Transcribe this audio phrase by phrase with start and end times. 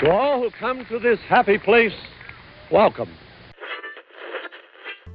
[0.00, 1.94] To all who come to this happy place,
[2.70, 3.08] welcome.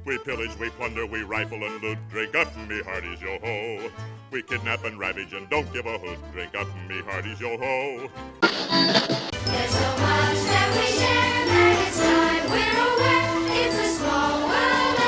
[0.04, 1.98] We pillage, we plunder, we rifle and loot.
[2.10, 3.92] Drink up, me hearties, yo ho.
[4.32, 6.18] We kidnap and ravage and don't give a hoot.
[6.32, 8.10] Drink up, me hearties, yo ho.
[8.40, 14.98] There's so much that we share that it's time we're aware it's a small world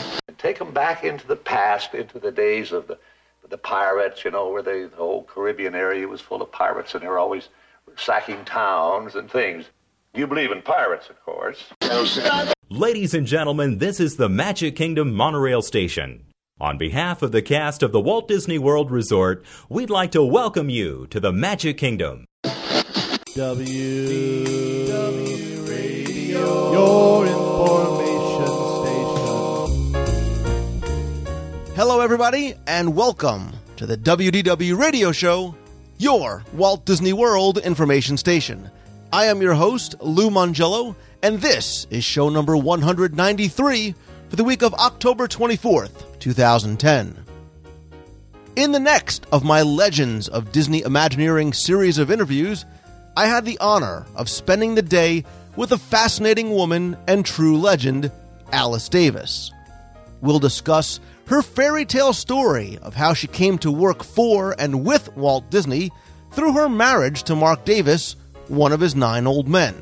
[0.00, 0.34] after all.
[0.38, 2.98] take them back into the past, into the days of the
[3.50, 7.02] the pirates, you know, where the, the whole Caribbean area was full of pirates and
[7.02, 7.48] they were always
[7.96, 9.66] sacking towns and things.
[10.14, 11.64] You believe in pirates, of course.
[12.70, 16.24] Ladies and gentlemen, this is the Magic Kingdom Monorail Station.
[16.60, 20.68] On behalf of the cast of the Walt Disney World Resort, we'd like to welcome
[20.68, 22.24] you to the Magic Kingdom.
[23.36, 24.44] W
[25.64, 27.17] Radio, your
[31.78, 35.54] Hello, everybody, and welcome to the WDW Radio Show,
[35.96, 38.68] your Walt Disney World information station.
[39.12, 43.94] I am your host, Lou Mongello, and this is show number 193
[44.28, 47.16] for the week of October 24th, 2010.
[48.56, 52.64] In the next of my Legends of Disney Imagineering series of interviews,
[53.16, 55.24] I had the honor of spending the day
[55.54, 58.10] with a fascinating woman and true legend,
[58.50, 59.52] Alice Davis.
[60.20, 65.14] We'll discuss her fairy tale story of how she came to work for and with
[65.14, 65.92] Walt Disney
[66.32, 68.16] through her marriage to Marc Davis,
[68.48, 69.74] one of his nine old men.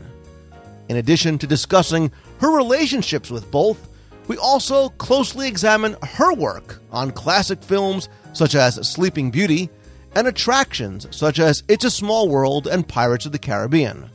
[0.89, 3.89] In addition to discussing her relationships with both,
[4.27, 9.71] we also closely examine her work on classic films such as Sleeping Beauty
[10.17, 14.11] and attractions such as It's a Small World and Pirates of the Caribbean.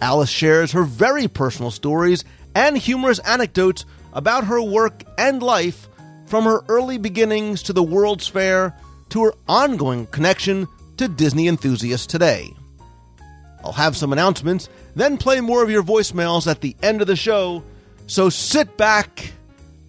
[0.00, 2.24] Alice shares her very personal stories
[2.54, 5.89] and humorous anecdotes about her work and life
[6.30, 8.72] from her early beginnings to the World's Fair
[9.08, 12.54] to her ongoing connection to Disney enthusiasts today.
[13.64, 17.16] I'll have some announcements, then play more of your voicemails at the end of the
[17.16, 17.64] show.
[18.06, 19.32] So sit back,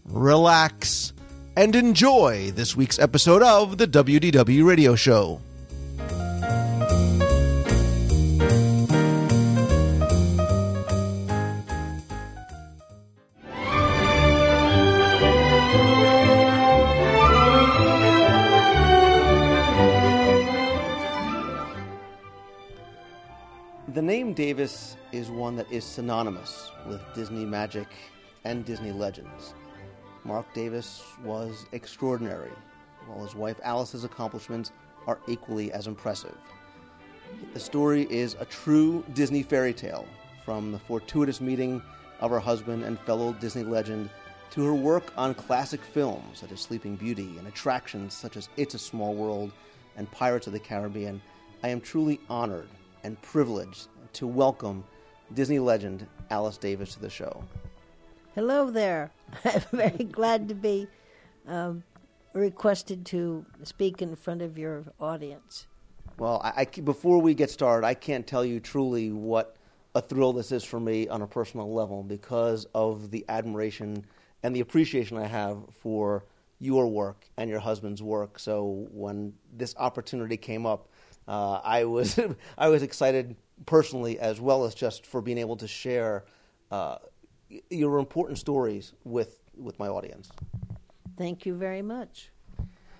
[0.06, 1.14] relax,
[1.56, 5.42] and enjoy this week's episode of the WDW Radio Show.
[23.94, 27.88] The name Davis is one that is synonymous with Disney magic
[28.46, 29.54] and Disney legends.
[30.24, 32.54] Marc Davis was extraordinary,
[33.06, 34.72] while his wife Alice's accomplishments
[35.08, 36.38] are equally as impressive.
[37.54, 40.08] The story is a true Disney fairy tale,
[40.46, 41.82] from the fortuitous meeting
[42.22, 44.10] of her husband and fellow Disney legend
[44.52, 48.74] to her work on classic films such as Sleeping Beauty and attractions such as It's
[48.74, 49.52] a Small World
[49.98, 51.22] and Pirates of the Caribbean.
[51.62, 52.70] I am truly honored
[53.04, 54.84] and privileged to welcome
[55.34, 57.44] Disney legend Alice Davis to the show.
[58.36, 59.12] Hello there.
[59.46, 60.88] I'm very glad to be
[61.48, 61.84] um,
[62.34, 65.68] requested to speak in front of your audience.
[66.18, 69.56] Well, I, I- before we get started, I can't tell you truly what
[69.96, 74.06] a thrill this is for me on a personal level because of the admiration
[74.44, 76.26] and the appreciation I have for
[76.60, 78.40] your work and your husband's work.
[78.40, 80.88] So when this opportunity came up,
[81.28, 82.20] uh, I was
[82.58, 86.26] I was excited personally as well as just for being able to share
[86.72, 86.98] uh,
[87.70, 90.30] your important stories with with my audience.
[91.18, 92.32] Thank you very much.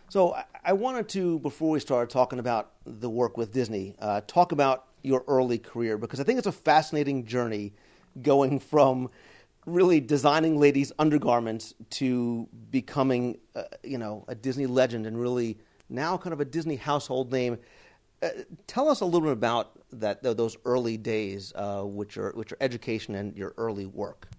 [0.10, 4.20] So I, I wanted to, before we start talking about the work with Disney, uh,
[4.28, 7.74] talk about your early career because I think it's a fascinating journey
[8.22, 9.10] going from
[9.66, 15.58] really designing ladies' undergarments to becoming, uh, you know, a Disney legend and really
[15.88, 17.58] now kind of a Disney household name.
[18.22, 18.30] Uh,
[18.68, 22.58] tell us a little bit about that those early days, uh, which are which are
[22.62, 24.30] education and your early work.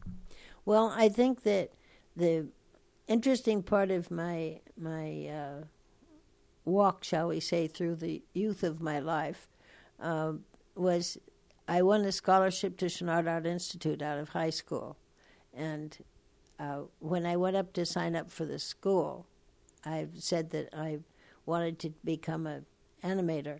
[0.64, 1.72] Well, I think that
[2.16, 2.46] the
[3.08, 5.64] interesting part of my my uh,
[6.64, 9.48] walk, shall we say, through the youth of my life
[10.00, 10.34] uh,
[10.76, 11.18] was
[11.66, 14.96] I won a scholarship to Chouinard Art Institute out of high school,
[15.52, 15.96] and
[16.60, 19.26] uh, when I went up to sign up for the school,
[19.84, 21.00] I said that I
[21.46, 22.62] wanted to become a
[23.02, 23.58] animator,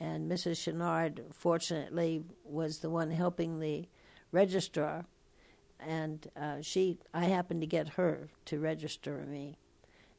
[0.00, 0.56] and Mrs.
[0.62, 3.88] Chouinard, fortunately, was the one helping the
[4.32, 5.04] registrar
[5.80, 9.56] and uh, she I happened to get her to register me,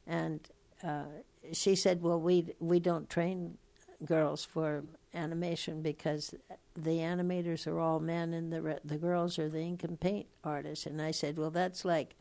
[0.06, 0.40] and
[0.82, 1.04] uh,
[1.52, 3.58] she said, "Well, we we don't train
[4.04, 6.34] girls for animation because
[6.74, 10.26] the animators are all men and the re- the girls are the ink and paint
[10.44, 12.14] artists." And I said, "Well, that's like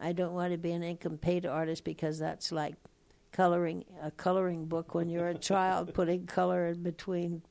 [0.00, 2.74] I don't want to be an ink and paint artist because that's like
[3.32, 7.42] coloring a coloring book when you're a child, putting color in between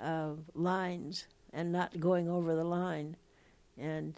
[0.00, 3.16] uh, lines and not going over the line.
[3.78, 4.14] And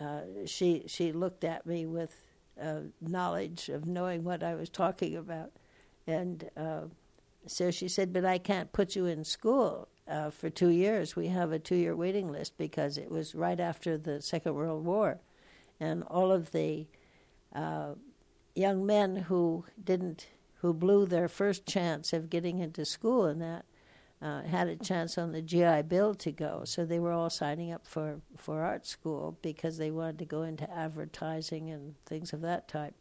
[0.00, 2.14] uh, she she looked at me with
[2.60, 5.52] uh, knowledge of knowing what I was talking about,
[6.06, 6.82] and uh,
[7.46, 11.16] so she said, "But I can't put you in school uh, for two years.
[11.16, 15.20] We have a two-year waiting list because it was right after the Second World War,
[15.80, 16.86] and all of the
[17.54, 17.94] uh,
[18.54, 23.64] young men who didn't who blew their first chance of getting into school and that."
[24.22, 27.72] Uh, had a chance on the GI Bill to go, so they were all signing
[27.72, 32.40] up for, for art school because they wanted to go into advertising and things of
[32.40, 32.94] that type.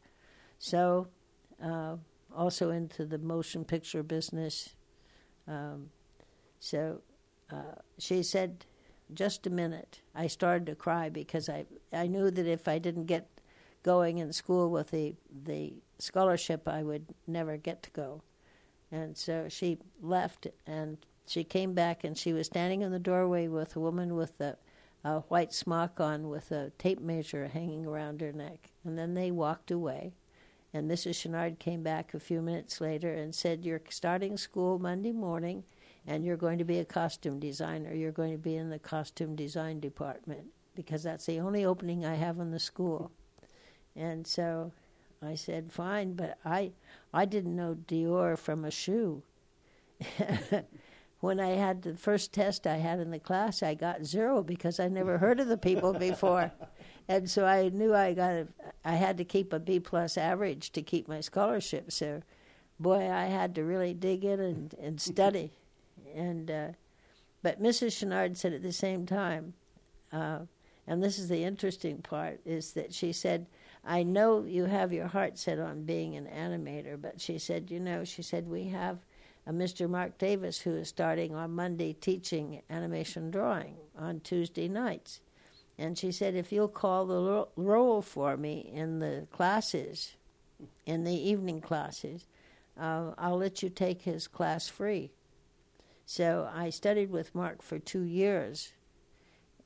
[0.59, 1.07] So,
[1.63, 1.95] uh,
[2.35, 4.75] also into the motion picture business.
[5.47, 5.91] Um,
[6.59, 7.01] so,
[7.49, 8.65] uh, she said,
[9.13, 13.05] "Just a minute." I started to cry because I I knew that if I didn't
[13.05, 13.29] get
[13.83, 15.15] going in school with the
[15.45, 18.21] the scholarship, I would never get to go.
[18.91, 23.47] And so she left, and she came back, and she was standing in the doorway
[23.47, 24.57] with a woman with a,
[25.03, 28.71] a white smock on, with a tape measure hanging around her neck.
[28.83, 30.13] And then they walked away.
[30.73, 31.15] And Mrs.
[31.15, 35.63] Chouinard came back a few minutes later and said, You're starting school Monday morning,
[36.05, 37.93] and you're going to be a costume designer.
[37.93, 42.15] You're going to be in the costume design department because that's the only opening I
[42.15, 43.11] have in the school.
[43.95, 44.71] And so
[45.21, 46.71] I said, "Fine," but I
[47.13, 49.23] I didn't know Dior from a shoe.
[51.23, 54.77] when I had the first test I had in the class, I got zero because
[54.77, 56.51] I never heard of the people before,
[57.07, 58.47] and so I knew I got a,
[58.83, 61.93] I had to keep a B plus average to keep my scholarship.
[61.93, 62.23] So,
[62.77, 65.53] boy, I had to really dig in and, and study,
[66.13, 66.67] and uh,
[67.41, 67.95] but Mrs.
[67.97, 69.53] Chouinard said at the same time,
[70.11, 70.39] uh,
[70.85, 73.45] and this is the interesting part, is that she said.
[73.85, 77.79] I know you have your heart set on being an animator, but she said, you
[77.79, 78.99] know, she said, we have
[79.45, 79.89] a Mr.
[79.89, 85.19] Marc Davis who is starting on Monday teaching animation drawing on Tuesday nights.
[85.77, 90.13] And she said, if you'll call the ro- roll for me in the classes,
[90.85, 92.25] in the evening classes,
[92.79, 95.11] uh, I'll let you take his class free.
[96.05, 98.71] So I studied with Marc for two years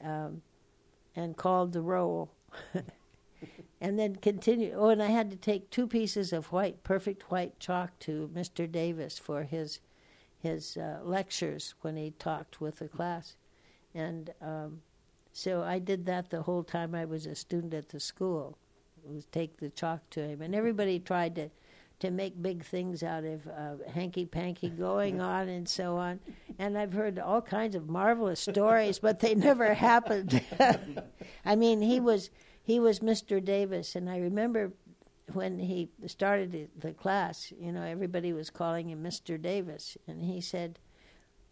[0.04, 0.42] um,
[1.16, 2.32] and called the roll.
[3.82, 4.74] and then continue.
[4.76, 8.72] Oh, and I had to take two pieces of white, perfect white chalk to Mr.
[8.72, 9.80] Davis for his
[10.40, 13.36] his uh, lectures when he talked with the class,
[13.94, 14.82] and um,
[15.32, 18.58] so I did that the whole time I was a student at the school.
[19.04, 21.50] Was take the chalk to him, and everybody tried to
[22.00, 26.20] to make big things out of uh, hanky panky going on and so on.
[26.60, 30.42] And I've heard all kinds of marvelous stories, but they never happened.
[31.46, 32.30] I mean, he was
[32.68, 33.42] he was Mr.
[33.44, 34.74] Davis, and I remember
[35.32, 39.42] when he started the class, you know, everybody was calling him Mr.
[39.42, 40.78] Davis, and he said,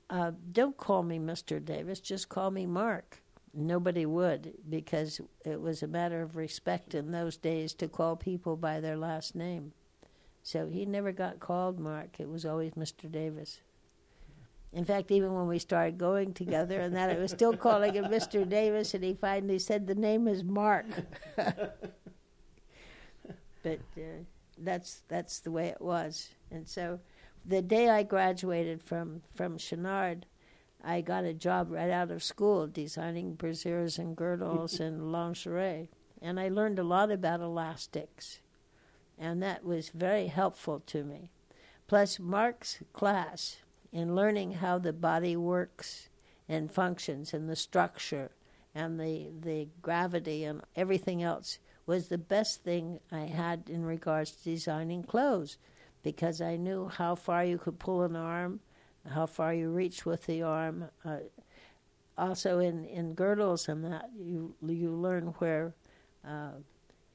[0.09, 1.63] uh, "Don't call me Mr.
[1.63, 3.23] Davis, just call me Marc."
[3.53, 8.57] Nobody would because it was a matter of respect in those days to call people
[8.57, 9.71] by their last name.
[10.44, 12.19] So he never got called Marc.
[12.19, 13.09] It was always Mr.
[13.09, 13.62] Davis.
[14.75, 18.06] In fact, even when we started going together and that, I was still calling him
[18.06, 18.48] Mr.
[18.48, 20.86] Davis, and he finally said the name is Marc.
[23.63, 24.25] but uh,
[24.57, 26.31] that's that's the way it was.
[26.51, 27.00] And so,
[27.45, 30.24] the day I graduated from from Chouinard,
[30.84, 35.89] I got a job right out of school designing brassieres and girdles and lingerie,
[36.22, 38.41] and I learned a lot about elastics,
[39.17, 41.32] and that was very helpful to me.
[41.88, 43.60] Plus, Marc's class
[43.92, 46.10] in learning how the body works
[46.48, 48.32] and functions and the structure
[48.74, 54.32] and the the gravity and everything else was the best thing I had in regards
[54.32, 55.58] to designing clothes
[56.04, 58.60] because I knew how far you could pull an arm,
[59.10, 60.86] how far you reach with the arm.
[61.04, 61.18] Uh,
[62.18, 65.74] also, in, in girdles and that, you you learn where
[66.27, 66.51] uh,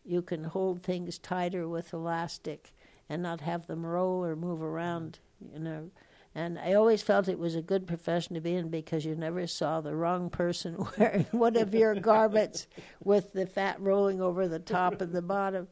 [0.05, 2.73] you can hold things tighter with elastic
[3.09, 5.19] and not have them roll or move around.
[5.53, 5.91] You know,
[6.41, 9.47] and I always felt it was a good profession to be in because you never
[9.47, 12.67] saw the wrong person wearing one of your garments
[13.05, 15.69] with the fat rolling over the top and the bottom.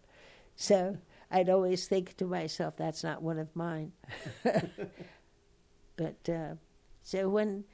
[0.56, 0.98] So
[1.30, 3.92] I'd always think to myself, that's not one of mine.
[5.96, 6.56] but uh,
[7.02, 7.64] so when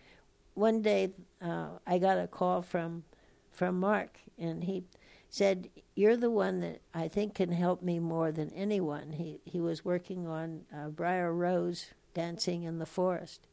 [0.55, 3.03] one day uh, I got a call from
[3.51, 4.85] from Marc, and he
[5.31, 9.61] said, "You're the one that I think can help me more than anyone." He he
[9.61, 13.47] was working on uh, Briar Rose dancing in the forest.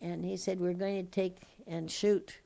[0.00, 2.38] And he said, We're going to take and shoot,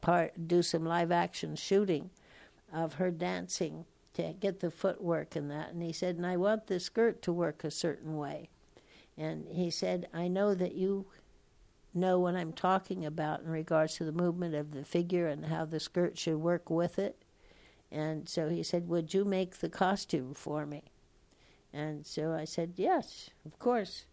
[0.00, 2.10] part, do some live action shooting
[2.72, 5.70] of her dancing to get the footwork and that.
[5.70, 8.48] And he said, and I want the skirt to work a certain way.
[9.16, 11.06] And he said, I know that you
[11.92, 15.64] know what I'm talking about in regards to the movement of the figure and how
[15.64, 17.22] the skirt should work with it.
[17.90, 20.84] And so he said, Would you make the costume for me?
[21.72, 24.04] And so I said, Yes, of course.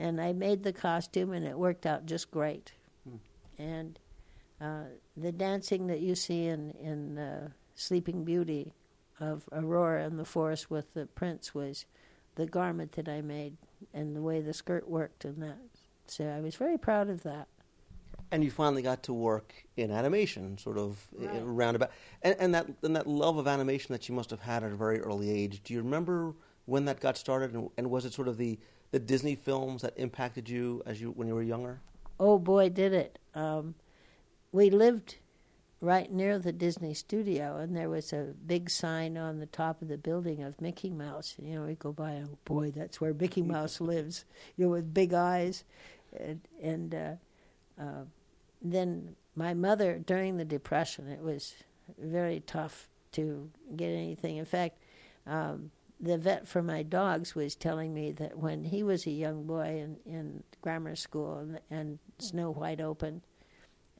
[0.00, 2.72] And I made the costume, and it worked out just great.
[3.58, 3.98] And
[4.60, 8.72] uh, the dancing that you see in, in uh, Sleeping Beauty
[9.20, 11.84] of Aurora in the forest with the prince was
[12.36, 13.58] the garment that I made
[13.92, 15.58] and the way the skirt worked and that.
[16.06, 17.48] So I was very proud of that.
[18.32, 21.42] and you finally got to work in animation, sort of Right.
[21.44, 21.90] roundabout,
[22.22, 24.76] and, and that and that love of animation that you must have had at a
[24.76, 25.62] very early age.
[25.64, 28.58] Do you remember when that got started, and, and was it sort of the,
[28.90, 31.80] the Disney films that impacted you as you when you were younger?
[32.18, 33.18] Oh boy, did it!
[33.34, 33.74] Um,
[34.52, 35.16] we lived
[35.80, 39.88] right near the Disney studio, and there was a big sign on the top of
[39.88, 41.36] the building of Mickey Mouse.
[41.40, 44.24] You know, we go by, oh boy, that's where Mickey Mouse lives.
[44.56, 45.64] You know, with big eyes,
[46.18, 47.12] and, and uh,
[47.80, 48.04] uh,
[48.60, 51.54] then my mother during the depression, it was
[51.98, 54.36] very tough to get anything.
[54.36, 54.76] In fact.
[55.26, 59.44] Um, the vet for my dogs was telling me that when he was a young
[59.44, 63.20] boy in, in grammar school and, and Snow White opened,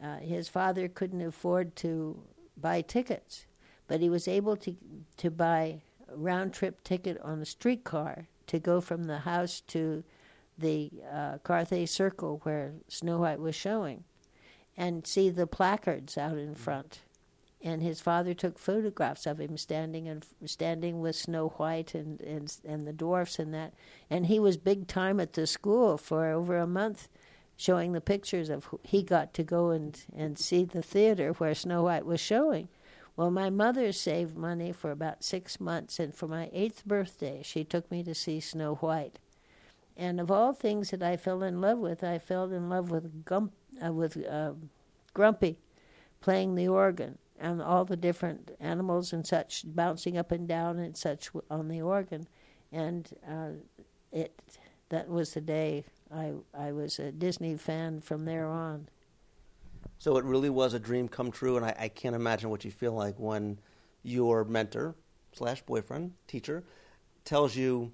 [0.03, 2.23] uh, his father couldn't afford to
[2.57, 3.45] buy tickets,
[3.87, 4.75] but he was able to
[5.19, 10.03] to buy a round trip ticket on a streetcar to go from the house to
[10.57, 14.05] the uh, Carthay Circle where Snow White was showing,
[14.77, 17.01] and see the placards out in front
[17.63, 22.57] and his father took photographs of him standing and standing with Snow White and, and
[22.65, 23.75] and the dwarfs and that,
[24.09, 27.09] and he was big time at the school for over a month,
[27.57, 31.55] showing the pictures of who he got to go and and see the theater where
[31.55, 32.69] Snow White was showing.
[33.17, 37.65] Well, my mother saved money for about six months, and for my eighth birthday, she
[37.65, 39.19] took me to see Snow White.
[39.97, 43.27] And of all things that I fell in love with, I fell in love with
[43.27, 43.53] Gump,
[43.85, 44.53] uh, with uh,
[45.13, 45.59] Grumpy,
[46.23, 50.97] playing the organ and all the different animals and such bouncing up and down and
[50.97, 52.29] such on the organ,
[52.71, 53.51] and uh,
[54.13, 54.39] it
[54.91, 58.89] that was the day I I was a Disney fan from there on.
[59.99, 62.71] So it really was a dream come true, and I, I can't imagine what you
[62.71, 63.59] feel like when
[64.03, 64.95] your mentor
[65.33, 66.65] slash boyfriend teacher
[67.25, 67.93] tells you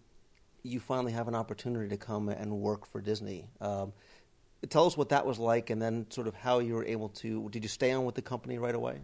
[0.63, 3.49] you finally have an opportunity to come and work for Disney.
[3.61, 3.93] Um,
[4.69, 7.49] tell us what that was like, and then sort of how you were able to.
[7.51, 9.01] Did you stay on with the company right away?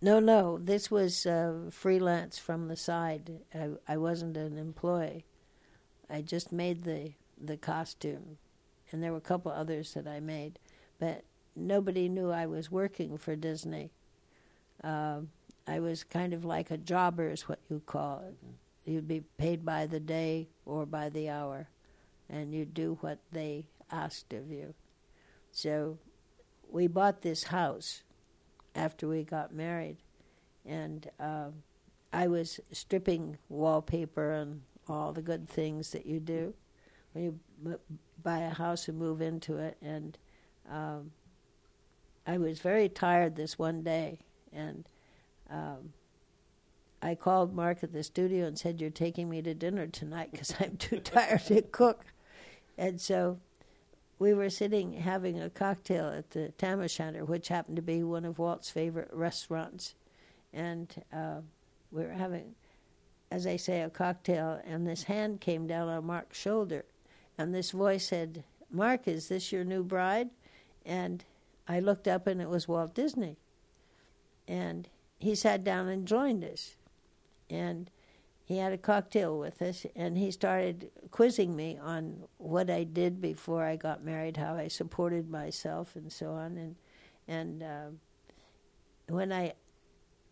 [0.00, 3.40] No, no, this was uh, freelance from the side.
[3.52, 5.24] I, I wasn't an employee.
[6.08, 8.38] I just made the the costume,
[8.90, 10.58] and there were a couple others that I made,
[10.98, 11.24] but
[11.54, 13.90] nobody knew I was working for Disney.
[14.82, 15.20] Uh,
[15.66, 18.90] I was kind of like a jobber, is what you call it.
[18.90, 21.68] You'd be paid by the day or by the hour,
[22.28, 24.74] and you'd do what they asked of you.
[25.52, 25.98] So
[26.70, 28.02] we bought this house
[28.78, 29.98] after we got married,
[30.64, 31.62] and um
[32.12, 36.54] I was stripping wallpaper and all the good things that you do
[37.12, 37.78] when you m-
[38.22, 39.76] buy a house and move into it.
[39.82, 40.16] And
[40.70, 41.10] um,
[42.26, 44.20] I was very tired this one day,
[44.52, 44.88] and
[45.50, 45.92] um,
[47.02, 50.54] I called Marc at the studio and said, "You're taking me to dinner tonight because
[50.60, 52.06] I'm too tired to cook."
[52.78, 53.38] And so
[54.18, 58.24] we were sitting having a cocktail at the Tam O'Shanter, which happened to be one
[58.24, 59.94] of Walt's favorite restaurants,
[60.52, 61.40] and uh,
[61.92, 62.54] we were having,
[63.30, 66.84] as I say, a cocktail, and this hand came down on Marc's shoulder,
[67.36, 70.30] and this voice said, "Mark, is this your new bride?"
[70.84, 71.24] And
[71.68, 73.36] I looked up, and it was Walt Disney,
[74.48, 76.74] and he sat down and joined us,
[77.48, 77.90] and
[78.48, 83.20] he had a cocktail with us and he started quizzing me on what I did
[83.20, 86.56] before I got married, how I supported myself, and so on.
[86.56, 86.76] And
[87.28, 87.88] and uh,
[89.08, 89.52] when I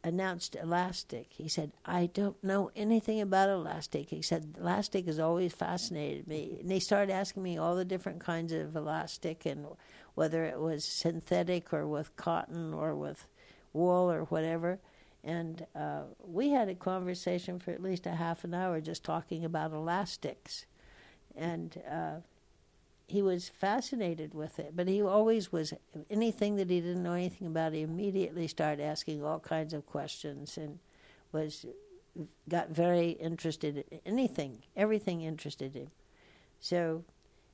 [0.03, 5.53] announced elastic, he said, "I don't know anything about elastic." He said, "Elastic has always
[5.53, 9.67] fascinated me." And he started asking me all the different kinds of elastic and
[10.15, 13.27] whether it was synthetic or with cotton or with
[13.75, 14.79] wool or whatever.
[15.27, 19.45] And uh, we had a conversation for at least a half an hour just talking
[19.45, 20.67] about elastics.
[21.37, 22.21] And uh,
[23.09, 25.75] he was fascinated with it, but he always was
[26.09, 30.57] anything that he didn't know anything about, he immediately started asking all kinds of questions
[30.57, 30.79] and
[31.33, 31.67] was
[32.49, 35.91] got very interested in anything, everything interested him.
[36.61, 37.05] So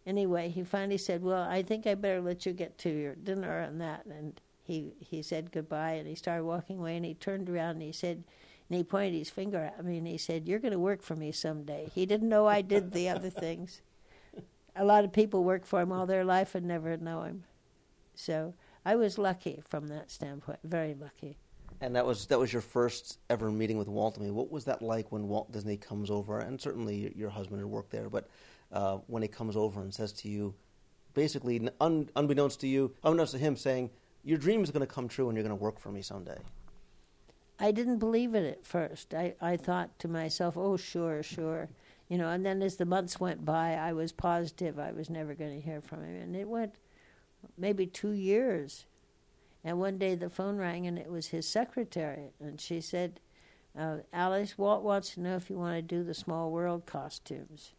[0.07, 3.61] anyway, he finally said, "Well, I think I better let you get to your dinner
[3.61, 7.49] and that." And he he said goodbye and he started walking away and he turned
[7.49, 8.23] around and he said,
[8.69, 11.16] And he pointed his finger at me and he said, You're going to work for
[11.16, 11.90] me someday.
[11.95, 13.81] He didn't know I did the other things.
[14.75, 17.45] A lot of people work for him all their life and never know him.
[18.14, 18.54] So
[18.85, 21.37] I was lucky from that standpoint, very lucky.
[21.81, 24.16] And that was that was your first ever meeting with Walt.
[24.19, 26.38] I mean, what was that like when Walt Disney comes over?
[26.38, 28.28] And certainly your husband had worked there, but
[28.71, 30.54] uh, when he comes over and says to you,
[31.14, 33.90] basically un, unbeknownst to you, unbeknownst to him, saying,
[34.25, 36.38] "Your dream is going to come true, and you're going to work for me someday."
[37.62, 39.14] I didn't believe it at first.
[39.14, 41.69] I, I thought to myself, oh, sure, sure.
[42.09, 45.33] You know, and then as the months went by, I was positive I was never
[45.33, 46.21] going to hear from him.
[46.21, 46.75] And it went
[47.57, 48.87] maybe two years.
[49.62, 52.33] And one day the phone rang and it was his secretary.
[52.41, 53.21] And she said,
[53.79, 57.75] uh, Alice, Walt wants to know if you want to do the Small World costumes.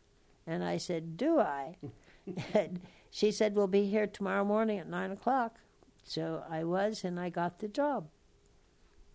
[0.47, 1.75] And I said, Do I?
[2.53, 2.79] and
[3.11, 5.59] she said, We'll be here tomorrow morning at 9 o'clock.
[6.03, 8.07] So I was, and I got the job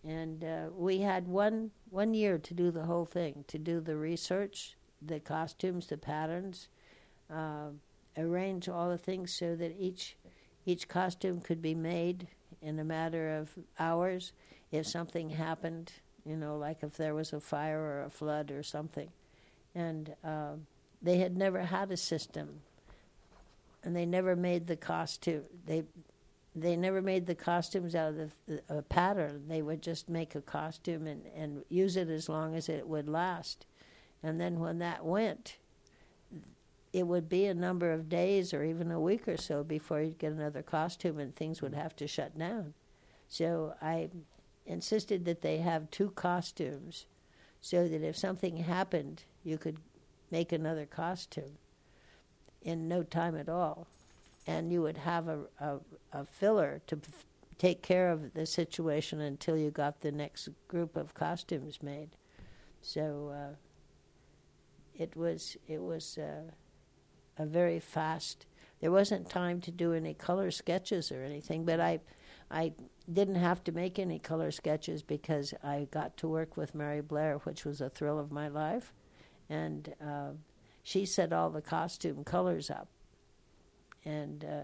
[0.03, 3.95] and uh, we had one one year to do the whole thing, to do the
[3.95, 6.69] research, the costumes, the patterns,
[7.33, 7.69] uh,
[8.17, 10.15] arrange all the things so that each
[10.65, 12.27] each costume could be made
[12.61, 14.31] in a matter of hours.
[14.71, 15.91] If something happened,
[16.25, 19.09] you know, like if there was a fire or a flood or something,
[19.75, 20.53] and uh,
[21.01, 22.61] they had never had a system,
[23.83, 25.43] and they never made the costume.
[25.65, 25.83] They
[26.55, 29.43] they never made the costumes out of the, the pattern.
[29.47, 33.07] They would just make a costume and, and use it as long as it would
[33.07, 33.65] last.
[34.23, 35.57] And then when that went,
[36.91, 40.17] it would be a number of days or even a week or so before you'd
[40.17, 42.73] get another costume and things would have to shut down.
[43.27, 44.09] So I
[44.65, 47.05] insisted that they have two costumes
[47.61, 49.77] so that if something happened, you could
[50.31, 51.57] make another costume
[52.61, 53.87] in no time at all
[54.49, 55.77] and you would have a, a,
[56.11, 57.25] a filler to f-
[57.59, 62.09] take care of the situation until you got the next group of costumes made.
[62.81, 63.55] So uh,
[64.95, 66.49] it was it was uh,
[67.37, 68.47] a very fast.
[68.81, 71.99] There wasn't time to do any color sketches or anything, but I
[72.49, 72.73] I
[73.13, 77.37] didn't have to make any color sketches because I got to work with Mary Blair,
[77.43, 78.93] which was a thrill of my life,
[79.47, 80.31] and uh,
[80.81, 82.87] she set all the costume colors up
[84.05, 84.63] and uh,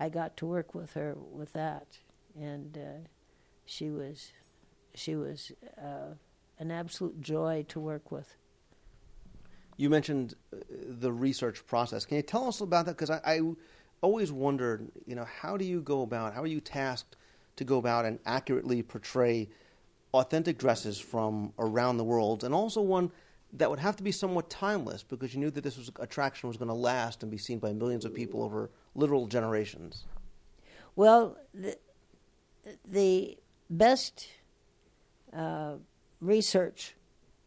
[0.00, 1.98] I got to work with her with that,
[2.38, 3.08] and uh,
[3.64, 4.32] she was
[4.94, 6.14] she was uh,
[6.58, 8.36] an absolute joy to work with.
[9.76, 12.04] You mentioned uh, the research process.
[12.04, 12.96] Can you tell us about that?
[12.96, 13.40] Because I, I
[14.00, 16.34] always wondered, you know, how do you go about?
[16.34, 17.16] How are you tasked
[17.56, 19.48] to go about and accurately portray
[20.14, 23.10] authentic dresses from around the world, and also one
[23.54, 26.56] that would have to be somewhat timeless because you knew that this was attraction was
[26.56, 30.04] going to last and be seen by millions of people over literal generations.
[30.96, 31.78] Well, the,
[32.84, 33.38] the
[33.70, 34.28] best
[35.32, 35.74] uh,
[36.20, 36.94] research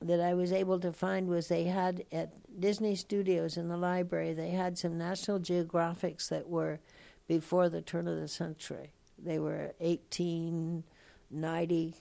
[0.02, 4.34] that I was able to find was they had at Disney Studios in the library,
[4.34, 6.80] they had some National Geographics that were
[7.28, 8.92] before the turn of the century.
[9.24, 11.96] They were 1890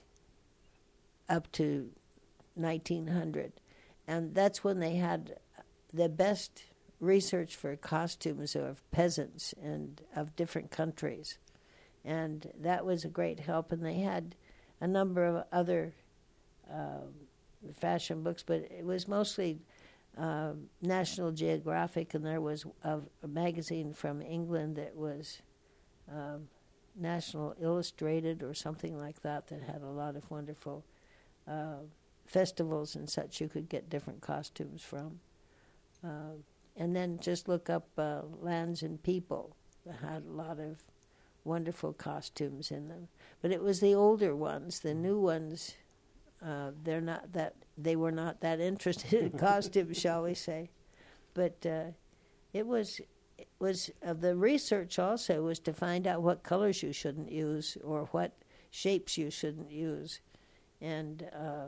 [1.29, 1.89] up to
[2.55, 3.53] 1900
[4.11, 5.37] and that's when they had
[5.93, 6.63] the best
[6.99, 11.37] research for costumes of peasants and of different countries,
[12.03, 13.71] and that was a great help.
[13.71, 14.35] And they had
[14.81, 15.93] a number of other
[16.69, 17.07] uh,
[17.73, 19.61] fashion books, but it was mostly
[20.17, 25.41] uh, National Geographic, and there was a, a magazine from England that was.
[26.11, 26.49] Um,
[26.93, 30.83] National Illustrated or something like that that had a lot of wonderful
[31.47, 31.77] uh,
[32.25, 35.19] festivals and such you could get different costumes from.
[36.03, 36.35] Uh,
[36.77, 39.55] and then just look up uh, Lands and People
[39.85, 40.83] that had a lot of
[41.43, 43.07] wonderful costumes in them.
[43.41, 45.75] But it was the older ones, the new ones.
[46.43, 50.69] Uh, they're not that they were not that interested in costumes, shall we say?
[51.33, 51.91] But uh,
[52.53, 53.01] it was
[53.37, 57.77] it was uh, the research also was to find out what colors you shouldn't use
[57.83, 58.33] or what
[58.69, 60.19] shapes you shouldn't use,
[60.79, 61.67] and uh,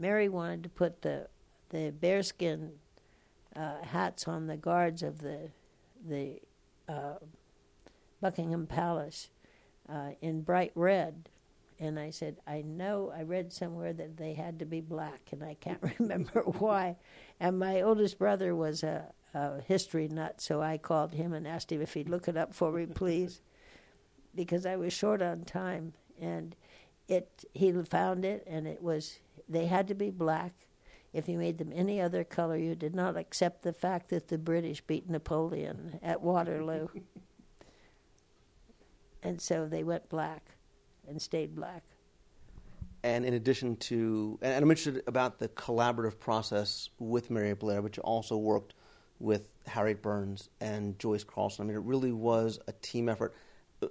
[0.00, 1.28] Mary wanted to put the
[1.68, 2.72] the bearskin
[3.54, 5.50] uh, hats on the guards of the
[6.08, 6.40] the
[6.88, 7.16] uh,
[8.20, 9.28] Buckingham Palace
[9.88, 11.28] uh, in bright red,
[11.78, 15.44] and I said, I know I read somewhere that they had to be black, and
[15.44, 16.96] I can't remember why.
[17.38, 21.70] And my oldest brother was a, a history nut, so I called him and asked
[21.70, 23.42] him if he'd look it up for me, please,
[24.34, 26.56] because I was short on time, and
[27.10, 29.18] it he found it, and it was
[29.48, 30.52] they had to be black.
[31.12, 34.38] If you made them any other color, you did not accept the fact that the
[34.38, 36.86] British beat Napoleon at Waterloo.
[39.22, 40.52] and so they went black
[41.08, 41.82] and stayed black.
[43.02, 47.98] And in addition to, and I'm interested about the collaborative process with Mary Blair, which
[47.98, 48.74] also worked
[49.18, 51.64] with Harriet Burns and Joyce Carlson.
[51.64, 53.34] I mean, it really was a team effort.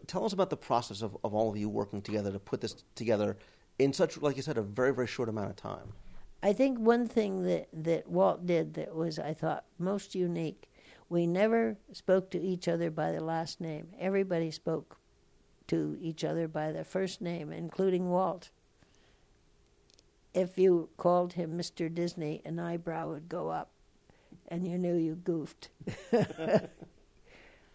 [0.07, 2.83] Tell us about the process of, of all of you working together to put this
[2.95, 3.37] together
[3.79, 5.93] in such, like you said, a very, very short amount of time.
[6.41, 10.69] I think one thing that, that Walt did that was, I thought, most unique,
[11.09, 13.87] we never spoke to each other by the last name.
[13.99, 14.97] Everybody spoke
[15.67, 18.51] to each other by their first name, including Walt.
[20.33, 21.93] If you called him Mr.
[21.93, 23.71] Disney, an eyebrow would go up,
[24.47, 25.69] and you knew you goofed.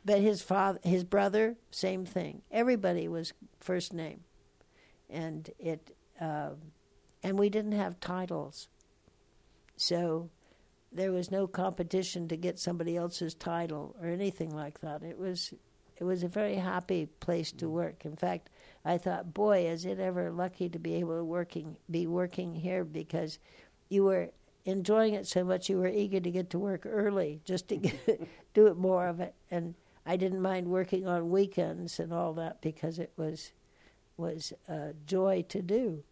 [0.04, 2.42] but his father, his brother, same thing.
[2.50, 4.20] Everybody was first name,
[5.08, 6.50] and it, uh,
[7.22, 8.68] and we didn't have titles,
[9.76, 10.30] so
[10.92, 15.02] there was no competition to get somebody else's title or anything like that.
[15.02, 15.52] It was
[15.96, 18.04] it was a very happy place to work.
[18.04, 18.50] In fact,
[18.84, 22.84] I thought, boy, is it ever lucky to be able to working be working here
[22.84, 23.38] because
[23.88, 24.30] you were
[24.64, 28.28] enjoying it so much you were eager to get to work early just to get,
[28.54, 29.74] do it more of it and
[30.06, 33.52] I didn't mind working on weekends and all that because it was
[34.16, 36.04] was a joy to do.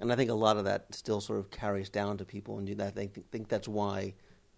[0.00, 2.82] And I think a lot of that still sort of carries down to people, and
[2.82, 4.14] I think think that's why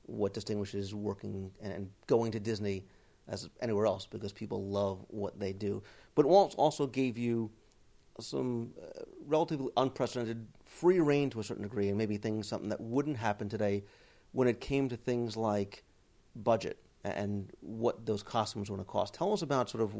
[0.06, 2.84] what distinguishes working and going to Disney
[3.28, 5.82] as anywhere else because people love what they do.
[6.14, 7.50] But Walt also gave you
[8.18, 12.80] some uh, relatively unprecedented free reign to a certain degree, and maybe things something that
[12.80, 13.84] wouldn't happen today
[14.32, 15.84] when it came to things like
[16.36, 19.14] budget and what those costumes were going to cost.
[19.14, 19.92] Tell us about sort of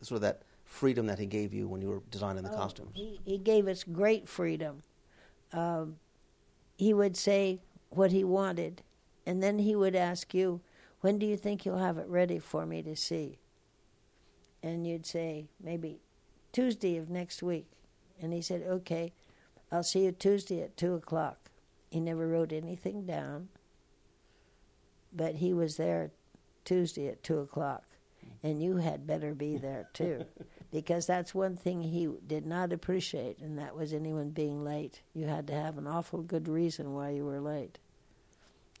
[0.00, 2.90] sort of that freedom that he gave you when you were designing the Oh, costumes.
[2.94, 4.82] He, he gave us great freedom.
[5.52, 5.96] Um,
[6.76, 8.82] he would say what he wanted,
[9.24, 10.60] and then he would ask you,
[11.00, 13.38] When do you think you'll have it ready for me to see?
[14.62, 16.00] And you'd say, Maybe
[16.52, 17.66] Tuesday of next week.
[18.20, 19.12] And he said, Okay,
[19.70, 21.50] I'll see you Tuesday at 2 o'clock.
[21.90, 23.48] He never wrote anything down,
[25.12, 26.10] but he was there
[26.64, 27.84] Tuesday at 2 o'clock.
[28.42, 30.24] And you had better be there too
[30.70, 35.00] because that's one thing he did not appreciate, and that was anyone being late.
[35.14, 37.78] You had to have an awful good reason why you were late.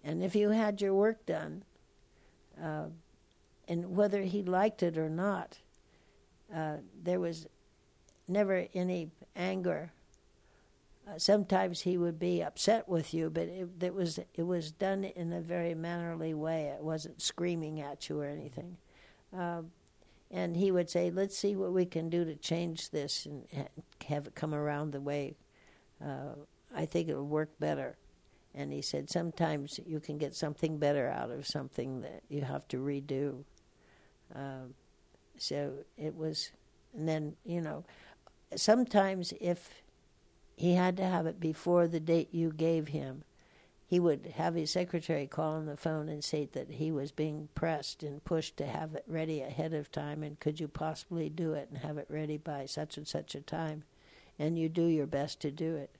[0.02, 1.62] And if you had your work done,
[2.62, 2.86] uh,
[3.68, 5.58] and whether he liked it or not,
[6.54, 7.46] uh, there was
[8.28, 9.90] never any anger.
[11.06, 15.04] Uh, sometimes he would be upset with you, but it, it was it was done
[15.04, 16.64] in a very mannerly way.
[16.64, 18.76] It wasn't screaming at you or anything.
[19.32, 19.70] Um,
[20.30, 23.68] and he would say, "Let's see what we can do to change this and ha-
[24.08, 25.36] have it come around the way
[26.02, 26.34] uh,
[26.74, 27.98] I think it'll work better."
[28.54, 32.66] And he said, "Sometimes you can get something better out of something that you have
[32.68, 33.44] to redo."
[34.34, 34.74] Um,
[35.36, 36.50] so it was,
[36.96, 37.84] and then you know,
[38.56, 39.83] sometimes if
[40.56, 43.24] he had to have it before the date you gave him,
[43.86, 47.48] he would have his secretary call on the phone and say that he was being
[47.54, 51.52] pressed and pushed to have it ready ahead of time and could you possibly do
[51.52, 53.84] it and have it ready by such and such a time?
[54.38, 55.90] And you do your best to do it.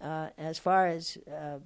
[0.00, 1.58] Uh, as far as uh,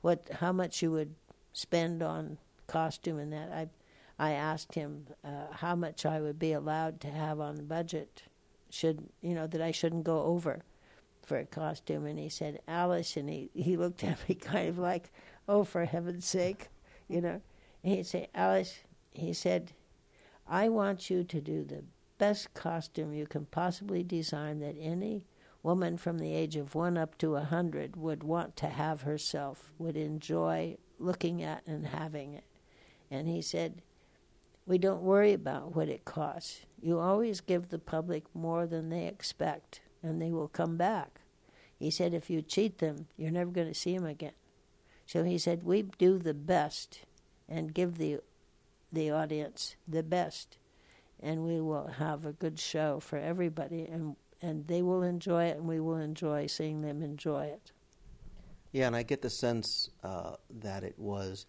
[0.00, 1.14] what how much you would
[1.52, 3.68] spend on costume and that I
[4.18, 8.22] I asked him uh, how much I would be allowed to have on the budget
[8.70, 10.62] should you know that I shouldn't go over
[11.26, 14.78] for a costume and he said alice and he, he looked at me kind of
[14.78, 15.12] like
[15.48, 16.68] oh for heaven's sake
[17.08, 17.40] you know.
[17.84, 18.78] And he'd say alice
[19.12, 19.72] he said
[20.48, 21.84] i want you to do the
[22.18, 25.24] best costume you can possibly design that any
[25.66, 29.72] woman from the age of one up to a hundred would want to have herself
[29.78, 32.44] would enjoy looking at and having it.
[33.10, 33.82] And he said
[34.64, 36.60] we don't worry about what it costs.
[36.80, 41.20] You always give the public more than they expect and they will come back.
[41.78, 44.32] He said, if you cheat them, you're never going to see them again.
[45.06, 47.00] So he said, we do the best
[47.48, 48.20] and give the
[48.92, 50.58] the audience the best,
[51.20, 55.56] and we will have a good show for everybody, and and they will enjoy it,
[55.56, 57.72] and we will enjoy seeing them enjoy it.
[58.72, 61.46] Yeah, and I get the sense uh, that it was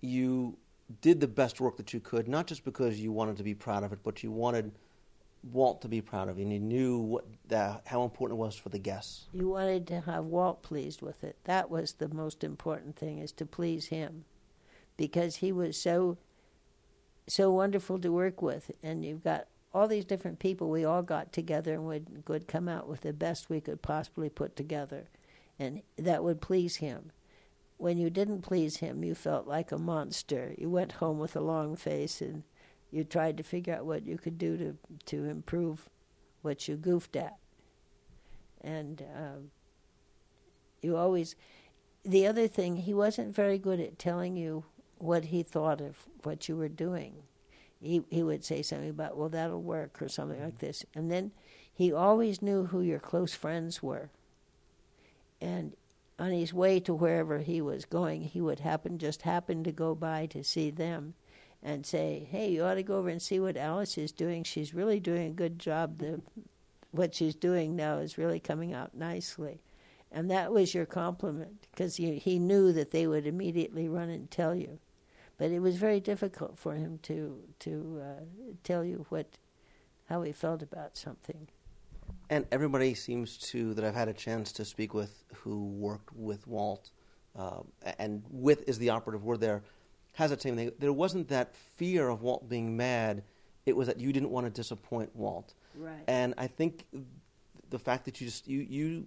[0.00, 0.56] you
[1.00, 3.84] did the best work that you could, not just because you wanted to be proud
[3.84, 4.72] of it, but you wanted
[5.50, 8.68] Walt to be proud of and you knew what the, how important it was for
[8.68, 9.26] the guests.
[9.32, 11.36] You wanted to have Walt pleased with it.
[11.44, 14.24] That was the most important thing, is to please him,
[14.96, 16.18] because he was so
[17.28, 20.68] so wonderful to work with, and you've got all these different people.
[20.68, 24.28] We all got together and would would come out with the best we could possibly
[24.28, 25.08] put together,
[25.58, 27.10] and that would please him.
[27.78, 30.54] When you didn't please him, you felt like a monster.
[30.56, 32.44] You went home with a long face, and
[32.92, 35.88] you tried to figure out what you could do to to improve
[36.42, 37.38] what you goofed at.
[38.62, 39.50] and um,
[40.82, 41.36] you always.
[42.04, 44.64] The other thing, he wasn't very good at telling you
[44.98, 47.24] what he thought of what you were doing.
[47.80, 51.32] He he would say something about, "Well, that'll work," or something like this, and then
[51.72, 54.10] he always knew who your close friends were.
[55.40, 55.74] And
[56.18, 59.94] on his way to wherever he was going, he would happen just happen to go
[59.94, 61.14] by to see them,
[61.62, 64.44] and say, "Hey, you ought to go over and see what Alice is doing.
[64.44, 65.98] She's really doing a good job.
[65.98, 66.20] The
[66.90, 69.62] what she's doing now is really coming out nicely."
[70.10, 74.54] And that was your compliment because he knew that they would immediately run and tell
[74.54, 74.78] you
[75.42, 78.20] but it was very difficult for him to to uh,
[78.62, 79.26] tell you what
[80.08, 81.48] how he felt about something.
[82.30, 86.46] And everybody seems to that I've had a chance to speak with who worked with
[86.46, 86.92] Walt,
[87.36, 87.62] uh,
[87.98, 89.64] and with is the operative word there,
[90.12, 90.70] has that same thing.
[90.78, 93.24] There wasn't that fear of Walt being mad;
[93.66, 95.54] it was that you didn't want to disappoint Walt.
[95.74, 96.04] Right.
[96.06, 96.86] And I think
[97.70, 99.06] the fact that you just you you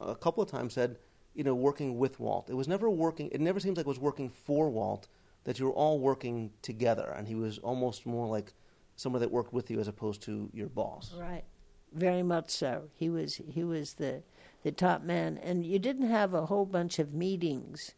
[0.00, 0.98] a couple of times said,
[1.34, 2.50] you know, working with Walt.
[2.50, 3.28] It was never working.
[3.32, 5.08] It never seems like it was working for Walt
[5.44, 8.52] that you were all working together, and he was almost more like
[8.96, 11.14] someone that worked with you as opposed to your boss.
[11.16, 11.44] Right,
[11.92, 12.88] very much so.
[12.94, 14.22] He was he was the
[14.62, 17.94] the top man, and you didn't have a whole bunch of meetings.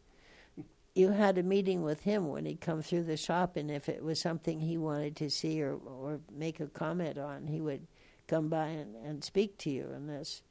[0.95, 4.03] You had a meeting with him when he'd come through the shop, and if it
[4.03, 7.87] was something he wanted to see or or make a comment on, he would
[8.27, 10.41] come by and, and speak to you on this,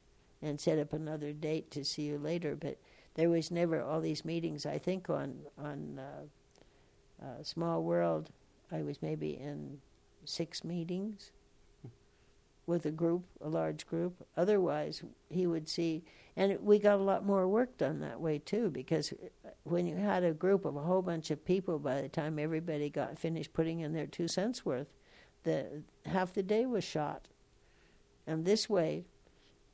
[0.41, 2.55] and set up another date to see you later.
[2.55, 2.77] But
[3.15, 4.65] there was never all these meetings.
[4.65, 8.29] I think on on uh, uh, Small World,
[8.71, 9.79] I was maybe in
[10.25, 11.31] six meetings
[12.69, 14.25] with a group, a large group.
[14.37, 16.03] Otherwise, he would see,
[16.37, 19.11] and we got a lot more work done that way too, because
[19.63, 22.89] when you had a group of a whole bunch of people, by the time everybody
[22.89, 24.87] got finished putting in their two cents worth,
[25.43, 27.27] the half the day was shot.
[28.27, 29.05] And this way,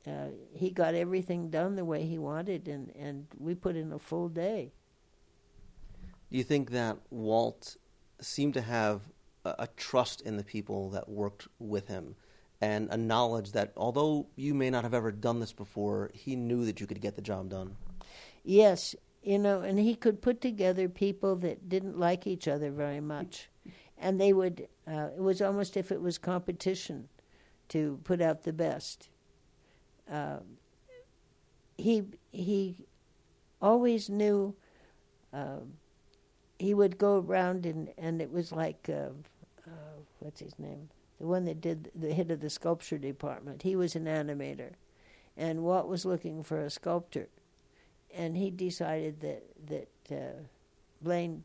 [0.08, 4.00] uh, he got everything done the way he wanted, and, and we put in a
[4.00, 4.72] full day.
[6.32, 7.76] Do you think that Walt
[8.22, 9.02] seemed to have
[9.44, 12.16] a, a trust in the people that worked with him
[12.62, 16.66] and a knowledge that although you may not have ever done this before, he knew
[16.66, 17.76] that you could get the job done?
[18.44, 23.02] Yes, you know, and he could put together people that didn't like each other very
[23.02, 23.50] much,
[23.98, 24.68] and they would.
[24.88, 27.10] Uh, it was almost if it was competition
[27.70, 29.10] to put out the best.
[30.12, 30.38] Uh,
[31.78, 32.86] he he
[33.62, 34.56] always knew.
[35.34, 35.60] Uh,
[36.60, 39.10] he would go around and and it was like uh,
[39.68, 40.90] uh, what's his name,
[41.26, 43.64] the one that did the head of the sculpture department.
[43.64, 44.74] He was an animator,
[45.36, 47.30] and Walt was looking for a sculptor,
[48.14, 50.44] and he decided that that uh,
[51.02, 51.44] Blaine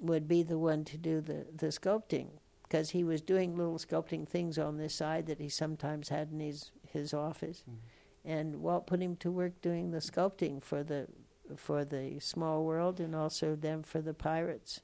[0.00, 2.28] would be the one to do the the sculpting
[2.62, 6.40] because he was doing little sculpting things on this side that he sometimes had in
[6.40, 8.30] his his office, mm-hmm.
[8.30, 11.08] and Walt put him to work doing the sculpting for the
[11.56, 14.80] for the small world and also them for the pirates.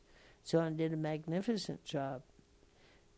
[0.46, 2.20] John did a magnificent job.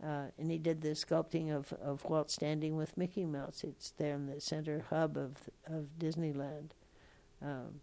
[0.04, 3.64] Uh, and he did the sculpting of, of Walt standing with Mickey Mouse.
[3.64, 6.70] It's there in the center hub of of Disneyland.
[7.40, 7.80] Um,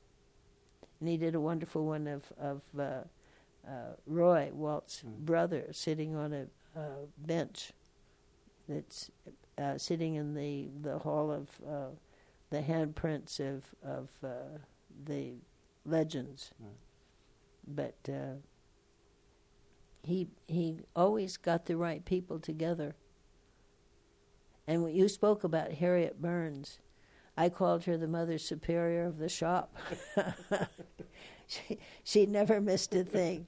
[0.99, 3.03] and he did a wonderful one of of uh,
[3.67, 5.17] uh, Roy, Walt's mm.
[5.25, 6.45] brother, sitting on a
[7.17, 7.71] bench
[8.67, 9.11] that's
[9.57, 11.89] uh, sitting in the, the hall of uh,
[12.49, 14.57] the handprints of of uh,
[15.05, 15.33] the
[15.85, 16.51] legends.
[16.59, 16.71] Right.
[17.67, 18.35] But uh,
[20.03, 22.95] he he always got the right people together.
[24.67, 26.79] And when you spoke about Harriet Burns,
[27.37, 29.75] I called her the mother superior of the shop.
[31.47, 33.47] she she never missed a thing,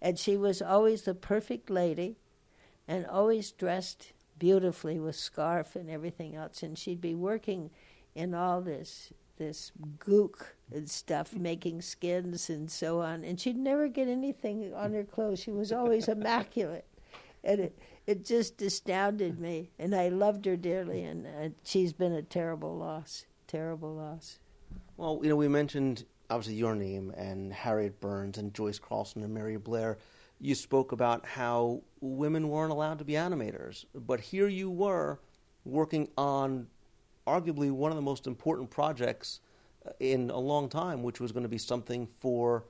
[0.00, 2.16] and she was always the perfect lady,
[2.86, 6.62] and always dressed beautifully with scarf and everything else.
[6.62, 7.70] And she'd be working
[8.14, 13.24] in all this this gook and stuff, making skins and so on.
[13.24, 15.40] And she'd never get anything on her clothes.
[15.40, 16.86] She was always immaculate.
[17.44, 19.70] And it, it just astounded me.
[19.78, 21.04] And I loved her dearly.
[21.04, 23.24] And uh, she's been a terrible loss.
[23.46, 24.38] Terrible loss.
[24.96, 29.32] Well, you know, we mentioned obviously your name and Harriet Burns and Joyce Carlson and
[29.32, 29.98] Mary Blair.
[30.40, 33.86] You spoke about how women weren't allowed to be animators.
[33.94, 35.20] But here you were
[35.64, 36.66] working on
[37.28, 39.40] arguably one of the most important projects
[39.86, 42.64] uh, in a long time, which was going to be something for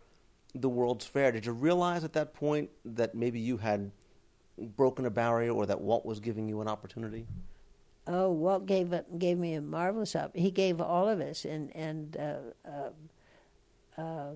[0.54, 1.32] the World's Fair.
[1.32, 3.90] Did you realize at that point that maybe you had
[4.76, 7.26] broken a barrier or that Walt was giving you an opportunity?
[8.06, 10.34] Oh, Walt gave gave me a marvelous up.
[10.34, 14.30] He gave all of us, and and uh, uh, uh,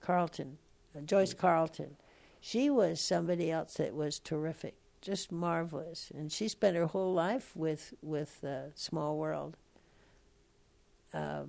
[0.00, 0.58] Carlton,
[1.04, 1.96] Joyce Carlton,
[2.40, 6.12] she was somebody else that was terrific just marvelous.
[6.14, 9.56] And she spent her whole life with with uh, Small World.
[11.12, 11.44] Uh,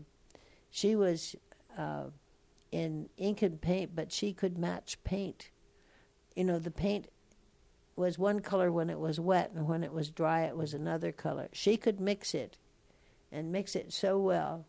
[0.70, 1.36] she was
[1.78, 2.06] uh,
[2.72, 5.50] in ink and paint, but she could match paint.
[6.36, 7.08] You know, the paint
[7.96, 11.12] was one color when it was wet, and when it was dry, it was another
[11.12, 11.50] color.
[11.52, 12.58] She could mix it,
[13.32, 14.66] and mix it so well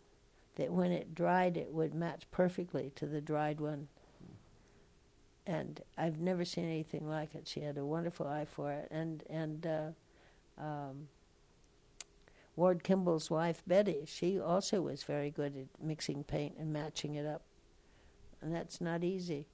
[0.56, 3.88] that when it dried, it would match perfectly to the dried one.
[5.46, 7.48] And I've never seen anything like it.
[7.48, 11.08] She had a wonderful eye for it, and and uh, um,
[12.54, 17.26] Ward Kimball's wife Betty, she also was very good at mixing paint and matching it
[17.26, 17.42] up,
[18.40, 19.46] and that's not easy.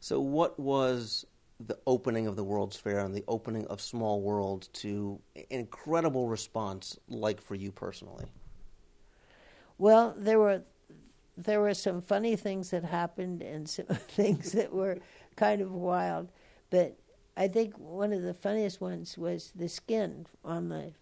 [0.00, 1.26] So, what was
[1.60, 6.98] the opening of the World's Fair and the opening of Small World to incredible response
[7.08, 8.26] like for you personally?
[9.78, 10.62] Well, there were
[11.36, 14.98] there were some funny things that happened and some things that were
[15.36, 16.30] kind of wild,
[16.70, 16.96] but
[17.36, 20.92] I think one of the funniest ones was the skin on the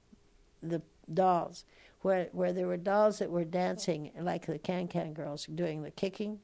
[0.63, 0.81] the
[1.13, 1.65] dolls,
[2.01, 5.91] where where there were dolls that were dancing like the Can Can girls doing the
[5.91, 6.39] kicking,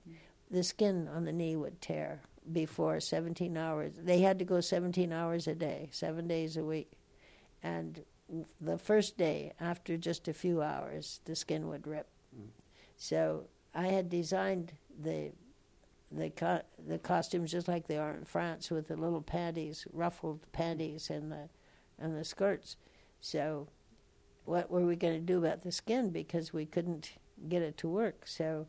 [0.50, 2.20] the skin on the knee would tear
[2.52, 3.92] before 17 hours.
[3.96, 6.92] They had to go 17 hours a day, seven days a week,
[7.62, 8.02] and
[8.60, 12.08] the first day after just a few hours, the skin would rip.
[12.36, 12.48] Mm.
[12.96, 13.44] So
[13.78, 15.30] I had designed the
[16.10, 20.40] the co- the costumes just like they are in France with the little panties, ruffled
[20.50, 21.48] panties, and the
[21.96, 22.76] and the skirts.
[23.20, 23.68] So,
[24.46, 27.12] what were we going to do about the skin because we couldn't
[27.48, 28.26] get it to work?
[28.26, 28.66] So,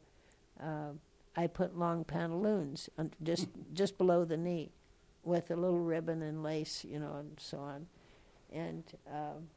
[0.61, 0.91] uh,
[1.35, 2.87] I put long pantaloons
[3.23, 4.73] just just below the knee,
[5.23, 7.87] with a little ribbon and lace, you know, and so on,
[8.53, 8.83] and.
[9.11, 9.49] Um,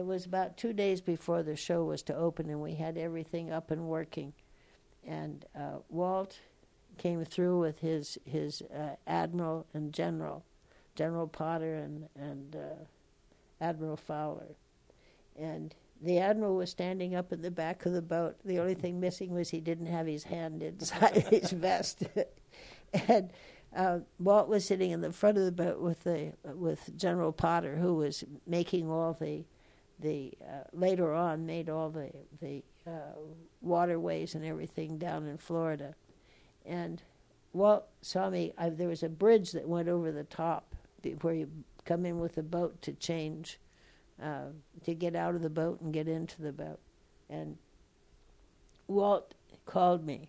[0.00, 3.52] it was about two days before the show was to open, and we had everything
[3.52, 4.32] up and working.
[5.06, 6.38] And uh, Walt
[6.96, 10.42] came through with his his uh, admiral and general,
[10.96, 12.84] General Potter and and uh,
[13.60, 14.56] Admiral Fowler,
[15.38, 18.36] and the admiral was standing up in the back of the boat.
[18.42, 22.04] The only thing missing was he didn't have his hand inside his vest,
[23.08, 23.30] and.
[23.72, 27.76] Uh, Walt was sitting in the front of the boat with the with General Potter,
[27.76, 29.44] who was making all the
[30.00, 32.10] the uh, later on made all the
[32.40, 33.14] the uh,
[33.60, 35.94] waterways and everything down in Florida,
[36.64, 37.02] and
[37.52, 38.52] Walt saw me.
[38.56, 40.74] I, there was a bridge that went over the top
[41.20, 41.48] where you
[41.84, 43.58] come in with a boat to change,
[44.22, 44.46] uh,
[44.84, 46.80] to get out of the boat and get into the boat,
[47.28, 47.56] and
[48.86, 49.34] Walt
[49.66, 50.28] called me.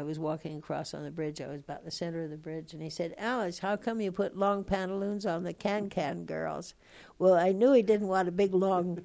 [0.00, 1.42] I was walking across on the bridge.
[1.42, 4.10] I was about the center of the bridge, and he said, "Alice, how come you
[4.10, 6.72] put long pantaloons on the Can Can girls?"
[7.18, 9.04] Well, I knew he didn't want a big long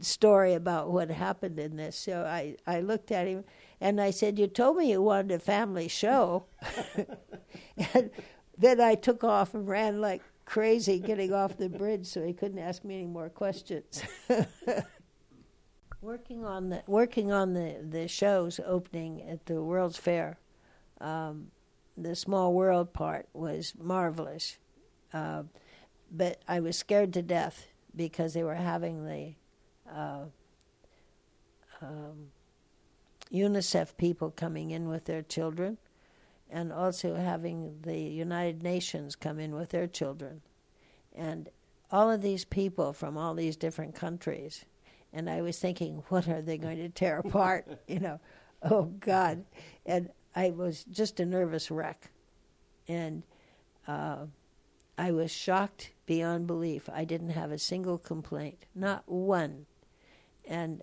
[0.00, 3.44] story about what happened in this, so I I looked at him
[3.82, 6.46] and I said, "You told me you wanted a family show,"
[7.76, 8.10] and
[8.56, 12.58] then I took off and ran like crazy, getting off the bridge, so he couldn't
[12.58, 14.02] ask me any more questions.
[16.04, 20.38] working on the working on the the shows opening at the World's Fair,
[21.00, 21.50] um,
[21.96, 24.58] the Small World part was marvelous,
[25.14, 25.44] uh,
[26.12, 29.34] but I was scared to death because they were having the
[29.90, 30.24] uh,
[31.80, 32.28] um,
[33.32, 35.78] UNICEF people coming in with their children,
[36.50, 40.42] and also having the United Nations come in with their children,
[41.14, 41.48] and
[41.90, 44.66] all of these people from all these different countries
[45.14, 47.66] and I was thinking, what are they going to tear apart?
[47.88, 48.20] You know,
[48.62, 49.44] oh God!
[49.86, 52.10] And I was just a nervous wreck,
[52.88, 53.22] and
[53.86, 54.26] uh,
[54.98, 56.88] I was shocked beyond belief.
[56.92, 59.66] I didn't have a single complaint, not one,
[60.44, 60.82] and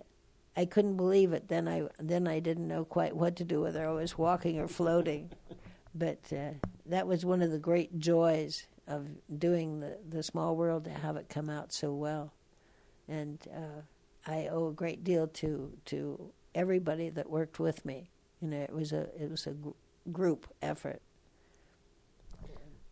[0.56, 1.48] I couldn't believe it.
[1.48, 4.68] Then I then I didn't know quite what to do whether I was walking or
[4.68, 5.30] floating,
[5.94, 6.52] but uh,
[6.86, 11.16] that was one of the great joys of doing the the small world to have
[11.16, 12.32] it come out so well,
[13.08, 13.38] and.
[13.54, 13.82] Uh,
[14.26, 18.10] I owe a great deal to to everybody that worked with me.
[18.40, 19.70] You know, it was a it was a gr-
[20.10, 21.02] group effort.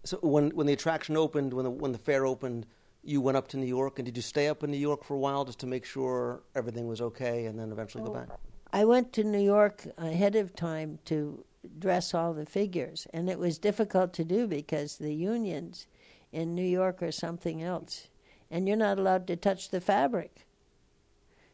[0.04, 2.66] So when when the attraction opened, when the when the fair opened,
[3.02, 5.14] you went up to New York, and did you stay up in New York for
[5.14, 8.28] a while just to make sure everything was okay, and then eventually go oh, back?
[8.72, 11.44] I went to New York ahead of time to
[11.78, 15.86] dress all the figures, and it was difficult to do because the unions
[16.32, 18.08] in New York are something else,
[18.50, 20.46] and you're not allowed to touch the fabric.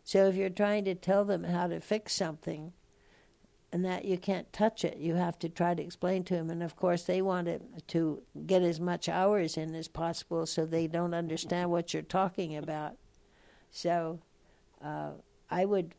[0.06, 2.72] So if you're trying to tell them how to fix something,
[3.72, 6.48] and that you can't touch it, you have to try to explain to them.
[6.48, 10.64] And of course, they want it to get as much hours in as possible, so
[10.64, 12.96] they don't understand what you're talking about.
[13.72, 14.20] So
[14.80, 15.10] uh,
[15.50, 15.96] I would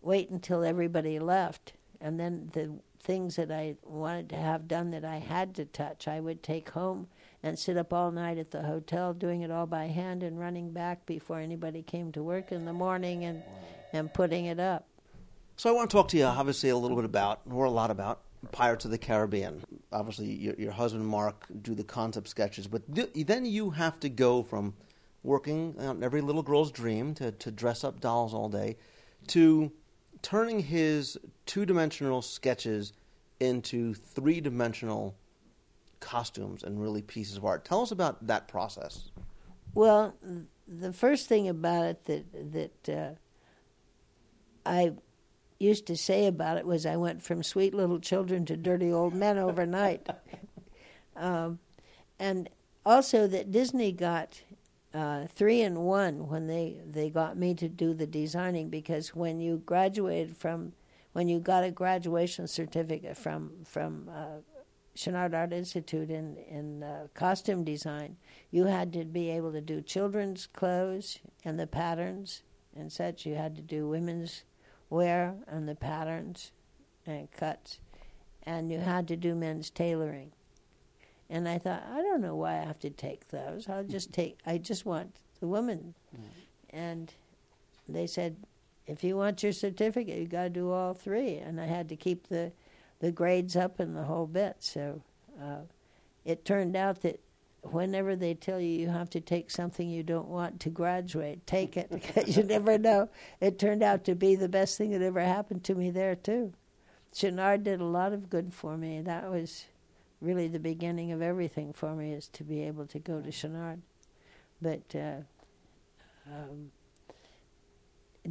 [0.00, 5.04] wait until everybody left, and then the things that I wanted to have done that
[5.04, 7.08] I had to touch, I would take home
[7.44, 10.72] and sit up all night at the hotel doing it all by hand and running
[10.72, 13.42] back before anybody came to work in the morning and
[13.92, 14.88] and putting it up.
[15.56, 17.92] So I want to talk to you, obviously, a little bit about, or a lot
[17.92, 19.62] about, Pirates of the Caribbean.
[19.92, 24.08] Obviously, your, your husband Marc do the concept sketches, but th- then you have to
[24.08, 24.74] go from
[25.22, 28.76] working on every little girl's dream to, to dress up dolls all day
[29.28, 29.70] to
[30.22, 31.16] turning his
[31.46, 32.92] two-dimensional sketches
[33.38, 35.14] into three-dimensional
[36.04, 37.64] costumes and really pieces of art.
[37.64, 39.10] Tell us about that process.
[39.74, 40.14] Well,
[40.68, 43.14] the first thing about it that that uh,
[44.64, 44.92] I
[45.58, 49.14] used to say about it was I went from sweet little children to dirty old
[49.14, 50.08] men overnight.
[51.16, 51.58] um,
[52.18, 52.48] and
[52.84, 54.42] also that Disney got
[54.92, 59.40] uh, three in one when they, they got me to do the designing because when
[59.40, 60.72] you graduated from
[61.12, 64.38] when you got a graduation certificate from from uh,
[64.96, 68.16] Chouinard Art Institute in in uh, costume design,
[68.50, 72.42] you had to be able to do children's clothes and the patterns
[72.76, 73.26] and such.
[73.26, 74.44] You had to do women's
[74.90, 76.52] wear and the patterns
[77.06, 77.80] and cuts,
[78.44, 80.32] and you had to do men's tailoring.
[81.30, 83.68] And I thought, I don't know why I have to take those.
[83.68, 84.38] I'll just take.
[84.46, 85.94] I just want the woman.
[86.70, 87.12] And
[87.88, 88.36] they said,
[88.86, 91.36] if you want your certificate, you got to do all three.
[91.36, 92.52] And I had to keep the
[93.04, 94.56] the grades up and the whole bit.
[94.60, 95.02] So
[95.38, 95.58] uh,
[96.24, 97.20] it turned out that
[97.60, 101.76] whenever they tell you you have to take something you don't want to graduate, take
[101.76, 103.10] it because you never know.
[103.42, 106.54] It turned out to be the best thing that ever happened to me there too.
[107.14, 109.02] Chouinard did a lot of good for me.
[109.02, 109.66] That was
[110.22, 113.80] really the beginning of everything for me is to be able to go to Chouinard.
[114.62, 115.20] But uh,
[116.26, 116.70] um,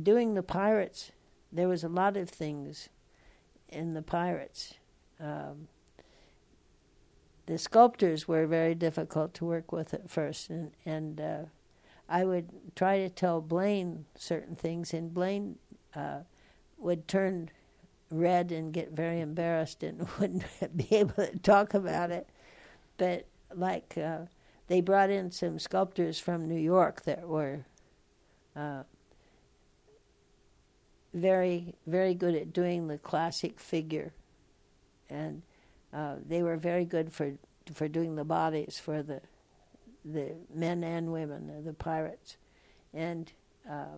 [0.02, 1.12] doing the pirates,
[1.52, 2.90] there was a lot of things
[3.74, 4.76] in the pirates.
[5.20, 5.68] Um,
[7.46, 11.44] the sculptors were very difficult to work with at first, and and uh,
[12.08, 15.58] I would try to tell Blaine certain things, and Blaine
[15.96, 16.20] uh,
[16.78, 17.50] would turn
[18.10, 20.46] red and get very embarrassed and wouldn't
[20.76, 22.30] be able to talk about it.
[22.98, 24.26] But like uh,
[24.68, 27.66] they brought in some sculptors from New York that were
[28.56, 28.84] uh,
[31.14, 34.14] very very good at doing the classic figure,
[35.10, 35.42] and
[35.94, 37.34] uh, they were very good for
[37.74, 39.22] for doing the bodies for the
[40.06, 42.38] the men and women, the pirates,
[42.94, 43.32] and
[43.70, 43.98] uh,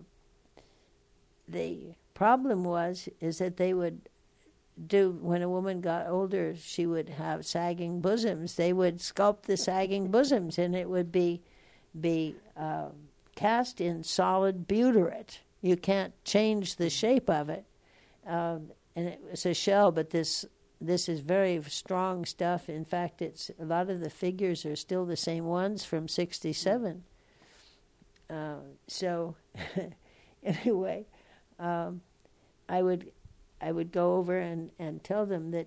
[1.48, 4.00] the problem was is that they would
[4.86, 8.56] do when a woman got older, she would have sagging bosoms.
[8.56, 11.42] They would sculpt the sagging bosoms, and it would be
[11.98, 12.88] be uh,
[13.34, 15.38] cast in solid butyrate.
[15.66, 17.64] You can't change the shape of it,
[18.24, 19.90] um, and it was a shell.
[19.90, 20.44] But this
[20.80, 22.68] this is very strong stuff.
[22.68, 27.02] In fact, it's a lot of the figures are still the same ones from '67.
[28.30, 28.54] Uh,
[28.86, 29.34] so,
[30.44, 31.04] anyway,
[31.58, 32.00] um,
[32.68, 33.10] I would
[33.60, 35.66] I would go over and, and tell them that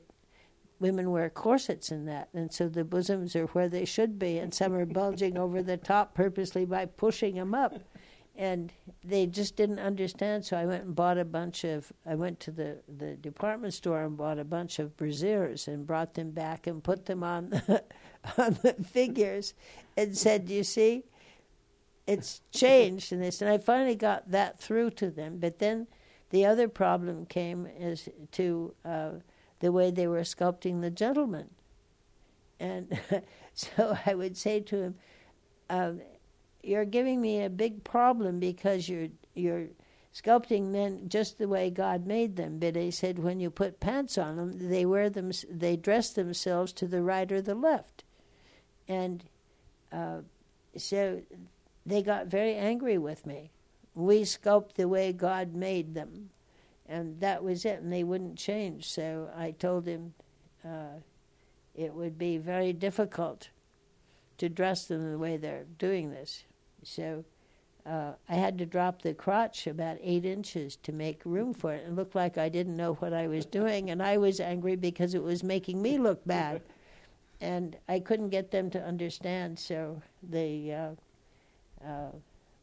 [0.80, 4.54] women wear corsets in that, and so the bosoms are where they should be, and
[4.54, 7.82] some are bulging over the top purposely by pushing them up
[8.39, 8.71] and
[9.03, 10.45] they just didn't understand.
[10.45, 11.91] So I went and bought a bunch of.
[12.05, 16.13] I went to the the department store and bought a bunch of brassieres and brought
[16.13, 17.83] them back and put them on the,
[18.37, 19.53] on the figures,
[19.97, 21.03] and said, "You see,
[22.07, 25.39] it's changed." And they said, I finally got that through to them.
[25.39, 25.87] But then
[26.29, 29.11] the other problem came is to uh,
[29.59, 31.49] the way they were sculpting the gentleman,
[32.57, 32.97] and
[33.53, 34.95] so I would say to him.
[35.69, 36.01] Um,
[36.64, 39.68] you're giving me a big problem because you're you're
[40.14, 42.60] sculpting men just the way God made them.
[42.60, 46.74] But he said when you put pants on them, they wear them, they dress themselves
[46.74, 48.03] to the right or the left,
[48.88, 49.24] and
[49.91, 50.20] uh,
[50.78, 51.22] so
[51.86, 53.51] they got very angry with me.
[53.95, 56.30] We sculpt the way God made them,
[56.88, 57.82] and that was it.
[57.82, 58.88] And they wouldn't change.
[58.88, 60.14] So I told him
[60.64, 60.99] uh,
[61.76, 63.49] it would be very difficult
[64.38, 66.43] to dress them the way they're doing this.
[66.84, 67.23] So
[67.86, 71.86] uh, I had to drop the crotch about eight inches to make room for it.
[71.88, 75.13] It looked like I didn't know what I was doing, and I was angry because
[75.13, 76.61] it was making me look bad.
[77.41, 80.89] And I couldn't get them to understand, so the uh,
[81.86, 82.11] uh,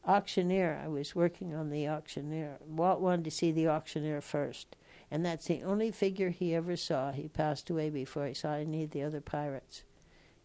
[0.06, 2.58] auctioneer, I was working on the auctioneer.
[2.66, 4.76] Walt wanted to see the auctioneer first,
[5.10, 7.10] and that's the only figure he ever saw.
[7.10, 9.82] He passed away before he saw any of the other pirates.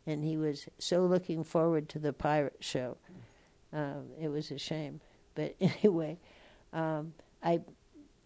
[0.07, 2.97] And he was so looking forward to the pirate show.
[3.73, 4.99] Um, it was a shame.
[5.35, 6.17] But anyway,
[6.73, 7.13] um,
[7.43, 7.61] I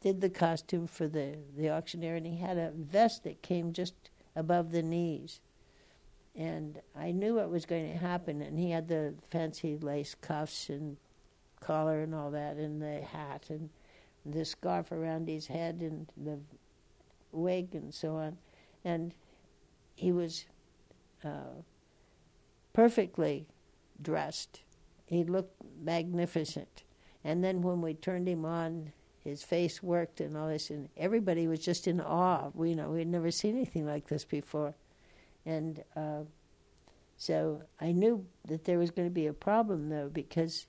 [0.01, 3.93] did the costume for the the auctioneer, and he had a vest that came just
[4.35, 5.39] above the knees.
[6.35, 10.69] And I knew what was going to happen, and he had the fancy lace cuffs
[10.69, 10.97] and
[11.61, 13.69] collar and all that, and the hat and
[14.25, 16.39] the scarf around his head and the
[17.31, 18.37] wig and so on.
[18.83, 19.13] And
[19.95, 20.45] he was
[21.23, 21.61] uh,
[22.73, 23.47] perfectly
[24.01, 24.61] dressed.
[25.05, 26.83] He looked magnificent.
[27.23, 28.91] And then when we turned him on,
[29.25, 32.51] his face worked and all this, and everybody was just in awe.
[32.53, 34.75] We you know we'd never seen anything like this before,
[35.45, 36.21] and uh,
[37.17, 40.67] so I knew that there was going to be a problem though because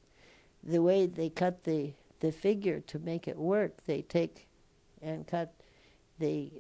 [0.64, 4.49] the way they cut the the figure to make it work, they take
[5.03, 5.55] and cut
[6.18, 6.51] the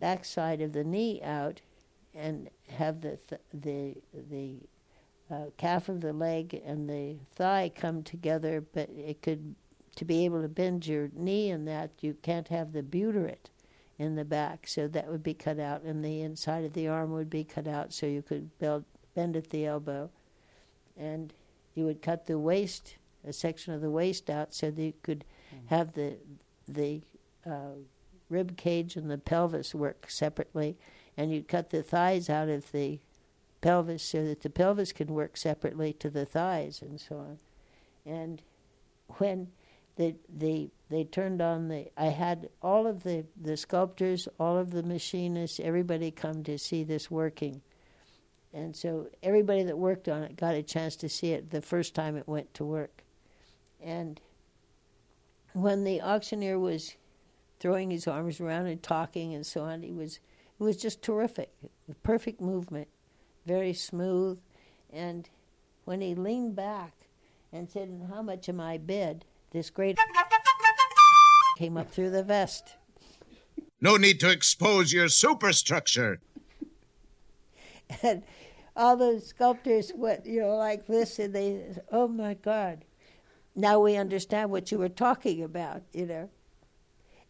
[0.00, 1.62] backside of the knee out
[2.14, 4.58] and have the th- the the
[5.30, 9.54] uh, calf of the leg and the thigh come together, but it could
[9.96, 13.50] to be able to bend your knee in that you can't have the butyrate
[13.98, 17.12] in the back, so that would be cut out, and the inside of the arm
[17.12, 20.08] would be cut out, so you could bend bend at the elbow,
[20.96, 21.32] and
[21.74, 22.94] you would cut the waist,
[23.26, 25.24] a section of the waist out, so that you could
[25.66, 26.16] have the
[26.68, 27.02] the
[27.44, 27.74] uh,
[28.30, 30.76] rib cage and the pelvis work separately,
[31.16, 33.00] and you'd cut the thighs out of the
[33.60, 37.38] pelvis so that the pelvis can work separately to the thighs and so on.
[38.06, 38.42] And
[39.18, 39.48] when
[39.96, 44.70] the the they turned on the I had all of the, the sculptors, all of
[44.70, 47.60] the machinists, everybody come to see this working.
[48.54, 51.94] And so everybody that worked on it got a chance to see it the first
[51.94, 53.02] time it went to work.
[53.82, 54.20] And
[55.52, 56.96] when the auctioneer was
[57.60, 60.20] throwing his arms around and talking and so on, he was
[60.58, 61.52] it was just terrific.
[62.02, 62.88] Perfect movement,
[63.48, 64.38] very smooth.
[64.92, 65.28] And
[65.84, 66.92] when he leaned back
[67.52, 69.24] and said, and how much am I bid?
[69.50, 69.98] This great
[71.58, 72.74] came up through the vest.
[73.80, 76.20] No need to expose your superstructure.
[78.02, 78.22] and
[78.76, 82.84] all those sculptors went, you know, like this, and they, oh my God,
[83.56, 86.28] now we understand what you were talking about, you know.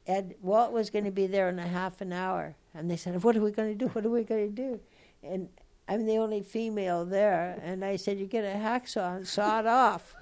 [0.07, 3.23] And Walt was going to be there in a half an hour, and they said,
[3.23, 3.89] "What are we going to do?
[3.89, 4.81] What are we going to do?"
[5.23, 5.49] And
[5.89, 9.67] I'm the only female there, and I said, "You get a hacksaw and saw it
[9.67, 10.15] off."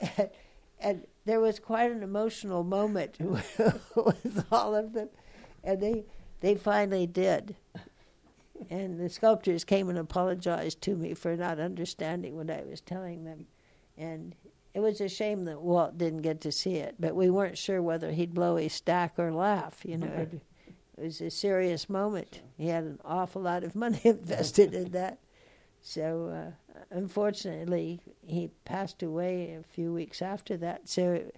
[0.00, 0.30] and,
[0.80, 5.08] and there was quite an emotional moment with all of them,
[5.62, 6.04] and they
[6.40, 7.56] they finally did.
[8.70, 13.24] And the sculptors came and apologized to me for not understanding what I was telling
[13.24, 13.46] them,
[13.96, 14.34] and
[14.74, 16.96] it was a shame that Walt didn't get to see it.
[16.98, 19.80] But we weren't sure whether he'd blow a stack or laugh.
[19.84, 20.28] You know,
[20.96, 22.40] it, was a serious moment.
[22.56, 25.18] He had an awful lot of money invested in that.
[25.82, 30.88] So uh, unfortunately, he passed away a few weeks after that.
[30.88, 31.30] So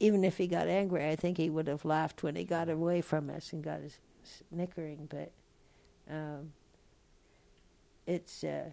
[0.00, 3.00] even if he got angry, I think he would have laughed when he got away
[3.00, 3.98] from us and got his
[4.50, 5.08] snickering.
[5.08, 5.32] But
[6.10, 6.52] um,
[8.06, 8.70] it's uh,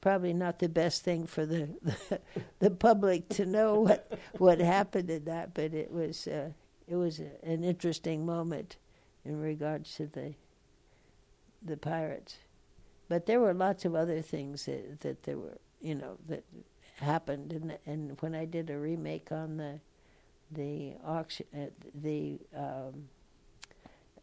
[0.00, 2.20] probably not the best thing for the, the
[2.60, 5.54] the public to know what what happened in that.
[5.54, 6.50] But it was uh,
[6.86, 8.76] it was a, an interesting moment
[9.24, 10.34] in regards to the
[11.62, 12.38] the pirates.
[13.08, 16.44] But there were lots of other things that, that there were, you know, that
[16.96, 17.52] happened.
[17.52, 19.80] And and when I did a remake on the
[20.50, 23.08] the auction, uh, the um,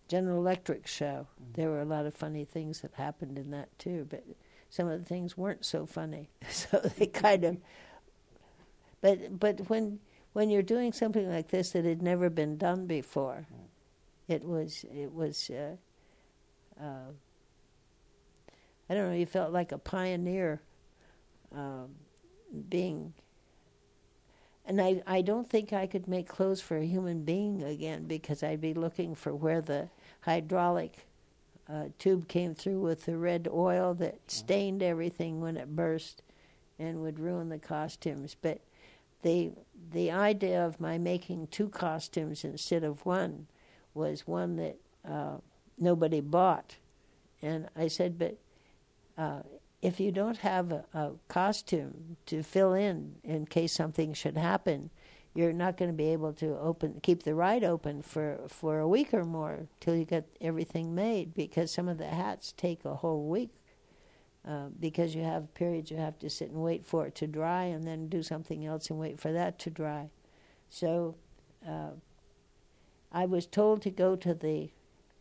[0.08, 4.08] General Electric show, there were a lot of funny things that happened in that too.
[4.10, 4.24] But
[4.70, 7.58] some of the things weren't so funny, so they kind of.
[9.02, 10.00] But but when
[10.34, 13.46] when you're doing something like this that had never been done before,
[14.28, 15.50] it was it was.
[15.50, 15.76] Uh,
[16.82, 17.12] uh,
[18.90, 19.16] I don't know.
[19.16, 20.62] You felt like a pioneer,
[21.54, 21.90] um,
[22.70, 23.14] being.
[24.66, 28.44] And I, I don't think I could make clothes for a human being again because
[28.44, 29.90] I'd be looking for where the
[30.22, 31.08] hydraulic
[31.70, 36.22] uh, tube came through with the red oil that stained everything when it burst
[36.80, 38.36] and would ruin the costumes.
[38.42, 38.60] But
[39.22, 39.52] the
[39.92, 43.48] the idea of my making two costumes instead of one
[43.98, 44.78] was one that
[45.08, 45.38] uh,
[45.78, 46.78] nobody bought,
[47.42, 48.38] and I said, but
[49.18, 49.42] uh,
[49.82, 54.90] if you don't have a, a costume to fill in in case something should happen,
[55.34, 58.88] you're not going to be able to open keep the ride open for for a
[58.88, 62.96] week or more till you get everything made because some of the hats take a
[62.96, 63.52] whole week
[64.48, 67.66] uh, because you have periods you have to sit and wait for it to dry
[67.66, 70.10] and then do something else and wait for that to dry.
[70.70, 71.16] So
[71.68, 71.92] uh,
[73.12, 74.72] I was told to go to the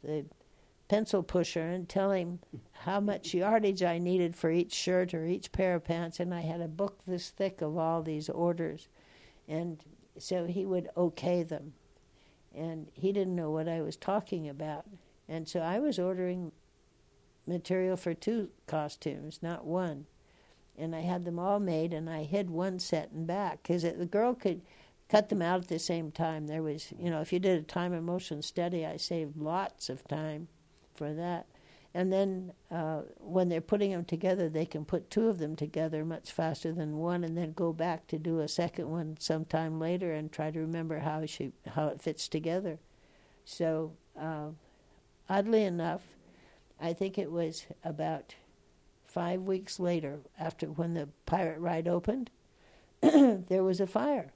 [0.03, 0.25] the
[0.89, 2.39] pencil pusher and tell him
[2.73, 6.43] how much yardage I needed for each shirt or each pair of pants, and I
[6.43, 8.89] had a book this thick of all these orders,
[9.49, 9.83] and
[10.19, 11.73] so he would okay them,
[12.55, 14.87] and he didn't know what I was talking about.
[15.29, 16.53] And so I was ordering
[17.47, 20.07] material for two costumes, not one.
[20.79, 24.07] And I had them all made, and I hid one set in back because the
[24.07, 24.61] girl could
[25.09, 26.47] cut them out at the same time.
[26.47, 29.89] There was, you know, if you did a time and motion study, I saved lots
[29.89, 30.49] of time
[30.95, 31.47] for that.
[31.95, 36.05] And then uh, when they're putting them together, they can put two of them together
[36.05, 40.13] much faster than one, and then go back to do a second one sometime later
[40.13, 42.79] and try to remember how she how it fits together.
[43.47, 44.49] So, uh,
[45.31, 46.03] oddly enough,
[46.79, 48.35] I think it was about
[49.05, 52.29] five weeks later, after when the pirate ride opened,
[53.01, 54.33] there was a fire,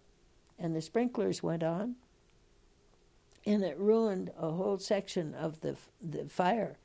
[0.61, 1.97] and the sprinklers went on,
[3.47, 6.77] and it ruined a whole section of the the fire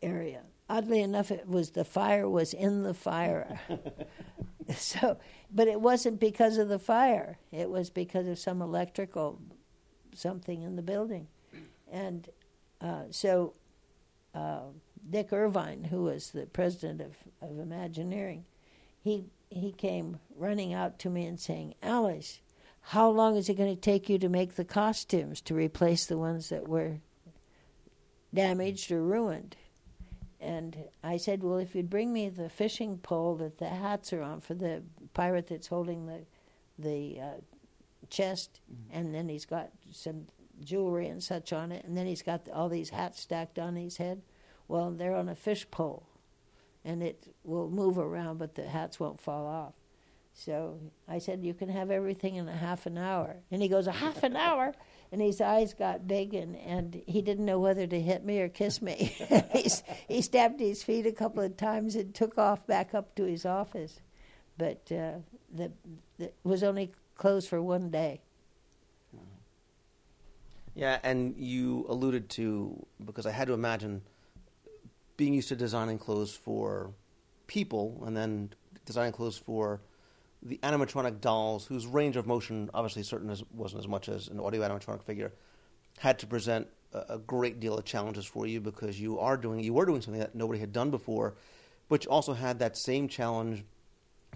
[0.00, 0.42] area.
[0.70, 3.58] Oddly enough, it was the fire was in the fire.
[4.76, 5.18] so,
[5.50, 7.38] but it wasn't because of the fire.
[7.50, 9.40] It was because of some electrical
[10.14, 11.26] something in the building,
[11.90, 12.28] and
[12.80, 13.54] uh, so
[14.34, 14.60] uh,
[15.10, 18.44] Dick Irvine, who was the president of, of Imagineering,
[19.00, 22.40] he he came running out to me and saying, "Alice,
[22.88, 26.16] how long is it going to take you to make the costumes to replace the
[26.16, 26.98] ones that were
[28.32, 29.56] damaged or ruined?"
[30.40, 34.22] And I said, "Well, if you'd bring me the fishing pole that the hats are
[34.22, 34.82] on for the
[35.12, 36.24] pirate that's holding the
[36.78, 37.40] the uh,
[38.08, 38.60] chest,
[38.90, 40.26] and then he's got some
[40.64, 43.98] jewelry and such on it, and then he's got all these hats stacked on his
[43.98, 44.22] head.
[44.66, 46.06] Well, they're on a fish pole,
[46.84, 49.74] and it will move around, but the hats won't fall off.
[50.44, 50.78] So
[51.08, 53.36] I said, You can have everything in a half an hour.
[53.50, 54.72] And he goes, A half an hour?
[55.10, 58.48] And his eyes got big, and, and he didn't know whether to hit me or
[58.48, 59.16] kiss me.
[59.52, 63.24] He's, he stamped his feet a couple of times and took off back up to
[63.24, 64.00] his office.
[64.58, 65.18] But uh,
[65.52, 65.72] the,
[66.18, 68.20] the, it was only closed for one day.
[70.74, 74.02] Yeah, and you alluded to because I had to imagine
[75.16, 76.92] being used to designing clothes for
[77.48, 78.50] people and then
[78.84, 79.80] designing clothes for
[80.42, 84.40] the animatronic dolls, whose range of motion obviously certain as, wasn't as much as an
[84.40, 85.32] audio animatronic figure,
[85.98, 89.60] had to present a, a great deal of challenges for you because you are doing
[89.60, 91.34] you were doing something that nobody had done before,
[91.88, 93.64] which also had that same challenge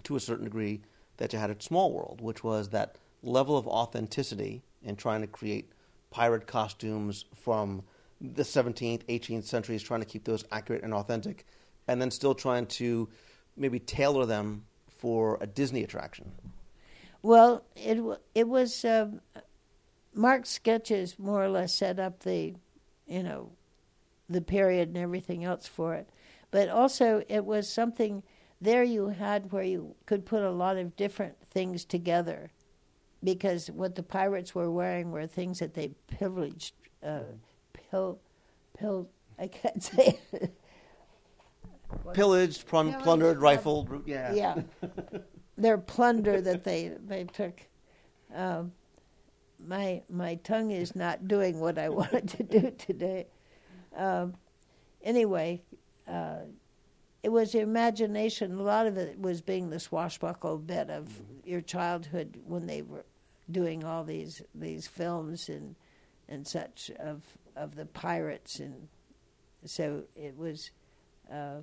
[0.03, 0.81] to a certain degree
[1.17, 5.27] that you had at Small World, which was that level of authenticity in trying to
[5.27, 5.71] create
[6.11, 7.83] pirate costumes from
[8.19, 11.45] the 17th, 18th centuries, trying to keep those accurate and authentic,
[11.87, 13.09] and then still trying to
[13.55, 14.65] maybe tailor them
[15.03, 16.31] for a Disney attraction.
[17.21, 17.99] Well, it
[18.33, 19.19] it was um,
[20.13, 22.55] Marc's sketches more or less set up the,
[23.05, 23.51] you know,
[24.29, 26.07] the period and everything else for it,
[26.51, 28.23] but also it was something
[28.61, 32.51] there you had where you could put a lot of different things together,
[33.21, 36.75] because what the pirates were wearing were things that they privileged.
[37.05, 37.23] uh,
[37.73, 38.19] pill,
[38.79, 39.09] pill.
[39.37, 40.17] I can't say.
[42.13, 44.03] Pillaged, plun- plundered, rifled.
[44.05, 44.33] Yeah.
[44.33, 44.61] yeah,
[45.57, 47.61] their plunder that they they took.
[48.33, 48.71] Um,
[49.65, 53.27] my my tongue is not doing what I wanted to do today.
[53.95, 54.35] Um,
[55.01, 55.61] anyway,
[56.07, 56.41] uh,
[57.21, 58.59] it was imagination.
[58.59, 63.05] A lot of it was being the swashbuckle bit of your childhood when they were
[63.51, 65.75] doing all these these films and
[66.27, 67.23] and such of
[67.55, 68.87] of the pirates and
[69.65, 70.71] so it was
[71.31, 71.59] uh,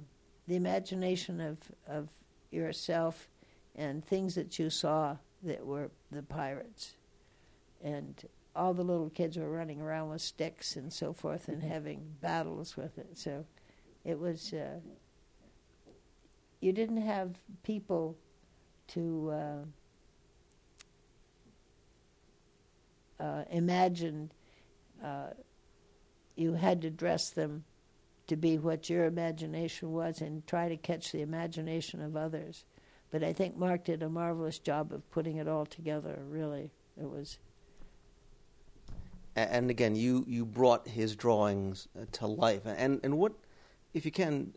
[0.47, 2.09] the imagination of of
[2.51, 3.29] yourself
[3.77, 6.95] and things that you saw that were the pirates.
[7.83, 8.23] And
[8.55, 12.77] all the little kids were running around with sticks and so forth and having battles
[12.77, 13.17] with it.
[13.17, 13.47] So
[14.05, 14.81] it was uh,
[16.61, 18.19] you didn't have people
[18.89, 19.31] to
[23.19, 24.33] uh, uh, imagine
[25.03, 25.29] uh,
[26.37, 27.65] you had to dress them
[28.31, 32.65] to be what your imagination was and try to catch the imagination of others.
[33.11, 36.71] But I think Marc did a marvelous job of putting it all together, really.
[36.97, 37.41] It was.
[39.35, 42.63] And again, you, you brought his drawings uh, to life.
[42.67, 43.33] And, and what,
[43.95, 44.55] if you can,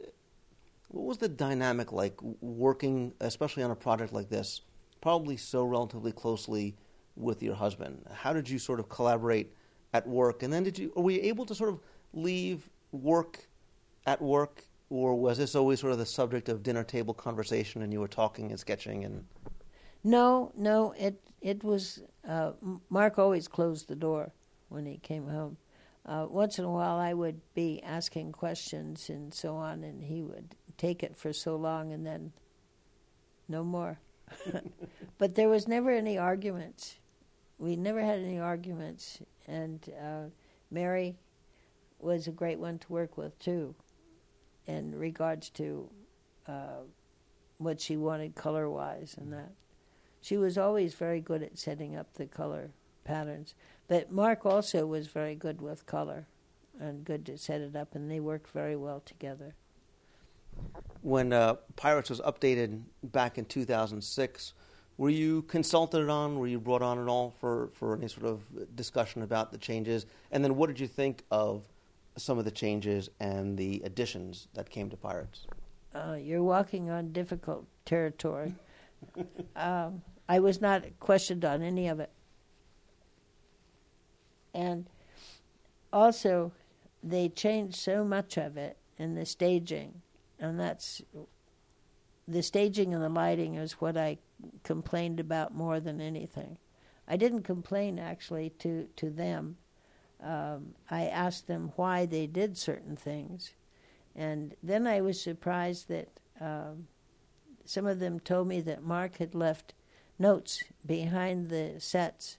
[0.90, 4.62] what was the dynamic like working, especially on a project like this,
[5.02, 6.76] probably so relatively closely
[7.16, 8.06] with your husband?
[8.14, 9.52] How did you sort of collaborate
[9.94, 10.44] at work?
[10.44, 11.80] And then did you, were you able to sort of
[12.14, 13.48] leave work
[14.06, 14.66] at work?
[14.90, 18.08] Or was this always sort of the subject of dinner table conversation and you were
[18.08, 19.26] talking and sketching and
[20.04, 22.02] No, no, it it was.
[22.28, 22.52] Uh,
[22.90, 24.34] Marc always closed the door
[24.70, 25.58] when he came home.
[26.06, 30.22] Uh, once in a while, I would be asking questions and so on, and he
[30.22, 32.34] would take it for so long, and then
[33.48, 34.00] no more.
[35.18, 36.98] but there was never any arguments.
[37.58, 40.24] we never had any arguments, and uh,
[40.72, 41.16] Mary
[42.00, 43.74] was a great one to work with too,
[44.68, 45.90] in regards to
[46.48, 46.84] uh,
[47.58, 49.52] what she wanted color wise and that.
[50.22, 52.72] She was always very good at setting up the color
[53.04, 53.56] patterns,
[53.88, 56.28] but Marc also was very good with color
[56.80, 59.54] and good to set it up, and they worked very well together.
[61.02, 64.54] When uh, Pirates was updated back in 2006,
[64.98, 66.38] were you consulted on?
[66.38, 68.42] Were you brought on at all for, for any sort of
[68.76, 70.06] discussion about the changes?
[70.32, 71.64] And then what did you think of
[72.18, 75.48] some of the changes and the additions that came to Pirates?
[75.96, 78.56] uh, you're walking on difficult territory.
[79.56, 82.12] um, I was not questioned on any of it.
[84.54, 84.88] And
[85.92, 86.52] also,
[87.04, 90.02] they changed so much of it in the staging,
[90.40, 91.02] and that's
[92.28, 94.18] the staging and the lighting is what I
[94.64, 96.58] complained about more than anything.
[97.08, 99.58] I didn't complain actually to, to them.
[100.24, 103.54] Um, I asked them why they did certain things
[104.16, 106.10] and then I was surprised that
[106.40, 106.88] um,
[107.66, 109.74] some of them told me that Marc had left
[110.20, 112.38] notes behind the sets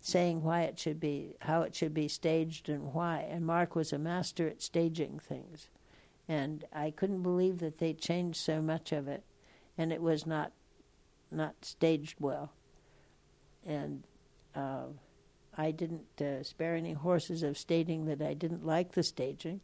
[0.00, 3.26] saying why it should be, how it should be staged and why.
[3.28, 5.68] And Marc was a master at staging things.
[6.28, 9.24] And I couldn't believe that they changed so much of it
[9.76, 10.52] and it was not
[11.30, 12.52] not staged well.
[13.66, 14.04] And
[14.54, 14.84] uh,
[15.56, 19.60] I didn't uh, spare any horses of stating that I didn't like the staging.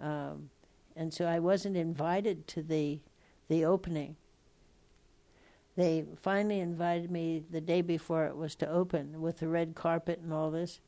[0.00, 0.50] Um,
[0.96, 3.00] and so I wasn't invited to the
[3.48, 4.16] the opening.
[5.76, 10.20] They finally invited me the day before it was to open with the red carpet
[10.22, 10.80] and all this.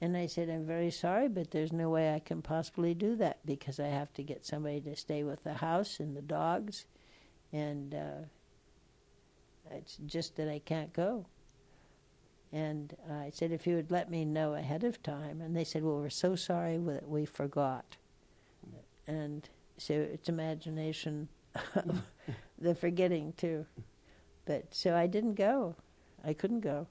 [0.00, 3.38] And I said, I'm very sorry, but there's no way I can possibly do that
[3.46, 6.84] because I have to get somebody to stay with the house and the dogs.
[7.52, 8.26] And uh,
[9.70, 11.26] it's just that I can't go.
[12.56, 15.40] And I said, if you would let me know ahead of time.
[15.40, 17.96] And they said, well, we're so sorry that we forgot
[19.06, 19.48] and
[19.78, 21.28] so it's imagination,
[21.74, 22.02] of
[22.58, 23.66] the forgetting too.
[24.44, 25.76] But so I didn't go.
[26.24, 26.86] I couldn't go.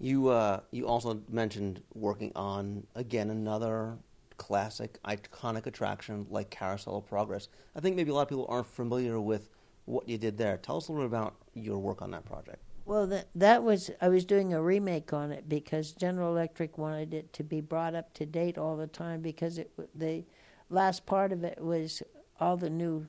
[0.00, 3.96] You uh, you also mentioned working on again another
[4.36, 7.48] classic iconic attraction like Carousel of Progress.
[7.76, 9.48] I think maybe a lot of people aren't familiar with
[9.84, 10.56] what you did there.
[10.56, 12.62] Tell us a little bit about your work on that project.
[12.86, 17.14] Well, that that was I was doing a remake on it because General Electric wanted
[17.14, 20.24] it to be brought up to date all the time because it the
[20.70, 22.02] last part of it was
[22.40, 23.06] all the new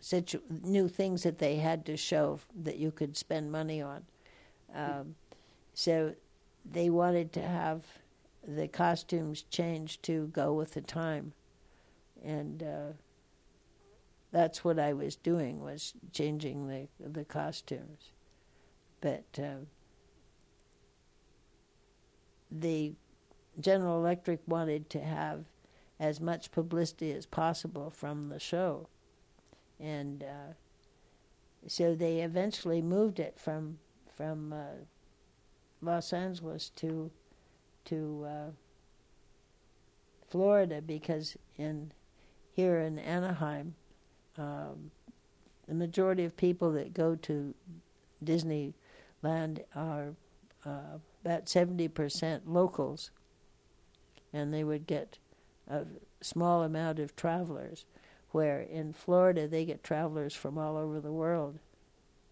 [0.00, 4.04] situ- new things that they had to show that you could spend money on.
[4.74, 5.14] Um,
[5.74, 6.14] so
[6.70, 7.84] they wanted to have
[8.46, 11.32] the costumes changed to go with the time,
[12.22, 12.92] and uh,
[14.32, 18.10] that's what I was doing was changing the the costumes,
[19.00, 19.24] but.
[19.38, 19.64] Uh,
[22.50, 22.92] the
[23.60, 25.44] General Electric wanted to have
[25.98, 28.88] as much publicity as possible from the show.
[29.78, 30.54] And uh,
[31.66, 33.78] so they eventually moved it from
[34.16, 34.84] from uh,
[35.80, 37.10] Los Angeles to
[37.86, 38.50] to uh,
[40.28, 41.92] Florida because in
[42.52, 43.74] here in Anaheim,
[44.36, 44.90] um,
[45.66, 47.54] the majority of people that go to
[49.22, 50.14] Disneyland are
[50.64, 53.10] uh, about seventy percent locals,
[54.32, 55.18] and they would get
[55.68, 55.84] a
[56.20, 57.84] small amount of travelers,
[58.30, 61.58] where in Florida they get travelers from all over the world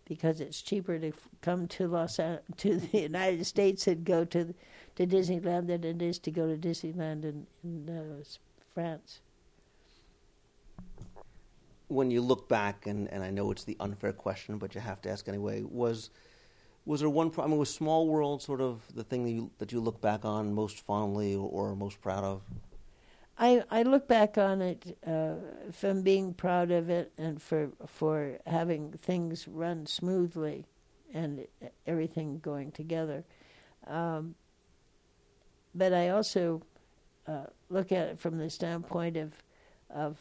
[0.08, 4.24] because it's cheaper to f- come to Los An- to the United States and go
[4.24, 4.54] to
[4.96, 8.24] to Disneyland than it is to go to Disneyland in, in uh,
[8.74, 9.20] France.
[11.86, 15.00] When you look back, and, and I know it's the unfair question, but you have
[15.02, 16.10] to ask anyway, was
[16.88, 17.30] was there one?
[17.38, 20.24] I mean, was Small World sort of the thing that you, that you look back
[20.24, 22.40] on most fondly or, or most proud of?
[23.36, 25.34] I, I look back on it uh,
[25.70, 30.64] from being proud of it and for for having things run smoothly
[31.12, 31.46] and
[31.86, 33.22] everything going together.
[33.86, 34.34] Um,
[35.74, 36.62] but I also
[37.26, 39.34] uh, look at it from the standpoint of
[39.90, 40.16] of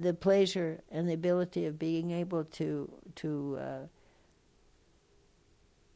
[0.00, 3.86] the pleasure and the ability of being able to to uh,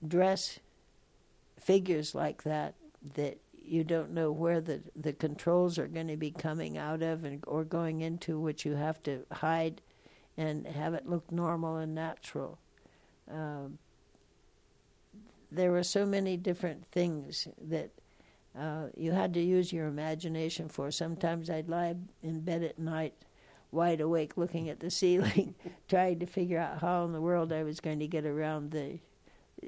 [0.07, 0.59] dress
[1.59, 2.75] figures like that
[3.15, 7.25] that you don't know where the the controls are going to be coming out of
[7.25, 9.81] and or going into, which you have to hide
[10.37, 12.59] and have it look normal and natural.
[13.31, 13.79] Um,
[15.53, 17.91] there were so many different things that
[18.59, 20.91] uh, you had to use your imagination for.
[20.91, 23.15] Sometimes I'd lie in bed at night,
[23.71, 25.55] wide awake, looking at the ceiling,
[25.89, 28.99] trying to figure out how in the world I was going to get around the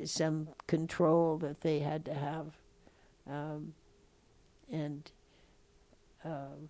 [0.04, 2.46] some control that they had to have,
[3.28, 3.74] um,
[4.70, 5.10] and
[6.24, 6.68] um,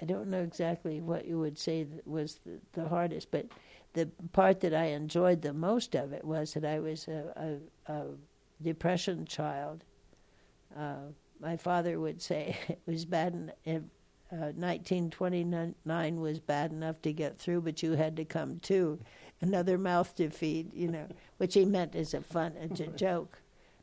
[0.00, 3.46] I don't know exactly what you would say was the, the hardest, but
[3.92, 7.92] the part that I enjoyed the most of it was that I was a, a,
[7.92, 8.06] a
[8.62, 9.84] depression child.
[10.76, 13.54] Uh, my father would say it was bad.
[13.64, 13.90] In,
[14.32, 18.98] uh, 1929 was bad enough to get through, but you had to come too.
[19.46, 23.40] Another mouth to feed, you know, which he meant as a fun, as a joke.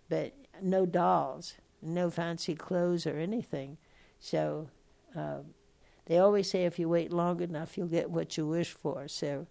[0.09, 3.77] But no dolls, no fancy clothes or anything.
[4.19, 4.69] So
[5.15, 5.39] uh,
[6.05, 9.07] they always say if you wait long enough, you'll get what you wish for.
[9.07, 9.47] So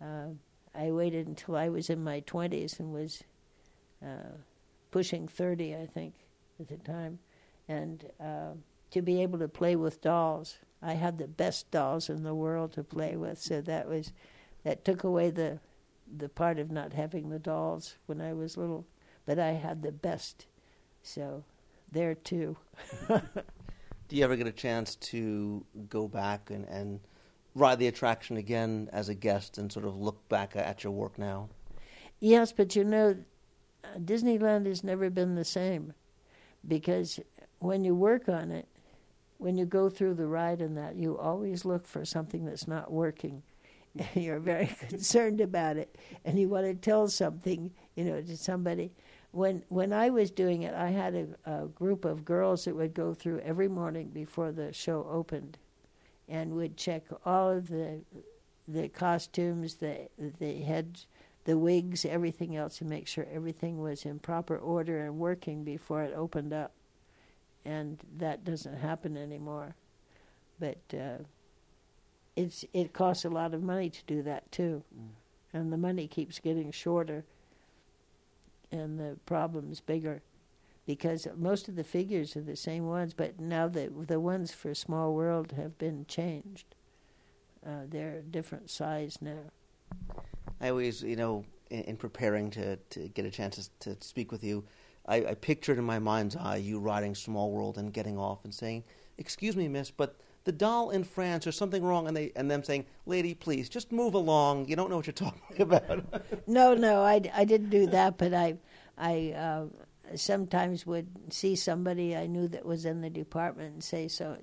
[0.00, 0.28] uh,
[0.74, 3.22] I waited until I was in my 20s and was
[4.04, 4.36] uh,
[4.90, 6.14] pushing 30, I think,
[6.60, 7.18] at the time.
[7.68, 8.52] And uh,
[8.90, 12.72] to be able to play with dolls, I had the best dolls in the world
[12.72, 13.40] to play with.
[13.40, 14.12] So that was
[14.64, 15.60] that took away the
[16.14, 18.86] the part of not having the dolls when I was little.
[19.24, 20.46] But I had the best.
[21.02, 21.44] So
[21.90, 22.56] there too.
[23.08, 27.00] Do you ever get a chance to go back and, and
[27.54, 31.18] ride the attraction again as a guest and sort of look back at your work
[31.18, 31.48] now?
[32.20, 33.16] Yes, but you know,
[33.98, 35.94] Disneyland has never been the same
[36.66, 37.20] because
[37.58, 38.68] when you work on it,
[39.38, 42.92] when you go through the ride and that, you always look for something that's not
[42.92, 43.42] working.
[44.14, 48.92] You're very concerned about it, and you want to tell something, you know, to somebody.
[49.32, 52.94] When when I was doing it, I had a, a group of girls that would
[52.94, 55.58] go through every morning before the show opened,
[56.28, 58.00] and would check all of the
[58.68, 61.06] the costumes, the the heads,
[61.44, 66.02] the wigs, everything else, to make sure everything was in proper order and working before
[66.02, 66.72] it opened up.
[67.64, 69.76] And that doesn't happen anymore.
[70.58, 71.18] But uh,
[72.36, 74.82] it's it costs a lot of money to do that too,
[75.52, 77.24] and the money keeps getting shorter,
[78.70, 80.22] and the problem's bigger.
[80.84, 84.74] Because most of the figures are the same ones, but now the the ones for
[84.74, 86.74] Small World have been changed.
[87.64, 89.44] Uh, they're a different size now.
[90.60, 94.32] I always, you know, in, in preparing to, to get a chance to, to speak
[94.32, 94.64] with you,
[95.06, 98.52] I, I pictured in my mind's eye you riding Small World and getting off and
[98.52, 98.82] saying,
[99.18, 102.62] "Excuse me, miss, but the doll in France, or something wrong," and they and them
[102.62, 104.68] saying, "Lady, please, just move along.
[104.68, 106.04] You don't know what you're talking about."
[106.46, 108.56] No, no, I, I didn't do that, but I
[108.98, 114.08] I uh, sometimes would see somebody I knew that was in the department and say
[114.08, 114.36] so,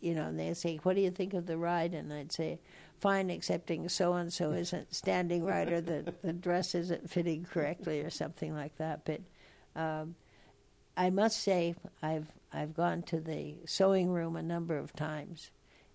[0.00, 2.60] you know, and they'd say, "What do you think of the ride?" And I'd say,
[3.00, 8.00] "Fine, excepting so and so isn't standing right, or the the dress isn't fitting correctly,
[8.00, 9.20] or something like that." But
[9.74, 10.14] um,
[10.96, 15.50] I must say, I've I've gone to the sewing room a number of times,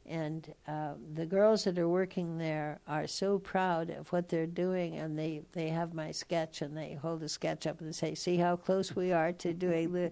[0.06, 4.96] and uh, the girls that are working there are so proud of what they're doing,
[4.96, 8.38] and they, they have my sketch and they hold the sketch up and say, "See
[8.38, 10.12] how close we are to doing the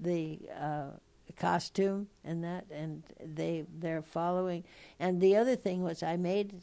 [0.00, 0.90] the uh,
[1.36, 4.64] costume and that," and they they're following.
[4.98, 6.60] And the other thing was, I made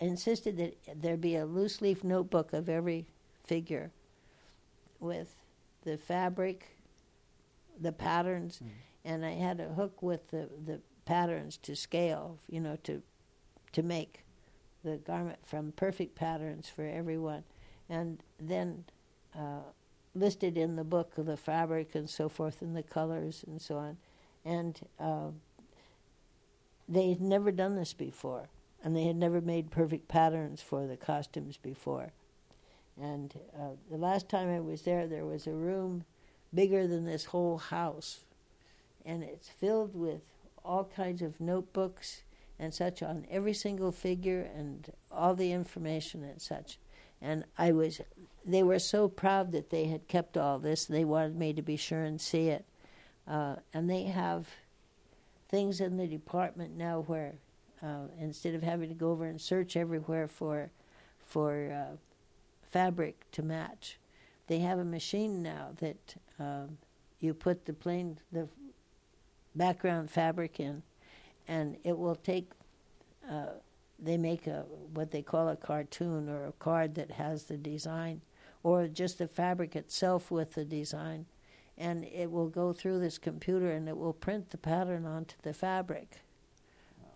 [0.00, 3.06] insisted that there be a loose leaf notebook of every
[3.44, 3.90] figure
[5.00, 5.34] with
[5.84, 6.77] the fabric,
[7.80, 8.60] the patterns,
[9.04, 13.02] and I had a hook with the, the patterns to scale, you know, to
[13.72, 14.24] to make
[14.84, 17.44] the garment from perfect patterns for everyone,
[17.88, 18.84] and then
[19.36, 19.60] uh,
[20.14, 23.96] listed in the book the fabric and so forth, and the colors and so on,
[24.44, 25.28] and uh,
[26.88, 28.48] they had never done this before,
[28.82, 32.12] and they had never made perfect patterns for the costumes before.
[33.00, 36.04] And uh, the last time I was there, there was a room
[36.54, 38.20] bigger than this whole house,
[39.04, 40.22] and it's filled with
[40.64, 42.22] all kinds of notebooks
[42.58, 46.78] and such on every single figure and all the information and such.
[47.20, 48.00] And I was,
[48.44, 50.84] they were so proud that they had kept all this.
[50.84, 52.64] They wanted me to be sure and see it.
[53.26, 54.48] Uh, and they have
[55.48, 57.34] things in the department now where
[57.82, 60.70] uh, instead of having to go over and search everywhere for
[61.24, 61.96] for uh,
[62.62, 63.98] fabric to match,
[64.48, 66.78] they have a machine now that um,
[67.20, 68.48] you put the plain the
[69.54, 70.82] background fabric in,
[71.46, 72.50] and it will take.
[73.30, 73.46] Uh,
[74.00, 78.22] they make a what they call a cartoon or a card that has the design,
[78.62, 81.26] or just the fabric itself with the design,
[81.76, 85.52] and it will go through this computer and it will print the pattern onto the
[85.52, 86.20] fabric.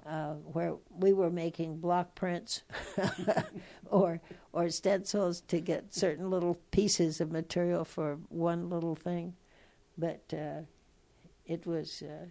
[0.05, 2.63] Uh, where we were making block prints
[3.87, 4.21] or
[4.53, 9.35] or stencils to get certain little pieces of material for one little thing,
[9.97, 10.61] but uh,
[11.47, 12.27] it was uh,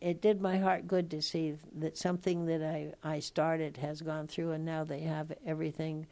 [0.00, 4.26] it did my heart good to see that something that I I started has gone
[4.26, 6.06] through and now they have everything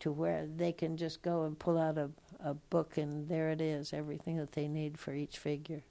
[0.00, 2.10] to where they can just go and pull out a,
[2.40, 5.82] a book and there it is, everything that they need for each figure.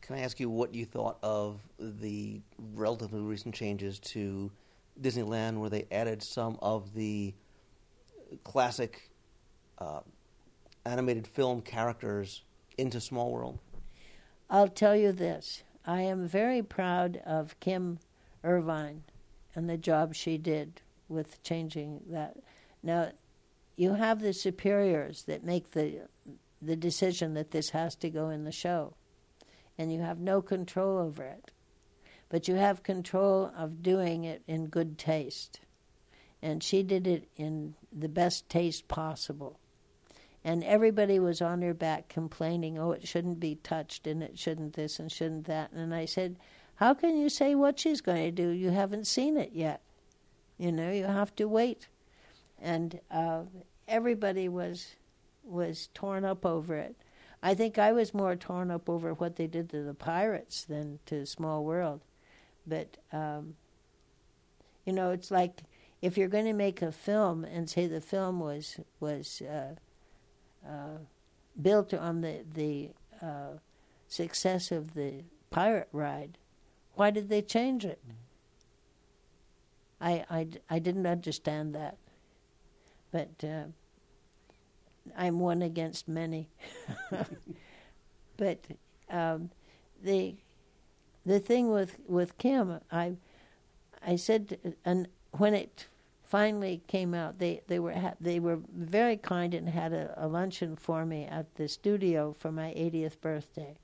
[0.00, 2.40] Can I ask you what you thought of the
[2.74, 4.50] relatively recent changes to
[5.00, 7.34] Disneyland, where they added some of the
[8.44, 9.10] classic
[9.78, 10.00] uh,
[10.84, 12.42] animated film characters
[12.78, 13.58] into Small World?
[14.48, 17.98] I'll tell you this I am very proud of Kim
[18.44, 19.02] Irvine
[19.54, 22.36] and the job she did with changing that.
[22.82, 23.12] Now,
[23.76, 26.02] you have the superiors that make the
[26.62, 28.94] the decision that this has to go in the show,
[29.76, 31.50] and you have no control over it,
[32.28, 35.60] but you have control of doing it in good taste,
[36.42, 39.58] and she did it in the best taste possible.
[40.44, 44.74] And everybody was on her back complaining, oh, it shouldn't be touched and it shouldn't
[44.74, 45.72] this and shouldn't that.
[45.72, 46.36] And I said,
[46.76, 48.50] how can you say what she's going to do?
[48.50, 49.80] You haven't seen it yet.
[50.58, 51.88] You know, you have to wait.
[52.60, 53.42] And uh,
[53.88, 54.94] everybody was
[55.42, 56.96] was torn up over it.
[57.42, 60.98] I think I was more torn up over what they did to the pirates than
[61.06, 62.00] to Small World.
[62.66, 63.54] But um,
[64.84, 65.62] you know, it's like
[66.06, 69.74] if you're going to make a film and say the film was was uh,
[70.64, 70.98] uh,
[71.60, 72.90] built on the the
[73.20, 73.58] uh,
[74.06, 76.38] success of the pirate ride,
[76.94, 78.00] why did they change it?
[80.00, 81.96] I, I, I didn't understand that.
[83.10, 83.64] But uh,
[85.16, 86.48] I'm one against many.
[88.36, 88.64] but
[89.10, 89.50] um,
[90.00, 90.36] the
[91.24, 93.16] the thing with, with Kim, I
[94.06, 95.88] I said, and when it
[96.26, 100.26] finally came out, they they were ha- they were very kind and had a, a
[100.26, 103.76] luncheon for me at the studio for my 80th birthday,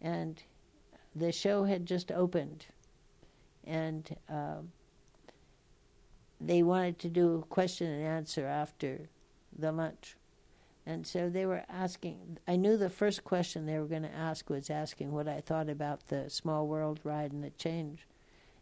[0.00, 0.42] and
[1.14, 2.66] the show had just opened,
[3.64, 4.16] and.
[4.28, 4.72] Um,
[6.46, 9.08] they wanted to do a question and answer after
[9.56, 10.16] the lunch.
[10.86, 14.50] And so they were asking, I knew the first question they were going to ask
[14.50, 18.06] was asking what I thought about the small world ride and the change.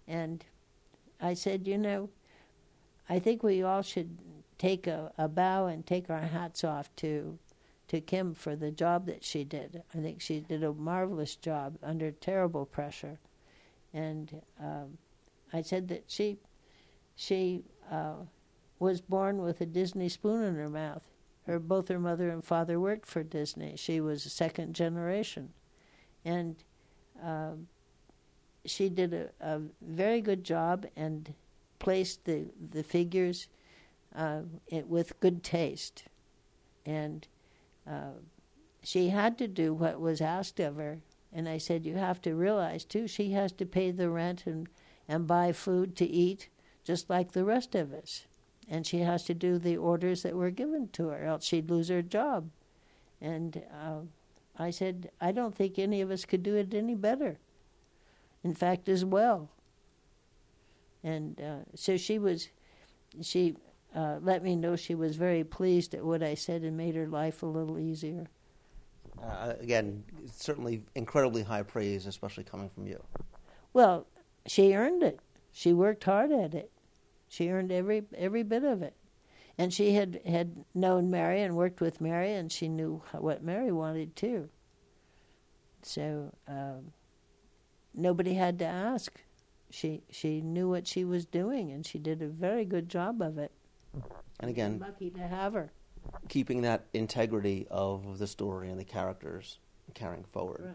[0.06, 0.44] And
[1.20, 2.10] I said, you know,
[3.12, 4.16] I think we all should
[4.56, 7.38] take a, a bow and take our hats off to
[7.88, 9.82] to Kim for the job that she did.
[9.94, 13.18] I think she did a marvelous job under terrible pressure.
[13.92, 14.96] And um,
[15.52, 16.38] I said that she
[17.14, 18.14] she uh,
[18.78, 21.02] was born with a Disney spoon in her mouth.
[21.46, 23.76] Her both her mother and father worked for Disney.
[23.76, 25.52] She was a second generation,
[26.24, 26.56] and
[27.22, 27.68] um,
[28.64, 31.34] she did a, a, very good job and
[31.82, 33.48] placed the the figures
[34.14, 36.04] uh, it, with good taste,
[36.86, 37.26] and
[37.86, 38.14] uh,
[38.82, 41.00] she had to do what was asked of her.
[41.34, 44.68] And I said, you have to realize too, she has to pay the rent and
[45.08, 46.48] and buy food to eat
[46.84, 48.26] just like the rest of us.
[48.68, 51.88] And she has to do the orders that were given to her, else she'd lose
[51.88, 52.50] her job.
[53.20, 54.02] And uh,
[54.56, 57.38] I said, I don't think any of us could do it any better.
[58.44, 59.48] In fact, as well.
[61.04, 62.48] And uh, so she was,
[63.20, 63.56] she
[63.94, 67.06] uh, let me know she was very pleased at what I said and made her
[67.06, 68.26] life a little easier.
[69.22, 73.02] Uh, again, certainly incredibly high praise, especially coming from you.
[73.72, 74.06] Well,
[74.46, 75.20] she earned it.
[75.52, 76.70] She worked hard at it.
[77.28, 78.94] She earned every every bit of it.
[79.58, 83.70] And she had, had known Mary and worked with Mary, and she knew what Mary
[83.70, 84.48] wanted too.
[85.82, 86.92] So um,
[87.94, 89.20] nobody had to ask.
[89.72, 93.38] She she knew what she was doing, and she did a very good job of
[93.38, 93.52] it.
[94.38, 95.72] And again, lucky to have her.
[96.28, 99.58] Keeping that integrity of the story and the characters
[99.94, 100.74] carrying forward.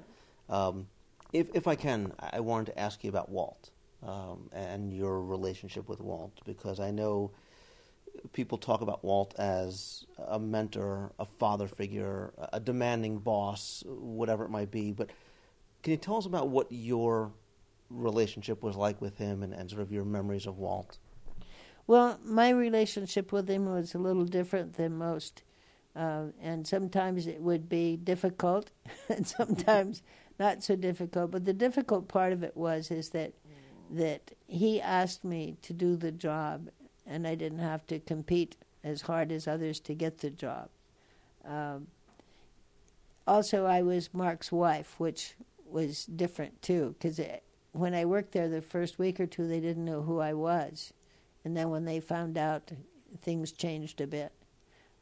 [0.50, 0.58] Right.
[0.58, 0.88] Um,
[1.32, 3.70] if if I can, I wanted to ask you about Walt
[4.02, 7.32] um, and your relationship with Walt because I know
[8.34, 14.50] people talk about Walt as a mentor, a father figure, a demanding boss, whatever it
[14.50, 14.92] might be.
[14.92, 15.12] But
[15.84, 17.32] can you tell us about what your
[17.90, 20.98] relationship was like with him and, and sort of your memories of Walt?
[21.88, 25.44] Well, my relationship with him was a little different than most.
[25.96, 28.70] Uh, and sometimes it would be difficult,
[29.10, 30.04] and sometimes
[30.40, 31.32] not so difficult.
[31.32, 33.34] But the difficult part of it was is that
[33.90, 36.70] that he asked me to do the job,
[37.06, 40.70] and I didn't have to compete as hard as others to get the job.
[41.46, 41.88] Um,
[43.26, 45.36] also, I was Marc's wife, which
[45.66, 47.20] was different too, because
[47.78, 50.94] when I worked there the first week or two, they didn't know who I was,
[51.46, 52.72] and then when they found out,
[53.22, 54.32] things changed a bit.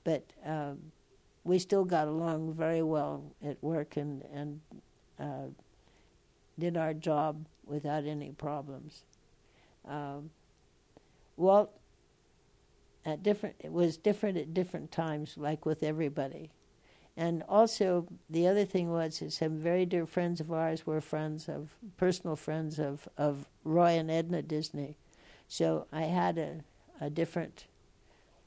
[0.03, 0.79] But um,
[1.43, 4.61] we still got along very well at work, and and
[5.19, 5.47] uh,
[6.59, 9.03] did our job without any problems.
[9.87, 10.29] Um,
[11.37, 11.71] Walt
[13.05, 16.51] at different it was different at different times, like with everybody.
[17.17, 21.47] And also the other thing was is some very dear friends of ours were friends
[21.47, 24.97] of personal friends of, of Roy and Edna Disney.
[25.47, 26.59] So I had a,
[26.99, 27.67] a different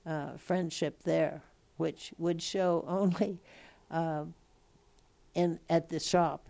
[0.05, 1.43] uh, friendship there,
[1.79, 3.39] which would show only
[3.91, 4.35] um
[5.35, 6.47] in at the shop.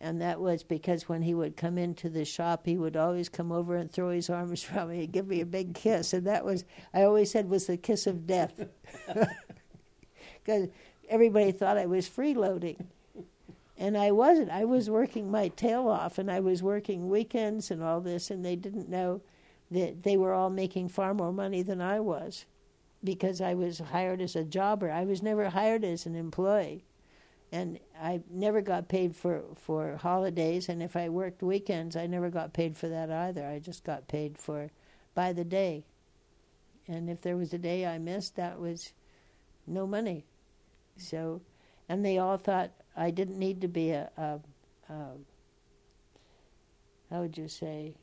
[0.00, 3.52] And that was because when he would come into the shop, he would always come
[3.52, 6.12] over and throw his arms around me and give me a big kiss.
[6.12, 8.66] And that was, I always said, was the kiss of death.
[10.44, 10.68] Because
[11.12, 12.86] everybody thought I was freeloading.
[13.78, 14.50] And I wasn't.
[14.50, 18.44] I was working my tail off, and I was working weekends and all this, and
[18.44, 19.22] they didn't know
[19.70, 22.44] that they were all making far more money than I was
[23.02, 24.90] because I was hired as a jobber.
[24.90, 26.84] I was never hired as an employee
[27.52, 30.68] and I never got paid for for holidays.
[30.68, 33.46] And if I worked weekends, I never got paid for that either.
[33.46, 34.70] I just got paid for
[35.14, 35.84] by the day.
[36.88, 38.92] And if there was a day I missed, that was
[39.66, 40.24] no money.
[41.02, 41.42] So,
[41.88, 44.40] and they all thought I didn't need to be a, a,
[44.88, 45.08] a
[47.10, 47.94] how would you say,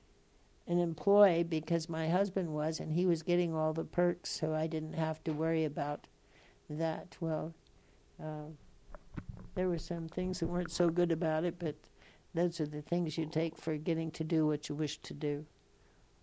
[0.68, 4.68] an employee because my husband was, and he was getting all the perks, so I
[4.68, 6.08] didn't have to worry about
[6.70, 7.18] that.
[7.20, 7.54] Well.
[8.22, 8.52] Uh,
[9.56, 11.76] there were some things that weren't so good about it, but
[12.34, 15.46] those are the things you take for getting to do what you wish to do.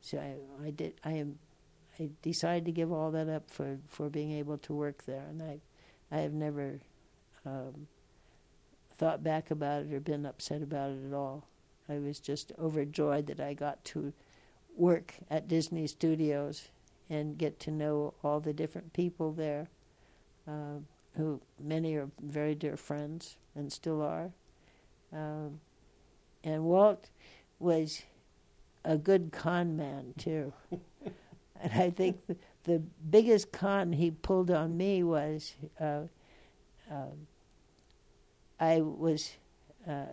[0.00, 0.94] So I, I did.
[1.04, 1.38] I am.
[1.98, 5.42] I decided to give all that up for, for being able to work there, and
[5.42, 5.60] I,
[6.11, 6.80] I have never
[7.44, 7.86] um,
[8.98, 11.46] thought back about it or been upset about it at all.
[11.88, 14.12] I was just overjoyed that I got to
[14.76, 16.68] work at Disney Studios
[17.09, 19.68] and get to know all the different people there.
[20.48, 20.78] Uh,
[21.16, 24.30] who many are very dear friends and still are.
[25.12, 25.61] Um,
[26.44, 27.09] and Walt
[27.59, 28.02] was
[28.84, 30.52] a good con man too.
[31.61, 32.18] and I think
[32.66, 36.02] the, biggest con he pulled on me was uh,
[36.90, 37.06] uh,
[38.60, 39.32] I was
[39.88, 40.06] uh,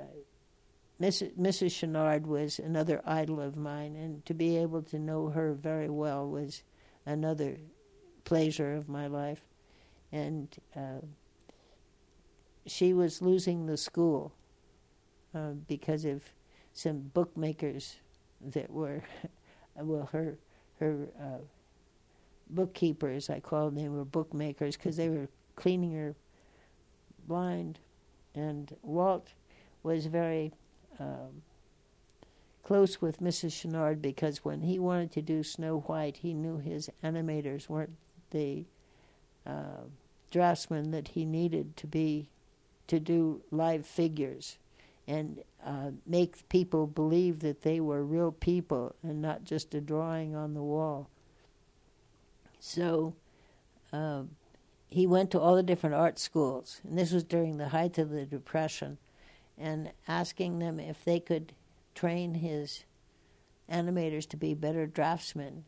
[1.01, 1.33] Mrs.
[1.33, 1.71] Mrs.
[1.71, 6.27] Chouinard was another idol of mine, and to be able to know her very well
[6.27, 6.63] was
[7.05, 7.57] another
[8.23, 9.41] pleasure of my life
[10.13, 11.01] and uh,
[12.67, 14.31] she was losing the school
[15.33, 16.21] uh, because of
[16.71, 17.97] some bookmakers
[18.39, 19.03] that were,
[19.75, 20.37] well, her
[20.79, 21.39] her uh,
[22.49, 26.15] bookkeepers, I called them, They were bookmakers because they were cleaning her
[27.27, 27.79] blind,
[28.35, 29.29] and Walt
[29.83, 30.53] was very
[30.99, 31.43] um,
[32.63, 33.51] close with Mrs.
[33.51, 37.97] Chouinard because when he wanted to do Snow White, he knew his animators weren't
[38.31, 38.65] the
[39.45, 39.83] uh,
[40.31, 42.29] draftsman that he needed to be
[42.87, 44.57] to do live figures
[45.07, 50.35] and uh, make people believe that they were real people and not just a drawing
[50.35, 51.09] on the wall.
[52.65, 53.13] So
[53.91, 54.23] uh,
[54.87, 58.09] he went to all the different art schools, and this was during the height of
[58.09, 58.99] the Depression,
[59.57, 61.51] and asking them if they could
[61.93, 62.85] train his
[63.69, 65.65] animators to be better draftsmen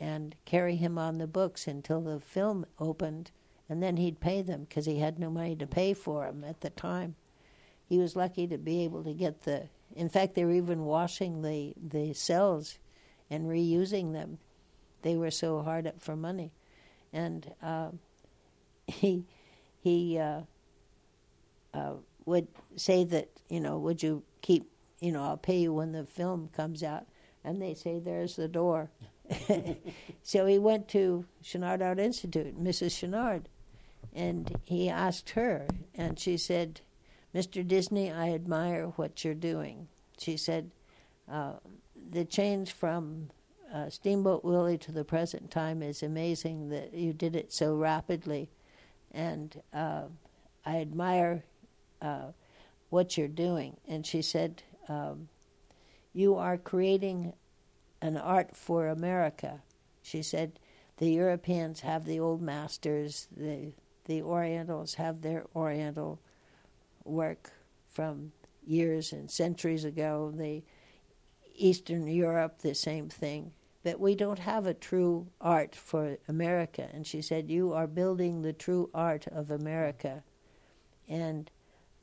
[0.00, 3.32] and carry him on the books until the film opened
[3.68, 6.62] and then he'd pay them because he had no money to pay for them at
[6.62, 7.16] the time.
[7.86, 9.68] He was lucky to be able to get the.
[9.94, 12.78] In fact, they were even washing the the cels
[13.28, 14.38] and reusing them.
[15.02, 16.52] They were so hard up for money,
[17.12, 17.90] and uh,
[18.86, 19.24] he
[19.80, 20.42] he uh,
[21.72, 21.94] uh,
[22.26, 24.70] would say that you know, would you keep
[25.00, 27.06] you know, I'll pay you when the film comes out,
[27.42, 28.90] and they say there's the door.
[30.22, 32.90] so he went to Chouinard Art Institute, Mrs.
[32.90, 33.44] Chouinard,
[34.14, 36.80] and he asked her, and she said,
[37.34, 37.66] Mr.
[37.66, 39.88] Disney, I admire what you're doing.
[40.18, 40.70] She said,
[41.30, 41.54] uh,
[42.10, 43.30] the change from
[43.72, 48.50] uh, Steamboat Willie to the present time is amazing that you did it so rapidly.
[49.12, 50.04] And uh,
[50.64, 51.44] I admire
[52.02, 52.32] uh,
[52.90, 53.76] what you're doing.
[53.88, 55.28] And she said, um,
[56.12, 57.32] You are creating
[58.02, 59.60] an art for America.
[60.02, 60.58] She said,
[60.96, 63.72] The Europeans have the old masters, the
[64.06, 66.20] the Orientals have their Oriental
[67.04, 67.52] work
[67.88, 68.32] from
[68.66, 70.32] years and centuries ago.
[70.34, 70.64] The
[71.54, 73.52] Eastern Europe, the same thing.
[73.82, 76.88] But we don't have a true art for America.
[76.92, 80.22] And she said, You are building the true art of America.
[81.08, 81.50] And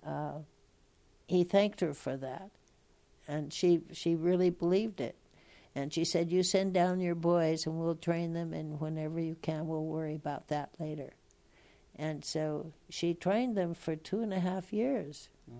[0.05, 0.39] uh,
[1.27, 2.49] he thanked her for that.
[3.27, 5.15] And she, she really believed it.
[5.75, 9.35] And she said, You send down your boys and we'll train them, and whenever you
[9.43, 11.13] can, we'll worry about that later.
[11.95, 15.29] And so she trained them for two and a half years.
[15.51, 15.59] Mm.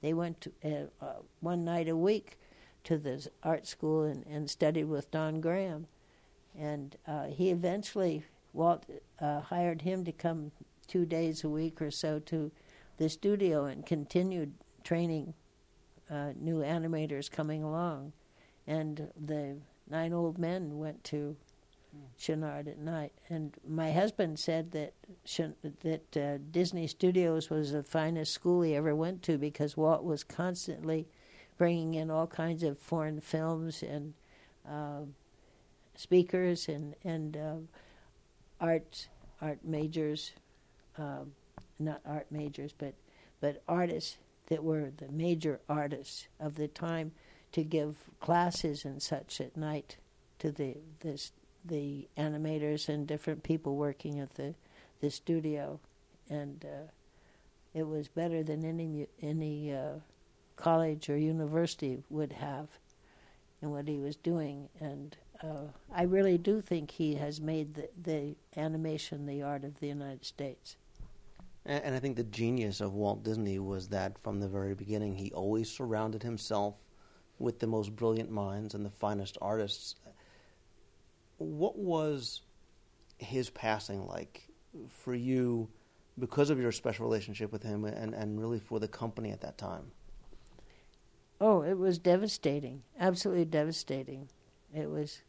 [0.00, 2.38] They went to, uh, uh, one night a week
[2.84, 5.86] to the art school and, and studied with Don Graham.
[6.56, 8.84] and uh, he eventually Walt
[9.20, 10.50] uh, hired him to come
[10.86, 12.50] two days a week or so to
[12.96, 14.52] the studio and continued
[14.82, 15.34] training
[16.10, 18.12] uh, new animators coming along,
[18.66, 19.56] and the
[19.88, 21.36] nine old men went to
[22.18, 23.12] Chouinard at night.
[23.28, 24.94] And my husband said that
[25.82, 30.24] that uh, Disney Studios was the finest school he ever went to because Walt was
[30.24, 31.06] constantly
[31.58, 34.14] bringing in all kinds of foreign films and
[34.68, 35.00] uh,
[35.94, 37.56] speakers and and uh,
[38.60, 39.08] art
[39.42, 40.32] art majors,
[40.96, 41.32] um,
[41.78, 42.94] not art majors, but
[43.40, 44.16] but artists
[44.46, 47.12] that were the major artists of the time
[47.52, 49.96] to give classes and such at night
[50.38, 51.32] to the this
[51.64, 54.54] the animators and different people working at the
[55.00, 55.78] the studio,
[56.30, 56.90] and uh,
[57.74, 59.98] it was better than any any uh,
[60.58, 62.68] college or university would have
[63.62, 64.68] in what he was doing.
[64.80, 69.78] And uh, I really do think he has made the, the animation the art of
[69.80, 70.76] the United States.
[71.64, 75.14] And, and I think the genius of Walt Disney was that from the very beginning,
[75.14, 76.74] he always surrounded himself
[77.38, 79.94] with the most brilliant minds and the finest artists.
[81.38, 82.42] What was
[83.18, 84.48] his passing like
[84.88, 85.68] for you
[86.18, 89.56] because of your special relationship with him and, and really for the company at that
[89.56, 89.92] time?
[91.40, 94.28] Oh, it was devastating, absolutely devastating.
[94.74, 95.22] It was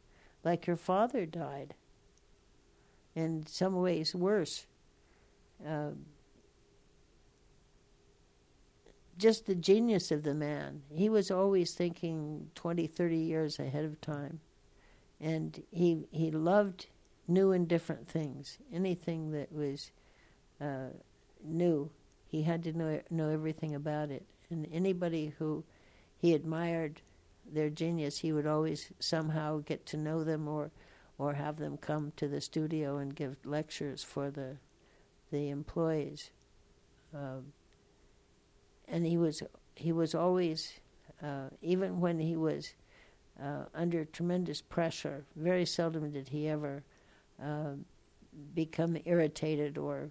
[0.44, 1.76] like your father died.
[3.16, 4.66] In some ways, worse.
[5.66, 6.06] Um,
[9.18, 10.82] just the genius of the man.
[10.92, 14.40] He was always thinking 20, 30 years ahead of time.
[15.20, 16.88] And he, he loved
[17.28, 18.58] new and different things.
[18.74, 19.92] Anything that was
[20.62, 20.88] uh,
[21.44, 21.92] new,
[22.26, 24.26] he had to know, know everything about it.
[24.50, 25.66] And anybody who
[26.20, 27.02] he admired
[27.52, 30.72] their genius, he would always somehow get to know them or,
[31.18, 34.58] or have them come to the studio and give lectures for the,
[35.32, 36.30] the employees.
[37.14, 37.54] Um,
[38.88, 39.42] and he was
[39.76, 40.74] he was always,
[41.24, 42.74] uh, even when he was
[43.42, 46.84] uh, under tremendous pressure, very seldom did he ever
[47.42, 47.72] uh,
[48.54, 50.10] become irritated or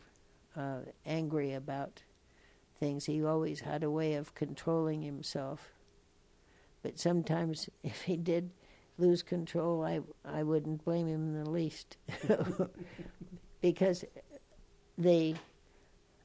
[0.57, 2.03] uh, angry about
[2.81, 3.05] things.
[3.05, 5.71] He always had a way of controlling himself.
[6.89, 8.49] But sometimes, if he did
[8.97, 11.99] lose control, I I wouldn't blame him in the least,
[13.61, 14.07] because
[14.97, 15.35] they.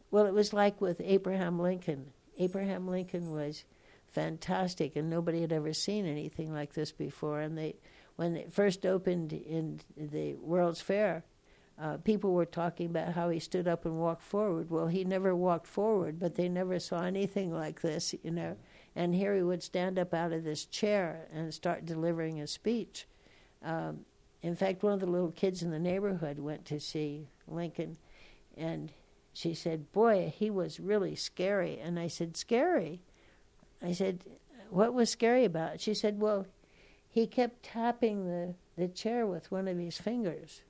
[0.10, 2.14] Well, it was like with Abraham Lincoln.
[2.40, 3.66] Abraham Lincoln was
[4.08, 7.42] fantastic, and nobody had ever seen anything like this before.
[7.42, 7.76] And they,
[8.16, 11.26] when it first opened in the World's Fair,
[11.78, 14.70] uh, people were talking about how he stood up and walked forward.
[14.70, 18.56] Well, he never walked forward, but they never saw anything like this, you know.
[18.96, 23.08] And here he would stand up out of this chair and start delivering a speech.
[23.64, 24.06] Um,
[24.42, 27.98] in fact, one of the little kids in the neighborhood went to see Lincoln,
[28.58, 28.92] and
[29.34, 31.80] she said, Boy, he was really scary.
[31.80, 33.02] And I said, Scary?
[33.82, 34.24] I said,
[34.70, 35.82] What was scary about it?
[35.82, 36.46] She said, Well,
[37.10, 40.62] he kept tapping the, the chair with one of his fingers.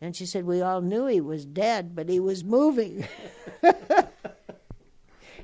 [0.00, 3.06] And she said, We all knew he was dead, but he was moving.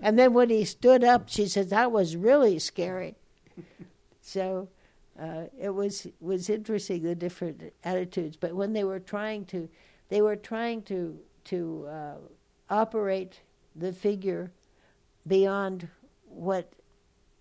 [0.02, 3.16] and then when he stood up, she said, That was really scary.
[4.20, 4.68] So
[5.20, 8.36] uh, it was was interesting the different attitudes.
[8.36, 9.68] But when they were trying to,
[10.08, 12.14] they were trying to to uh,
[12.68, 13.40] operate
[13.76, 14.50] the figure
[15.26, 15.88] beyond
[16.28, 16.72] what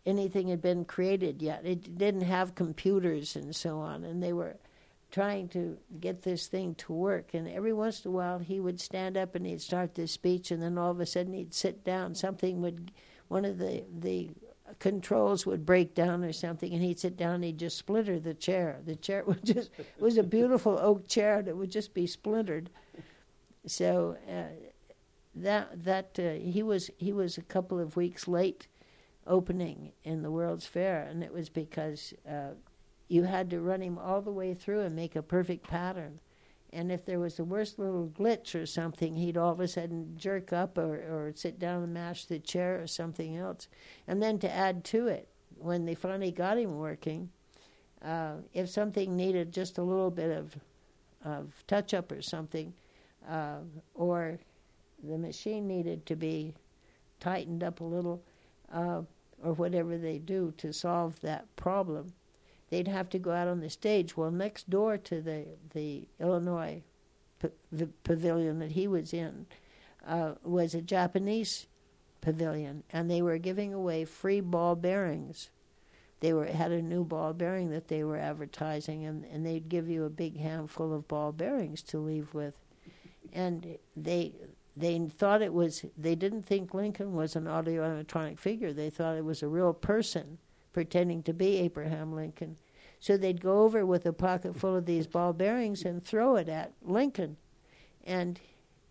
[0.05, 1.65] anything had been created yet.
[1.65, 4.57] It didn't have computers and so on, and they were
[5.15, 7.33] trying to get this thing to work.
[7.33, 10.51] And every once in a while, he would stand up and he'd start this speech,
[10.51, 12.13] and then all of a sudden he'd sit down.
[12.13, 12.91] Something would,
[13.29, 14.31] one of the the
[14.79, 18.33] controls would break down or something, and he'd sit down and he'd just splinter the
[18.33, 18.81] chair.
[18.85, 22.69] The chair would just it was a beautiful oak chair that would just be splintered.
[23.65, 24.17] So.
[24.29, 24.53] Uh,
[25.37, 28.67] that that uh, he was he was a couple of weeks late
[29.27, 32.51] opening in the World's Fair, and it was because uh,
[33.07, 36.19] you had to run him all the way through and make a perfect pattern.
[36.73, 40.15] And if there was the worst little glitch or something, he'd all of a sudden
[40.17, 43.69] jerk up or, or sit down and mash the chair or something else.
[44.07, 47.29] And then to add to it, when they finally got him working,
[48.03, 50.55] uh, if something needed just a little bit of,
[51.23, 52.73] of touch up or something,
[53.29, 53.59] uh,
[53.93, 54.37] or
[55.01, 56.53] the machine needed to be
[57.19, 58.21] tightened up a little,
[58.73, 59.01] uh,
[59.43, 62.11] or whatever they do to solve that problem,
[62.69, 64.17] they'd have to go out on the stage.
[64.17, 66.81] Well, next door to the the Illinois
[67.41, 69.45] p- the pavilion that he was in
[70.05, 71.67] uh, was a Japanese
[72.21, 75.49] pavilion, and they were giving away free ball bearings
[76.25, 79.89] they were had a new ball bearing that they were advertising, and, and they'd give
[79.89, 82.55] you a big handful of ball bearings to leave with,
[83.33, 84.33] and they
[84.77, 88.73] they thought it was they didn't think Lincoln was an audio animatronic figure.
[88.73, 90.37] They thought it was a real person
[90.75, 92.57] pretending to be Abraham Lincoln.
[92.99, 96.49] So they'd go over with a pocket full of these ball bearings and throw it
[96.49, 97.37] at Lincoln,
[98.03, 98.41] and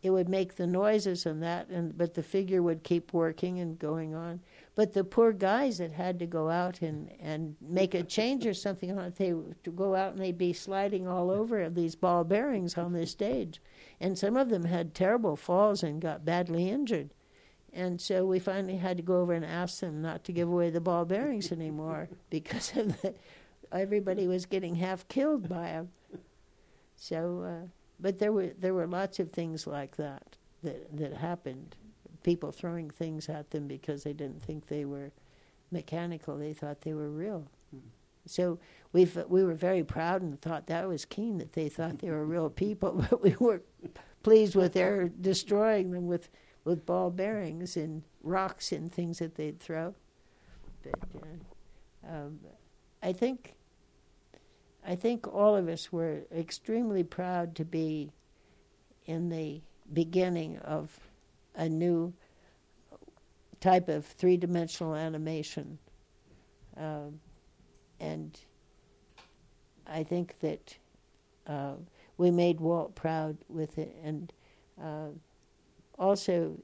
[0.02, 3.78] it would make the noises and that, and but the figure would keep working and
[3.78, 4.40] going on.
[4.74, 8.54] But the poor guys that had to go out and, and make a change or
[8.54, 12.24] something on it, they would go out and they'd be sliding all over these ball
[12.24, 13.60] bearings on the stage.
[14.00, 17.10] And some of them had terrible falls and got badly injured.
[17.74, 20.70] And so we finally had to go over and ask them not to give away
[20.70, 23.14] the ball bearings anymore because the,
[23.72, 25.88] everybody was getting half killed by them.
[26.96, 27.66] So, uh,
[27.98, 31.74] but there were there were lots of things like that that that happened
[32.22, 35.12] people throwing things at them because they didn't think they were
[35.70, 36.36] mechanical.
[36.36, 37.46] They thought they were real.
[38.26, 38.58] So
[38.92, 42.24] we we were very proud and thought that was keen that they thought they were
[42.24, 43.62] real people, but we were
[44.22, 46.30] pleased with their destroying them with,
[46.64, 49.94] with ball bearings and rocks and things that they'd throw.
[50.82, 52.40] But uh, um,
[53.02, 53.54] I think
[54.86, 58.12] I think all of us were extremely proud to be
[59.06, 59.62] in the
[59.92, 60.98] beginning of
[61.54, 62.12] a new
[63.60, 65.78] type of three dimensional animation.
[66.76, 67.20] Um,
[67.98, 68.38] and
[69.86, 70.76] I think that
[71.46, 71.74] uh,
[72.18, 73.96] we made Walt proud with it.
[74.04, 74.32] And
[74.82, 75.08] uh,
[75.98, 76.60] also,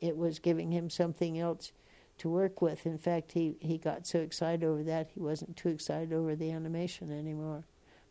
[0.00, 1.72] it was giving him something else
[2.18, 2.86] to work with.
[2.86, 6.50] In fact, he, he got so excited over that, he wasn't too excited over the
[6.50, 7.64] animation anymore.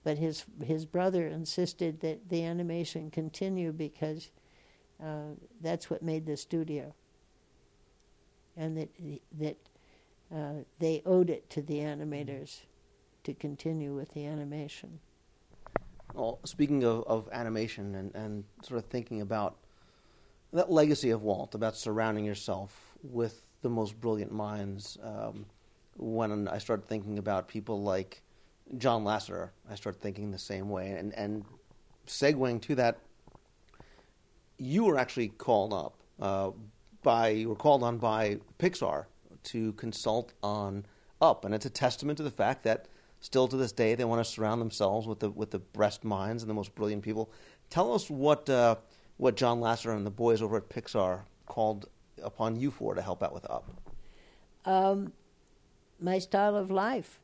[0.03, 4.29] But his his brother insisted that the animation continue because
[5.03, 6.93] uh, that's what made the studio,
[8.55, 8.89] and that
[9.39, 9.57] that
[10.31, 12.61] uh, they owed it to the animators
[13.23, 14.99] to continue with the animation.
[16.13, 19.57] Well, speaking of, of animation and, and sort of thinking about
[20.55, 25.45] that legacy of Walt, about surrounding yourself with the most brilliant minds, um,
[25.97, 28.21] when I started thinking about people like
[28.77, 30.91] John Lasseter, I started thinking the same way.
[30.91, 31.45] And, and
[32.07, 32.99] segueing to that
[34.57, 36.51] you were actually called up uh,
[37.03, 39.05] by you were called on by Pixar
[39.43, 40.85] to consult on
[41.21, 42.87] Up, and it's a testament to the fact that
[43.19, 46.43] still to this day they want to surround themselves with the with the best minds
[46.43, 47.31] and the most brilliant people.
[47.69, 48.75] Tell us what uh,
[49.17, 51.87] what John Lasseter and the boys over at Pixar called
[52.21, 53.69] upon you for to help out with Up.
[54.65, 55.13] Um,
[55.99, 57.19] my style of life,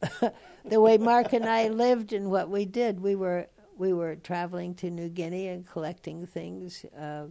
[0.64, 3.00] the way Marc and I lived and what we did.
[3.00, 3.46] We were
[3.76, 6.84] we were traveling to New Guinea and collecting things.
[6.98, 7.26] Uh,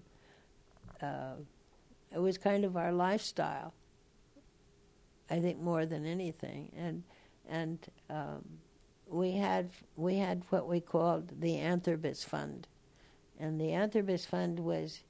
[1.01, 1.35] uh,
[2.13, 3.73] it was kind of our lifestyle.
[5.29, 7.03] I think more than anything, and
[7.49, 7.79] and
[8.09, 8.43] um,
[9.09, 12.67] we had we had what we called the Antherbis Fund,
[13.39, 15.01] and the Antherbis Fund was.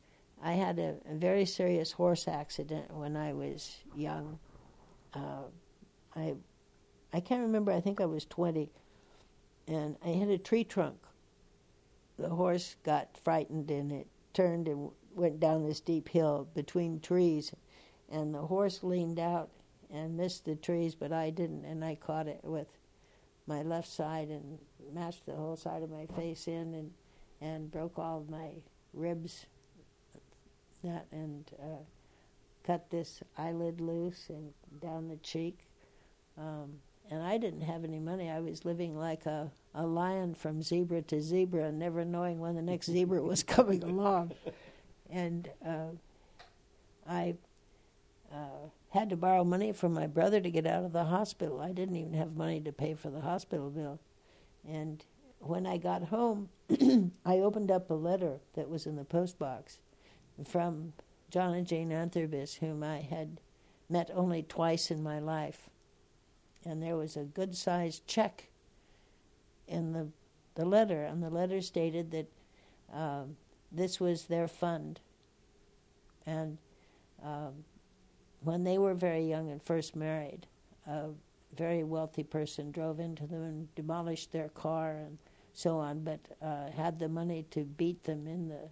[0.41, 4.37] I had a, a very serious horse accident when I was young.
[5.13, 5.43] Uh,
[6.15, 6.35] I
[7.11, 7.71] I can't remember.
[7.71, 8.69] I think I was twenty,
[9.67, 10.97] and I hit a tree trunk
[12.17, 17.53] the horse got frightened and it turned and went down this steep hill between trees,
[18.09, 19.49] and the horse leaned out
[19.89, 22.67] and missed the trees, but I didn't, and I caught it with
[23.47, 24.59] my left side and
[24.93, 26.91] mashed the whole side of my face in and
[27.41, 28.49] and broke all of my
[28.93, 29.45] ribs
[30.83, 31.83] that and uh,
[32.63, 35.67] cut this eyelid loose and down the cheek
[36.37, 36.73] um,
[37.09, 38.29] and I didn't have any money.
[38.29, 42.61] I was living like a, a lion from zebra to zebra, never knowing when the
[42.61, 44.33] next zebra was coming along.
[45.09, 45.91] And uh,
[47.07, 47.35] I
[48.31, 51.61] uh, had to borrow money from my brother to get out of the hospital.
[51.61, 53.99] I didn't even have money to pay for the hospital bill.
[54.67, 55.03] And
[55.47, 56.49] when I got home,
[57.25, 59.79] I opened up a letter that was in the post box
[60.45, 60.93] from
[61.29, 63.39] John and Jane Antherbis, whom I had
[63.89, 65.69] met only twice in my life
[66.67, 68.49] and there was a good sized check
[69.67, 70.07] in the
[70.55, 72.31] the letter, and the letter stated that
[72.91, 73.23] uh,
[73.71, 74.99] this was their fund.
[76.25, 76.57] And
[77.23, 77.63] um,
[78.41, 80.47] when they were very young and first married,
[80.87, 81.09] a
[81.55, 85.19] very wealthy person drove into them and demolished their car and
[85.57, 88.69] so on, but uh, had the money to beat them in the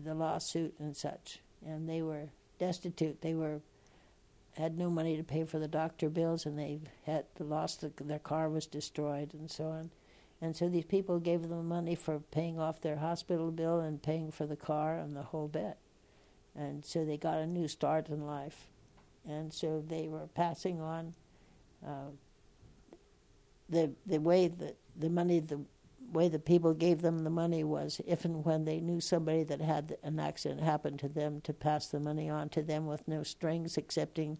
[0.00, 1.38] the lawsuit and such.
[1.64, 3.20] And they were destitute.
[3.20, 3.60] They were
[4.56, 8.18] had no money to pay for the doctor bills, and they had lost the, their
[8.18, 9.90] car was destroyed, and so on.
[10.42, 14.32] And so these people gave them money for paying off their hospital bill and paying
[14.32, 15.76] for the car and the whole bit.
[16.56, 18.66] And so they got a new start in life.
[19.28, 21.14] And so they were passing on
[21.86, 22.10] uh,
[23.70, 25.60] the the way that the money the
[26.12, 29.60] way the people gave them the money was if and when they knew somebody that
[29.60, 33.22] had an accident happen to them to pass the money on to them with no
[33.22, 34.36] strings excepting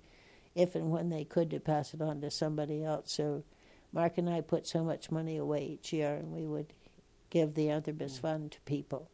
[0.56, 3.12] if and when they could to pass it on to somebody else.
[3.12, 3.44] So
[3.92, 6.72] Marc and i put so much money away each year and we would
[7.30, 9.08] give the anthropus fund to people.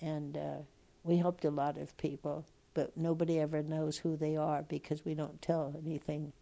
[0.00, 0.62] And uh,
[1.04, 2.46] we helped a lot of people
[2.78, 6.32] but nobody ever knows who they are because we don't tell anything.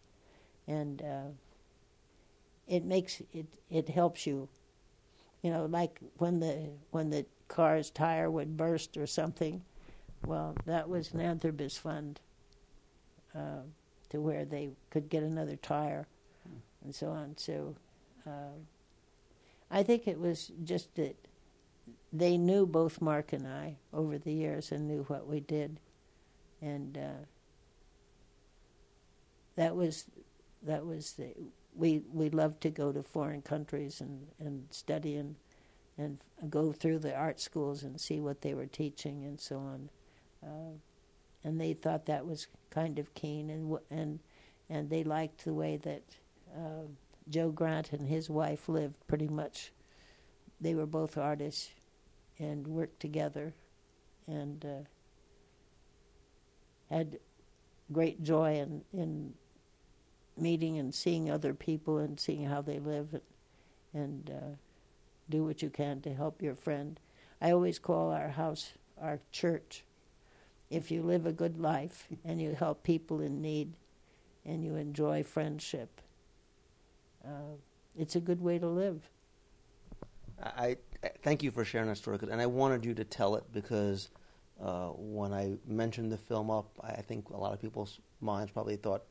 [0.67, 1.29] And uh,
[2.67, 4.49] it makes it it helps you.
[5.41, 9.61] You know like when the when the car's tire would burst or something
[10.25, 12.19] well that was an anthropus fund
[13.33, 13.61] uh,
[14.09, 16.07] to where they could get another tire
[16.83, 17.37] and so on.
[17.37, 17.75] So
[18.25, 18.57] uh,
[19.69, 21.15] i think it was just that
[22.11, 25.79] they knew both Marc and i over the years and knew what we did.
[26.61, 27.25] And uh,
[29.55, 30.05] that was
[30.63, 31.33] that was the,
[31.77, 35.35] we we loved to go to foreign countries and and study and
[35.97, 39.89] and go through the art schools and see what they were teaching and so on.
[40.43, 40.77] Uh,
[41.43, 44.19] and they thought that was kind of keen and and
[44.69, 46.03] and they liked the way that
[46.55, 46.85] uh,
[47.29, 49.71] Joe Grant and his wife lived pretty much.
[50.59, 51.69] They were both artists
[52.39, 53.53] and worked together
[54.27, 54.83] and uh,
[56.93, 57.19] had
[57.91, 59.33] great joy in in
[60.39, 63.21] meeting and seeing other people and seeing how they live and,
[63.93, 64.55] and uh,
[65.29, 66.99] do what you can to help your friend.
[67.41, 69.83] I always call our house our church.
[70.69, 73.73] If you live a good life and you help people in need
[74.45, 76.01] and you enjoy friendship,
[77.23, 77.55] uh,
[77.97, 79.01] it's a good way to live.
[80.43, 83.43] I, I thank you for sharing that story, and I wanted you to tell it
[83.53, 84.09] because
[84.61, 88.51] uh, when I mentioned the film up, I I think a lot of people's minds
[88.51, 89.03] probably thought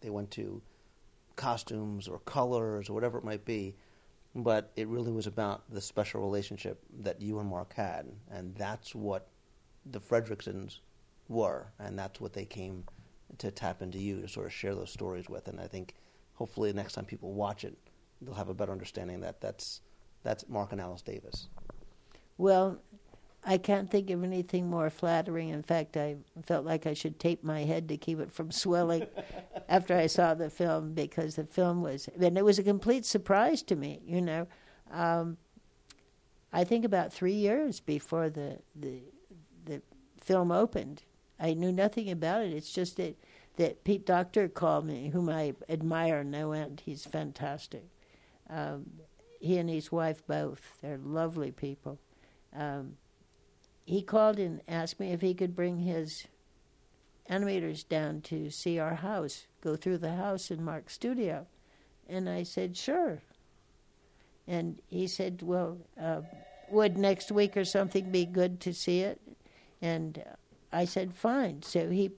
[0.00, 0.62] they went to
[1.36, 3.76] costumes or colors or whatever it might be,
[4.34, 8.94] but it really was about the special relationship that you and Marc had, and that's
[8.94, 9.28] what
[9.86, 10.80] the Fredricksens
[11.28, 12.84] were, and that's what they came
[13.38, 15.94] to tap into you to sort of share those stories with, and I think
[16.34, 17.76] hopefully next time people watch it,
[18.20, 19.80] they'll have a better understanding that that's
[20.22, 21.48] that's Marc and Alice Davis.
[22.36, 22.80] Well,
[23.44, 25.48] I can't think of anything more flattering.
[25.50, 29.06] In fact, I felt like I should tape my head to keep it from swelling
[29.68, 33.62] after I saw the film because the film was, and it was a complete surprise
[33.62, 34.00] to me.
[34.04, 34.46] You know,
[34.90, 35.38] um,
[36.52, 39.00] I think about three years before the the
[39.64, 39.82] the
[40.20, 41.02] film opened,
[41.38, 42.52] I knew nothing about it.
[42.52, 43.16] It's just that
[43.56, 46.82] that Pete Docter called me, whom I admire no end.
[46.84, 47.84] He's fantastic.
[48.48, 48.86] Um,
[49.40, 50.78] he and his wife both.
[50.80, 51.98] They're lovely people.
[52.54, 52.96] Um,
[53.88, 56.26] he called and asked me if he could bring his
[57.30, 61.46] animators down to see our house, go through the house in Marc's studio.
[62.06, 63.22] And I said, sure.
[64.46, 66.20] And he said, well, uh,
[66.70, 69.22] would next week or something be good to see it?
[69.80, 70.22] And
[70.70, 71.62] I said, fine.
[71.62, 72.10] So he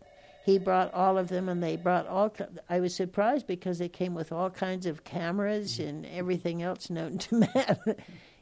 [0.44, 2.34] he brought all of them, and they brought all.
[2.68, 7.18] I was surprised because they came with all kinds of cameras and everything else known
[7.18, 7.78] to man,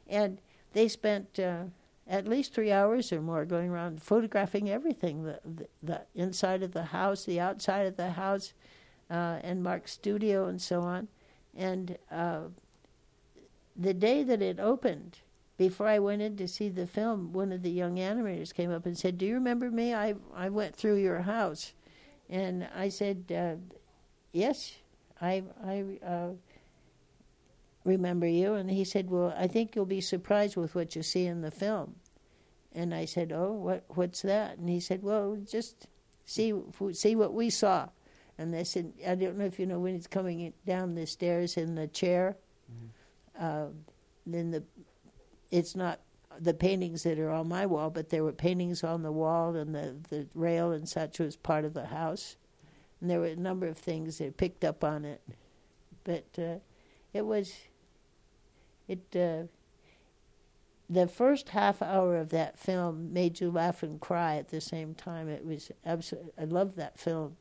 [0.07, 0.39] and
[0.73, 1.65] they spent uh,
[2.09, 6.71] at least three hours or more going around photographing everything the, the, the inside of
[6.71, 8.53] the house, the outside of the house,
[9.11, 11.07] uh, and Marc's studio, and so on.
[11.55, 12.41] And uh,
[13.75, 15.19] the day that it opened,
[15.57, 18.85] before I went in to see the film, one of the young animators came up
[18.85, 19.93] and said, "Do you remember me?
[19.93, 21.73] I I went through your house,"
[22.29, 23.55] and I said, uh,
[24.31, 24.77] "Yes,
[25.21, 25.83] I I."
[27.89, 28.53] Remember you?
[28.53, 31.51] And he said well i think you'll be surprised with what you see in the
[31.51, 31.95] film.
[32.71, 34.57] And i said oh what what's that?
[34.57, 35.87] And he said well just
[36.25, 36.53] see
[36.93, 37.89] see what we saw.
[38.37, 41.57] And they said i don't know if you know when he's coming down the stairs
[41.57, 42.37] in the chair.
[43.39, 43.67] Uh,
[44.27, 44.63] then the
[45.49, 45.99] it's not
[46.39, 49.73] the paintings that are on my wall but there were paintings on the wall and
[49.73, 52.37] the the rail and such was part of the house.
[53.01, 55.21] And there were a number of things that picked up on it.
[56.03, 56.59] But uh,
[57.13, 57.53] it was
[58.89, 59.47] it uh,
[60.89, 64.95] the first half hour of that film made you laugh and cry at the same
[64.95, 65.29] time.
[65.29, 67.37] It was absolutely i loved that film.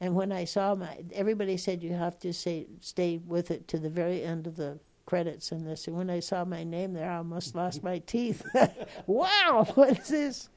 [0.00, 3.78] And when i saw my everybody said you have to say stay with it to
[3.78, 5.88] the very end of the credits and this.
[5.88, 8.44] And when i saw my name there i almost lost my teeth.
[9.06, 10.48] Wow what is this?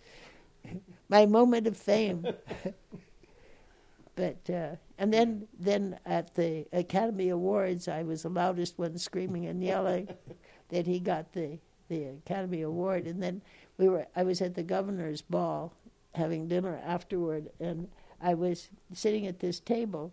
[1.10, 2.28] My moment of fame
[4.20, 9.46] but uh, and then then at the Academy Awards, I was the loudest one screaming
[9.46, 10.10] and yelling
[10.70, 13.08] that he got the the Academy Award.
[13.08, 13.41] And then
[13.78, 15.74] we were I was at the governor's ball
[16.16, 17.88] having dinner afterward, and
[18.22, 20.12] I was sitting at this table,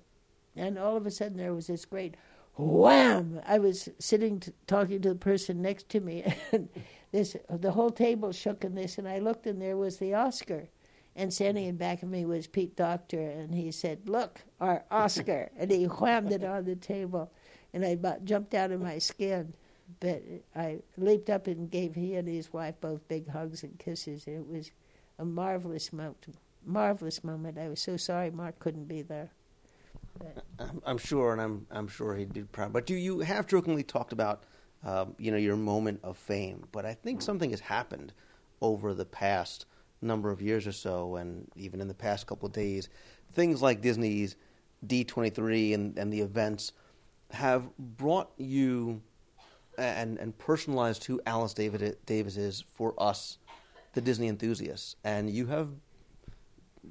[0.55, 2.15] and all of a sudden there was this great
[2.55, 3.41] wham!
[3.45, 6.69] I was sitting t- talking to the person next to me, and
[7.11, 10.69] this the whole table shook in this, and I looked, and there was the Oscar.
[11.17, 15.51] And standing in back of me was Pete Docter, and he said, "Look, our Oscar!"
[15.57, 17.33] and he whammed it on the table,
[17.73, 19.55] and I about jumped out of my skin.
[20.01, 20.23] But
[20.55, 24.27] I leaped up and gave he and his wife both big hugs and kisses.
[24.27, 24.71] It was
[25.19, 26.27] a marvelous moment.
[26.65, 27.57] Marvelous moment.
[27.57, 29.31] I was so sorry Marc couldn't be there.
[30.59, 32.75] I'm, I'm sure, and I'm I'm sure he'd be proud.
[32.75, 34.45] But you you have jokingly talked about
[34.85, 38.13] um, you know your moment of fame, but I think something has happened
[38.61, 39.65] over the past
[40.01, 42.89] number of years or so, and even in the past couple of days,
[43.33, 44.37] things like Disney's
[44.87, 46.73] D23 and and the events
[47.31, 49.01] have brought you
[49.79, 53.39] and and personalized who Alice David Davis is for us,
[53.95, 55.69] the Disney enthusiasts, and you have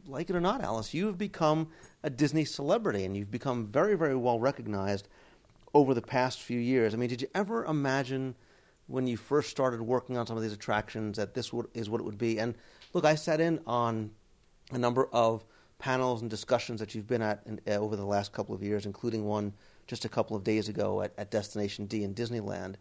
[0.08, 1.70] like it or not, Alice, you have become
[2.04, 5.08] a Disney celebrity and you've become very, very well recognized
[5.74, 6.94] over the past few years.
[6.94, 8.36] I mean, did you ever imagine
[8.88, 12.02] when you first started working on some of these attractions that this would, is what
[12.02, 12.40] it would be?
[12.40, 12.56] And
[12.96, 14.12] look, I sat in on
[14.72, 15.46] a number of
[15.80, 18.86] panels and discussions that you've been at in, uh, over the last couple of years,
[18.86, 19.54] including one
[19.86, 22.76] just a couple of days ago at, at Destination D in Disneyland.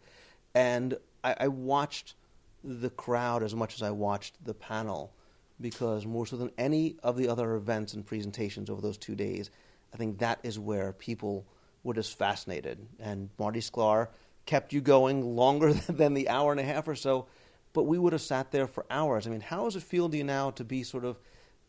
[0.55, 2.15] And I, I watched
[2.63, 5.13] the crowd as much as I watched the panel
[5.59, 9.51] because more so than any of the other events and presentations over those two days,
[9.93, 11.45] I think that is where people
[11.83, 12.79] were just fascinated.
[13.01, 14.07] And Marty Sklar
[14.45, 17.27] kept you going longer than the hour and a half or so,
[17.75, 19.27] but we would have sat there for hours.
[19.27, 21.19] I mean, how does it feel to you now to be sort of,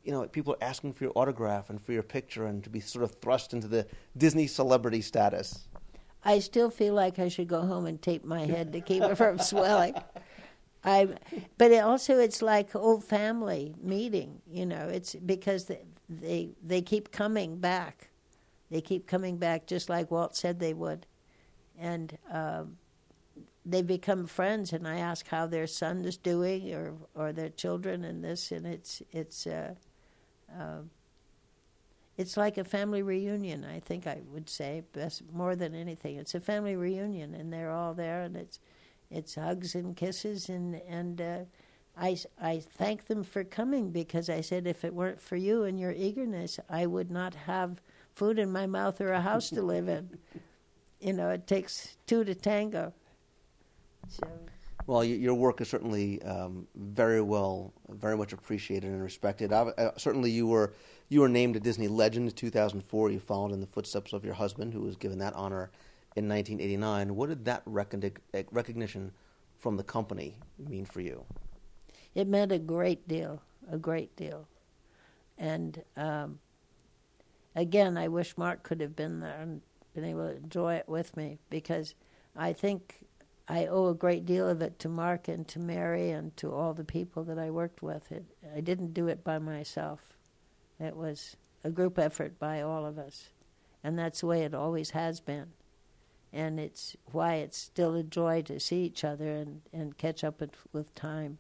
[0.05, 2.79] you know, people are asking for your autograph and for your picture and to be
[2.79, 5.67] sort of thrust into the Disney celebrity status?
[6.25, 9.17] I still feel like I should go home and tape my head to keep it
[9.17, 9.95] from swelling.
[10.85, 11.09] I,
[11.59, 14.41] but it also it's like old family meeting.
[14.49, 18.11] You know, it's because they, they they keep coming back.
[18.71, 21.07] They keep coming back, just like Walt said they would,
[21.77, 22.77] and um,
[23.69, 24.73] they become friends.
[24.73, 28.67] And I ask how their son is doing, or or their children, and this, and
[28.67, 29.47] it's it's.
[29.47, 29.75] Uh,
[30.59, 30.83] uh,
[32.19, 33.63] it's like a family reunion.
[33.63, 36.17] I think I would say best more than anything.
[36.17, 38.59] It's a family reunion, and they're all there, and it's
[39.11, 41.39] it's hugs and kisses and and uh,
[41.97, 45.79] I I thank them for coming because I said if it weren't for you and
[45.79, 47.81] your eagerness, I would not have
[48.15, 50.09] food in my mouth or a house to live in.
[51.01, 52.93] You know, it takes two to tango.
[54.87, 59.53] Well, your work is certainly um, very well, very much appreciated and respected.
[59.53, 60.75] Uh, certainly, you were
[61.09, 63.11] you were named a Disney legend in 2004.
[63.11, 65.71] You followed in the footsteps of your husband, who was given that honor
[66.15, 67.17] in 1989.
[67.17, 69.13] What did that recognition
[69.59, 71.25] from the company mean for you?
[72.15, 74.49] It meant a great deal, a great deal.
[75.37, 76.39] And um,
[77.55, 79.61] again, I wish Marc could have been there and
[79.95, 81.95] been able to enjoy it with me because
[82.37, 83.06] I think
[83.49, 86.75] I owe a great deal of it to Marc and to Mary and to all
[86.75, 88.11] the people that I worked with.
[88.11, 88.25] It,
[88.55, 90.01] I didn't do it by myself.
[90.81, 93.31] It was a group effort by all of us.
[93.85, 95.53] And that's the way it always has been
[96.37, 100.41] and it's why it's still a joy to see each other and, and catch up
[100.41, 101.39] with, with time.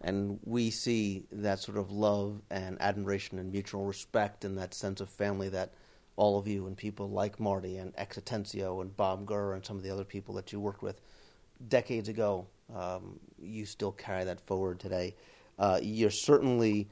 [0.00, 5.00] And we see that sort of love and admiration and mutual respect and that sense
[5.00, 5.72] of family that
[6.16, 9.76] all of you and people like Marty and X Atencio and Bob Gurr and some
[9.76, 11.00] of the other people that you worked with
[11.68, 15.14] decades ago, um, you still carry that forward today.
[15.58, 16.88] Uh, you're certainly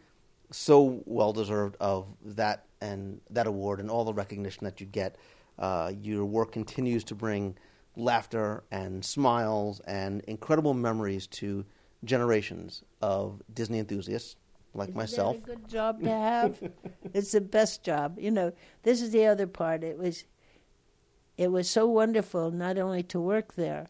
[0.50, 5.16] so well deserved of that and that award and all the recognition that you get.
[5.58, 7.56] Uh, your work continues to bring
[7.96, 11.64] laughter and smiles and incredible memories to
[12.04, 14.36] generations of Disney enthusiasts
[14.74, 15.36] like Isn't myself.
[15.44, 16.58] That a good job to have.
[17.14, 18.18] it's the best job.
[18.18, 19.84] You know, this is the other part.
[19.84, 20.24] It was,
[21.36, 23.88] it was so wonderful not only to work there,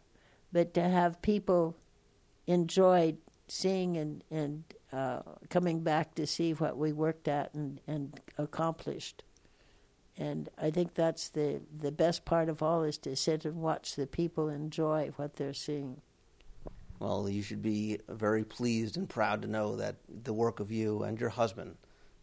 [0.52, 1.76] but to have people
[2.46, 3.14] enjoy
[3.48, 9.22] seeing and and uh, coming back to see what we worked at and and accomplished
[10.18, 13.94] and I think that's the the best part of all is to sit and watch
[13.94, 16.00] the people enjoy what they're seeing.
[16.98, 21.04] Well, you should be very pleased and proud to know that the work of you
[21.04, 21.76] and your husband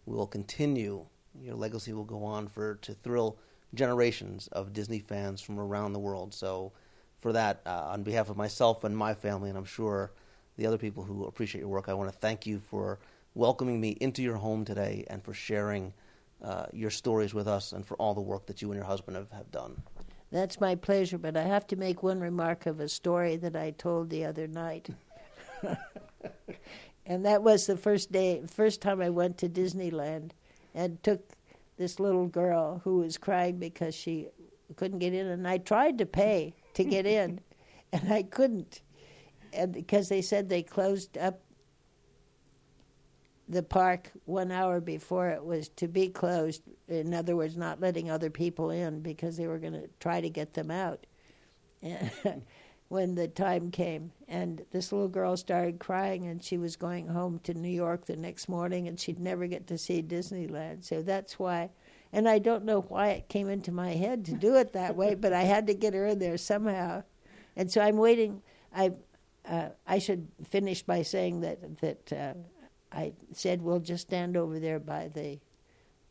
[0.06, 1.06] will continue.
[1.41, 3.38] Your legacy will go on for to thrill
[3.73, 6.34] generations of Disney fans from around the world.
[6.34, 6.73] So,
[7.22, 10.11] for that, uh, on behalf of myself and my family, and I'm sure
[10.57, 12.99] the other people who appreciate your work, I want to thank you for
[13.34, 15.93] welcoming me into your home today and for sharing
[16.43, 19.18] uh, your stories with us and for all the work that you and your husband
[19.18, 19.81] have, have done.
[20.36, 23.72] That's my pleasure, but I have to make one remark of a story that I
[23.72, 24.90] told the other night.
[27.06, 30.32] and that was the first day, first time I went to Disneyland
[30.74, 31.22] and took
[31.78, 34.28] this little girl who was crying because she
[34.76, 37.40] couldn't get in, and I tried to pay to get in,
[37.94, 38.82] and I couldn't,
[39.53, 41.44] and because they said they closed up
[43.47, 46.63] the park one hour before it was to be closed.
[46.88, 50.30] In other words, not letting other people in because they were going to try to
[50.30, 51.05] get them out.
[52.88, 57.39] when the time came, and this little girl started crying, and she was going home
[57.43, 60.84] to New York the next morning, and she'd never get to see Disneyland.
[60.84, 61.72] So that's why.
[62.13, 65.15] And I don't know why it came into my head to do it that way,
[65.15, 67.03] but I had to get her in there somehow.
[67.55, 68.41] And so I'm waiting.
[68.73, 68.91] I
[69.47, 72.34] uh, I should finish by saying that that uh,
[72.95, 75.39] I said we'll just stand over there by the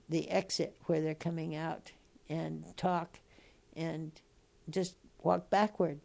[0.08, 1.92] the exit where they're coming out
[2.28, 3.20] and talk
[3.74, 4.12] and
[4.68, 5.98] just walk backward.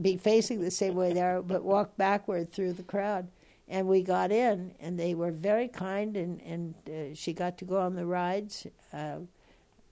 [0.00, 3.28] Be facing the same way they are, but walk backward through the crowd.
[3.66, 7.64] And we got in, and they were very kind, and and uh, she got to
[7.64, 8.66] go on the rides.
[8.92, 9.20] Uh,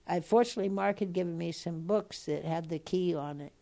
[0.05, 3.53] I fortunately Marc had given me some books that had the key on it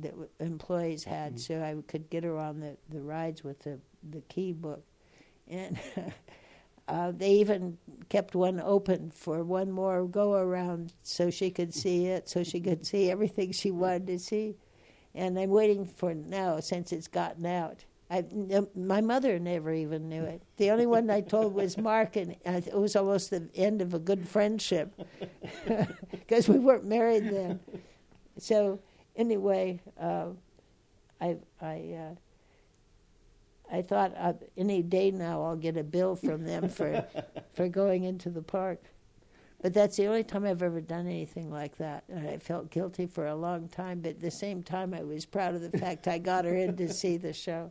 [0.00, 3.78] that w- employees had, so I could get her on the, the rides with the
[4.10, 4.84] the key book,
[5.48, 5.78] and
[6.88, 12.06] uh, they even kept one open for one more go around so she could see
[12.06, 14.56] it, so she could see everything she wanted to see,
[15.14, 17.84] and I'm waiting for now since it's gotten out.
[18.10, 18.22] I,
[18.76, 20.42] my mother never even knew it.
[20.58, 23.94] The only one I told was Marc, and uh, it was almost the end of
[23.94, 24.92] a good friendship
[26.10, 27.60] because we weren't married then.
[28.38, 28.78] So
[29.16, 30.26] anyway, uh,
[31.20, 32.14] I I uh,
[33.72, 37.04] I thought uh, any day now I'll get a bill from them for
[37.54, 38.82] for going into the park.
[39.62, 43.06] But that's the only time I've ever done anything like that, and I felt guilty
[43.06, 44.00] for a long time.
[44.00, 46.76] But at the same time, I was proud of the fact I got her in
[46.76, 47.70] to see the show.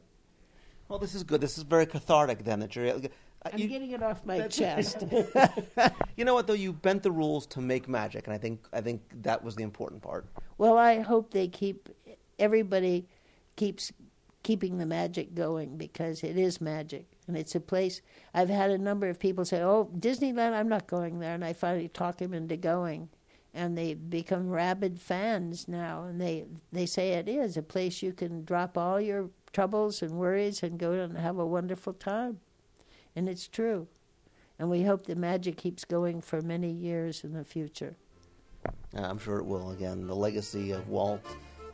[0.87, 1.39] Well, this is good.
[1.39, 2.87] This is very cathartic then that you're.
[2.87, 2.99] uh,
[3.45, 5.03] I'm you- getting it off my chest.
[6.15, 6.53] You know what though?
[6.53, 9.63] You bent the rules to make magic, and I think I think that was the
[9.63, 10.25] important part.
[10.57, 11.89] Well, I hope they keep
[12.39, 13.07] everybody
[13.55, 13.91] keeps
[14.43, 18.01] keeping the magic going because it is magic and it's a place.
[18.33, 21.53] I've had a number of people say, "Oh, Disneyland, I'm not going there," and I
[21.53, 23.09] finally talk them into going,
[23.53, 28.11] and they become rabid fans now, and they they say it is a place you
[28.11, 32.39] can drop all your troubles and worries and go and have a wonderful time,
[33.15, 33.87] and it's true,
[34.59, 37.95] and we hope the magic keeps going for many years in the future.
[38.95, 39.71] I'm sure it will.
[39.71, 41.25] Again, the legacy of Walt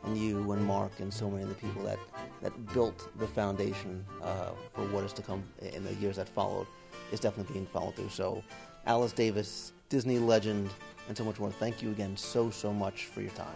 [0.04, 1.98] and you and Marc and so many of the people that,
[2.42, 6.66] that built the foundation uh, for what is to come in the years that followed
[7.12, 8.08] is definitely being followed through.
[8.08, 8.42] So,
[8.86, 10.70] Alice Davis, Disney legend,
[11.08, 11.50] and so much more.
[11.50, 13.46] Thank you again so, so much for your time.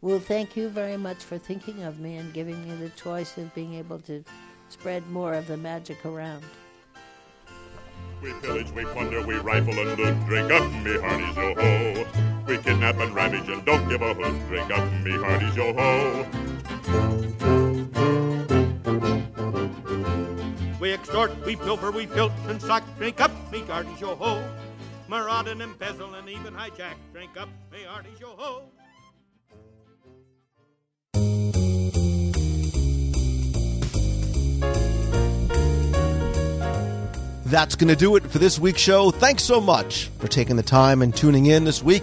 [0.00, 3.54] Well, thank you very much for thinking of me and giving me the choice of
[3.54, 4.22] being able to
[4.68, 6.44] spread more of the magic around.
[8.22, 10.26] We pillage, we plunder, we rifle and loot.
[10.26, 12.06] Drink up, me hearties, yo ho.
[12.46, 14.48] We kidnap and ravage and don't give a hoot.
[14.48, 16.26] Drink up, me hearties, yo ho.
[20.80, 22.82] We extort, we pilfer, we filch and suck.
[22.98, 24.42] Drink up, me hearties, yo ho.
[25.08, 26.96] Maraud and embezzle and even hijack.
[27.12, 28.64] Drink up, me hearties, yo ho.
[37.54, 39.12] That's going to do it for this week's show.
[39.12, 42.02] Thanks so much for taking the time and tuning in this week.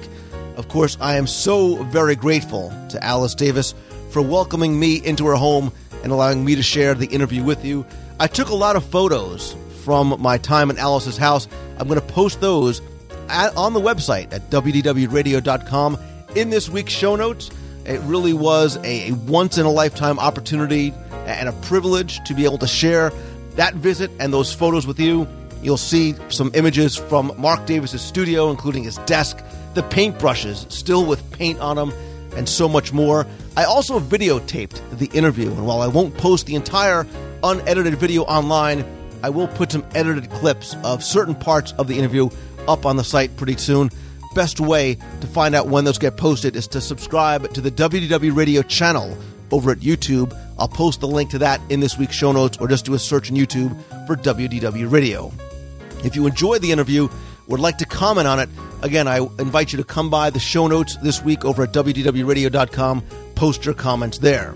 [0.56, 3.76] Of course, I am so very grateful to Alice Davis
[4.12, 5.74] for welcoming me into her home
[6.04, 7.86] and allowing me to share the interview with you.
[8.18, 9.54] I took a lot of photos
[9.84, 11.50] from my time in Alice's house.
[11.78, 12.82] I'm going to post those
[13.28, 16.00] at, on the website at wdwradio.com
[16.34, 17.52] in this week's show notes.
[17.84, 20.94] It really was a, a once in a lifetime opportunity
[21.26, 23.12] and a privilege to be able to share
[23.56, 25.28] that visit and those photos with you.
[25.62, 29.38] You'll see some images from Marc Davis's studio, including his desk,
[29.74, 31.94] the paintbrushes still with paint on them,
[32.36, 33.28] and so much more.
[33.56, 37.06] I also videotaped the interview, and while I won't post the entire
[37.44, 38.86] unedited video online,
[39.24, 42.30] I will put some edited clips of certain parts of the interview
[42.68, 43.92] up on the site pretty soon.
[44.34, 48.36] Best way to find out when those get posted is to subscribe to the WDW
[48.36, 49.18] Radio channel
[49.52, 50.36] over at YouTube.
[50.58, 53.00] I'll post the link to that in this week's show notes or just do a
[53.00, 53.78] search in YouTube
[54.08, 55.32] for WDW Radio.
[56.04, 57.10] If you enjoyed the interview,
[57.48, 58.50] would like to comment on it,
[58.82, 63.04] again, I invite you to come by the show notes this week over at WDWRadio.com.
[63.36, 64.56] Post your comments there.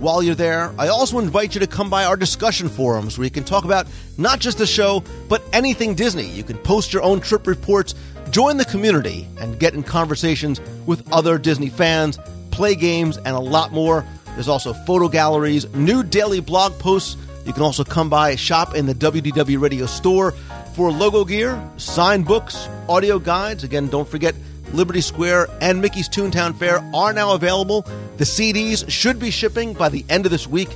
[0.00, 3.30] While you're there, I also invite you to come by our discussion forums where you
[3.30, 3.86] can talk about
[4.18, 6.26] not just the show, but anything Disney.
[6.26, 7.94] You can post your own trip reports,
[8.30, 12.18] join the community, and get in conversations with other Disney fans,
[12.50, 14.04] play games, and a lot more.
[14.34, 17.16] There's also photo galleries, new daily blog posts.
[17.46, 20.34] You can also come by, shop in the WDW Radio store,
[20.76, 23.64] for logo gear, signed books, audio guides.
[23.64, 24.34] Again, don't forget
[24.74, 27.80] Liberty Square and Mickey's Toontown Fair are now available.
[28.18, 30.68] The CDs should be shipping by the end of this week.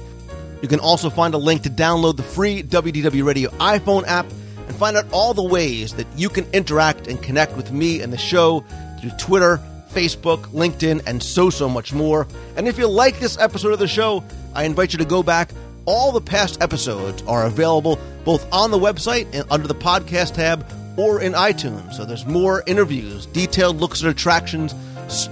[0.62, 4.24] You can also find a link to download the free WDW Radio iPhone app
[4.66, 8.10] and find out all the ways that you can interact and connect with me and
[8.10, 8.64] the show
[9.02, 9.60] through Twitter,
[9.92, 12.26] Facebook, LinkedIn, and so, so much more.
[12.56, 14.24] And if you like this episode of the show,
[14.54, 15.50] I invite you to go back.
[15.84, 17.98] All the past episodes are available
[18.30, 20.64] both on the website and under the podcast tab
[20.96, 21.94] or in iTunes.
[21.94, 24.72] So there's more interviews, detailed looks at attractions,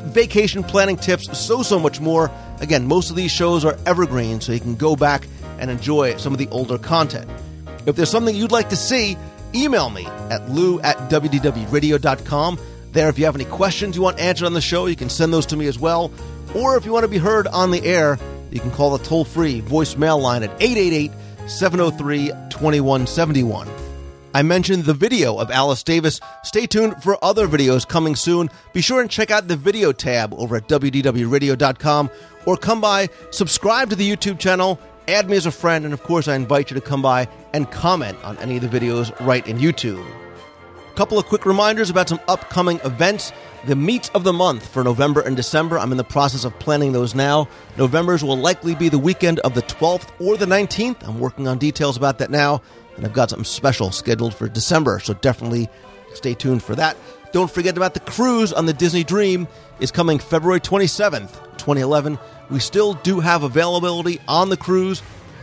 [0.07, 2.29] vacation planning tips, so, so much more.
[2.59, 5.29] Again, most of these shows are evergreen, so you can go back
[5.61, 7.31] and enjoy some of the older content.
[7.87, 9.17] If there's something you'd like to see,
[9.55, 12.59] email me at lou at wdwradio.com.
[12.91, 15.33] There, if you have any questions you want answered on the show, you can send
[15.33, 16.11] those to me as well.
[16.53, 18.19] Or if you want to be heard on the air,
[18.51, 21.13] you can call the toll free voicemail line at 888
[21.49, 23.69] 703 2171.
[24.35, 26.21] I mentioned the video of Alice Davis.
[26.45, 28.51] Stay tuned for other videos coming soon.
[28.73, 32.11] Be sure and check out the video tab over at wdwradio.com
[32.47, 36.03] or come by, subscribe to the YouTube channel, add me as a friend, and of
[36.03, 39.47] course, I invite you to come by and comment on any of the videos right
[39.47, 40.07] in YouTube.
[40.99, 43.33] Couple of quick reminders about some upcoming events.
[43.67, 45.79] The meets of the month for November and December.
[45.79, 47.47] I'm in the process of planning those now.
[47.77, 51.07] November's will likely be the weekend of the 12th or the 19th.
[51.07, 52.63] I'm working on details about that now,
[52.97, 55.69] and I've got something special scheduled for December, so definitely
[56.15, 56.97] stay tuned for that.
[57.31, 59.47] Don't forget about the cruise on the Disney Dream
[59.79, 62.19] is coming February 27th, 2011.
[62.51, 65.01] We still do have availability on the cruise.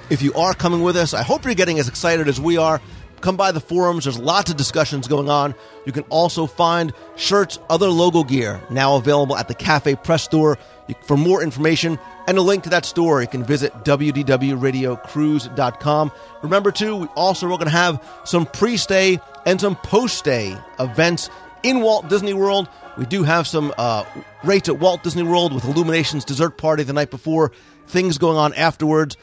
[0.09, 2.81] If you are coming with us, I hope you're getting as excited as we are.
[3.25, 4.03] Come by the forums.
[4.03, 5.55] There's lots of discussions going on.
[5.87, 10.59] You can also find shirts, other logo gear now available at the Cafe Press Store.
[11.01, 11.97] For more information
[12.27, 16.11] and a link to that store, you can visit www.radiocruise.com.
[16.43, 20.55] Remember, too, we also are going to have some pre stay and some post stay
[20.79, 21.31] events
[21.63, 22.69] in Walt Disney World.
[22.95, 24.05] We do have some uh,
[24.43, 27.51] rates at Walt Disney World with IllumiNations dessert party the night before,
[27.87, 29.17] things going on afterwards.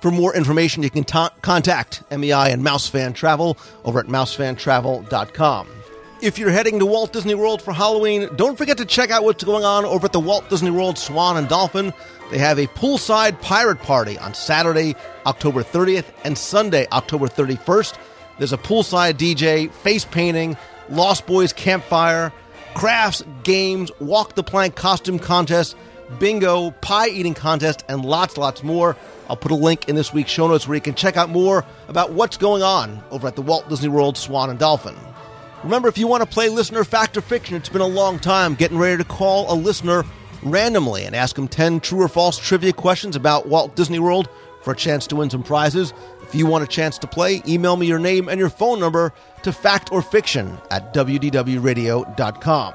[0.00, 5.68] For more information, you can ta- contact MEI and Mousefan Travel over at mousefantravel.com.
[6.22, 9.44] If you're heading to Walt Disney World for Halloween, don't forget to check out what's
[9.44, 11.94] going on over at the Walt Disney World Swan and Dolphin.
[12.30, 14.96] They have a poolside pirate party on Saturday,
[15.26, 17.96] October 30th, and Sunday, October 31st.
[18.38, 20.56] There's a poolside DJ, face painting,
[20.90, 22.32] Lost Boys campfire,
[22.74, 25.76] crafts, games, walk the plank costume contest,
[26.18, 28.96] bingo, pie eating contest, and lots, lots more.
[29.28, 31.64] I'll put a link in this week's show notes where you can check out more
[31.88, 34.96] about what's going on over at the Walt Disney World Swan and Dolphin.
[35.62, 38.54] Remember, if you want to play listener fact or fiction, it's been a long time
[38.54, 40.04] getting ready to call a listener
[40.42, 44.28] randomly and ask them 10 true or false trivia questions about Walt Disney World
[44.62, 45.92] for a chance to win some prizes.
[46.22, 49.12] If you want a chance to play, email me your name and your phone number
[49.42, 52.74] to fact or fiction at wdwradio.com.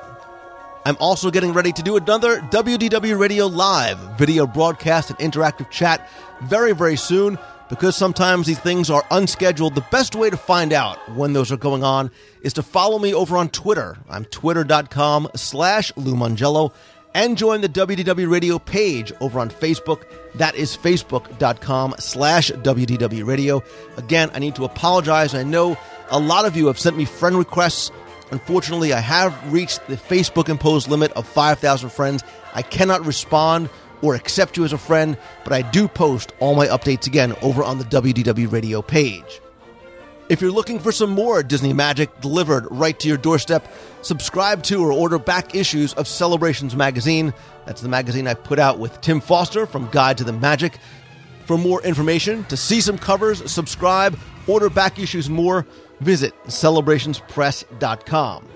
[0.85, 6.07] I'm also getting ready to do another WDW Radio Live video broadcast and interactive chat
[6.43, 7.39] very, very soon.
[7.67, 11.57] Because sometimes these things are unscheduled, the best way to find out when those are
[11.57, 12.11] going on
[12.43, 13.97] is to follow me over on Twitter.
[14.07, 16.71] I'm twitter.com slash Lou Mongello
[17.15, 20.03] and join the WDW Radio page over on Facebook.
[20.35, 23.63] That is facebook.com slash WDW Radio.
[23.97, 25.33] Again, I need to apologize.
[25.33, 25.75] I know
[26.11, 27.89] a lot of you have sent me friend requests.
[28.31, 32.23] Unfortunately, I have reached the Facebook imposed limit of 5,000 friends.
[32.53, 33.69] I cannot respond
[34.01, 37.63] or accept you as a friend, but I do post all my updates again over
[37.63, 39.41] on the WDW Radio page.
[40.27, 43.71] If you're looking for some more Disney magic delivered right to your doorstep,
[44.01, 47.31] subscribe to or order back issues of Celebrations Magazine.
[47.67, 50.79] That's the magazine I put out with Tim Foster from Guide to the Magic.
[51.45, 55.67] For more information, to see some covers, subscribe, order back issues more,
[55.99, 58.49] visit celebrationspress.com.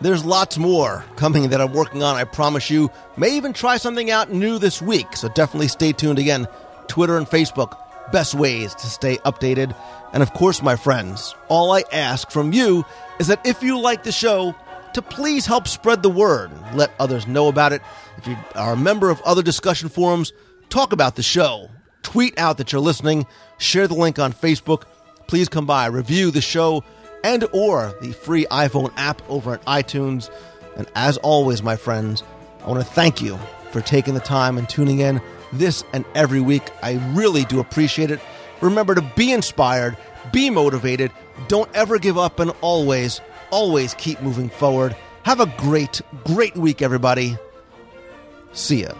[0.00, 2.90] There's lots more coming that I'm working on, I promise you.
[3.16, 6.48] May even try something out new this week, so definitely stay tuned again.
[6.88, 7.78] Twitter and Facebook,
[8.12, 9.74] best ways to stay updated.
[10.12, 12.84] And of course, my friends, all I ask from you
[13.18, 14.54] is that if you like the show,
[14.94, 16.50] to please help spread the word.
[16.74, 17.82] Let others know about it.
[18.16, 20.32] If you are a member of other discussion forums,
[20.70, 21.70] talk about the show.
[22.02, 23.26] Tweet out that you're listening.
[23.58, 24.84] Share the link on Facebook.
[25.26, 26.84] Please come by, review the show
[27.22, 30.30] and or the free iPhone app over at iTunes.
[30.76, 32.22] And as always, my friends,
[32.64, 33.38] I want to thank you
[33.70, 35.20] for taking the time and tuning in
[35.52, 36.70] this and every week.
[36.82, 38.20] I really do appreciate it.
[38.60, 39.96] Remember to be inspired,
[40.32, 41.10] be motivated,
[41.48, 43.20] don't ever give up, and always,
[43.50, 44.96] always keep moving forward.
[45.24, 47.36] Have a great, great week, everybody.
[48.52, 48.92] See ya.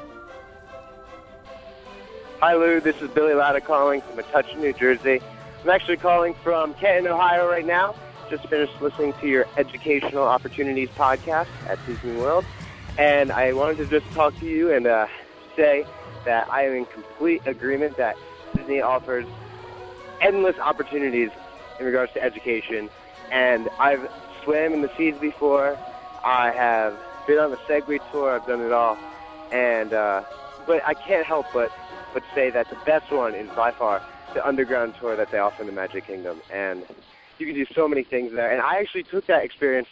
[2.40, 2.80] Hi, Lou.
[2.80, 5.20] This is Billy Latta calling from Metuchen, New Jersey.
[5.64, 7.94] I'm actually calling from Canton, Ohio right now.
[8.28, 12.44] just finished listening to your Educational Opportunities podcast at Disney World,
[12.98, 15.06] and I wanted to just talk to you and uh,
[15.56, 15.86] say
[16.26, 18.14] that I am in complete agreement that
[18.54, 19.24] Disney offers
[20.20, 21.30] endless opportunities
[21.80, 22.90] in regards to education.
[23.32, 24.06] And I've
[24.42, 25.78] swam in the seas before.
[26.22, 26.94] I have
[27.26, 28.32] been on the Segway tour.
[28.32, 28.98] I've done it all.
[29.50, 30.24] And uh,
[30.66, 31.72] but I can't help but
[32.12, 34.02] but say that the best one is by far
[34.34, 36.40] the underground tour that they offer in the Magic Kingdom.
[36.52, 36.84] And
[37.38, 38.50] you can do so many things there.
[38.50, 39.88] And I actually took that experience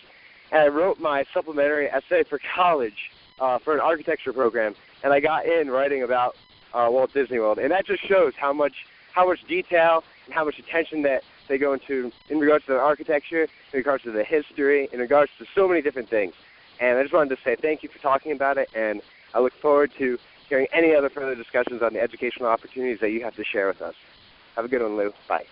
[0.52, 3.10] and I wrote my supplementary essay for college
[3.40, 4.74] uh, for an architecture program.
[5.02, 6.36] And I got in writing about
[6.74, 10.44] uh, Walt Disney World, and that just shows how much how much detail and how
[10.44, 14.24] much attention that they go into in regards to the architecture, in regards to the
[14.24, 16.32] history, in regards to so many different things.
[16.80, 19.02] And I just wanted to say thank you for talking about it, and
[19.34, 23.22] I look forward to hearing any other further discussions on the educational opportunities that you
[23.22, 23.94] have to share with us.
[24.56, 25.12] Have a good one, Lou.
[25.28, 25.44] Bye.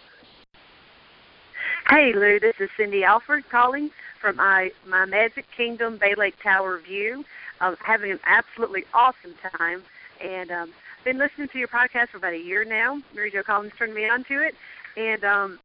[1.89, 3.91] Hey Lou, this is Cindy Alford calling
[4.21, 7.25] from my my Magic Kingdom Bay Lake Tower view.
[7.61, 9.83] I'm having an absolutely awesome time,
[10.23, 10.73] and um,
[11.05, 13.01] been listening to your podcast for about a year now.
[13.15, 14.55] Mary Jo Collins turned me on to it,
[14.97, 15.59] and um,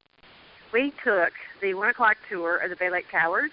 [0.73, 3.51] we took the one o'clock tour of the Bay Lake Towers,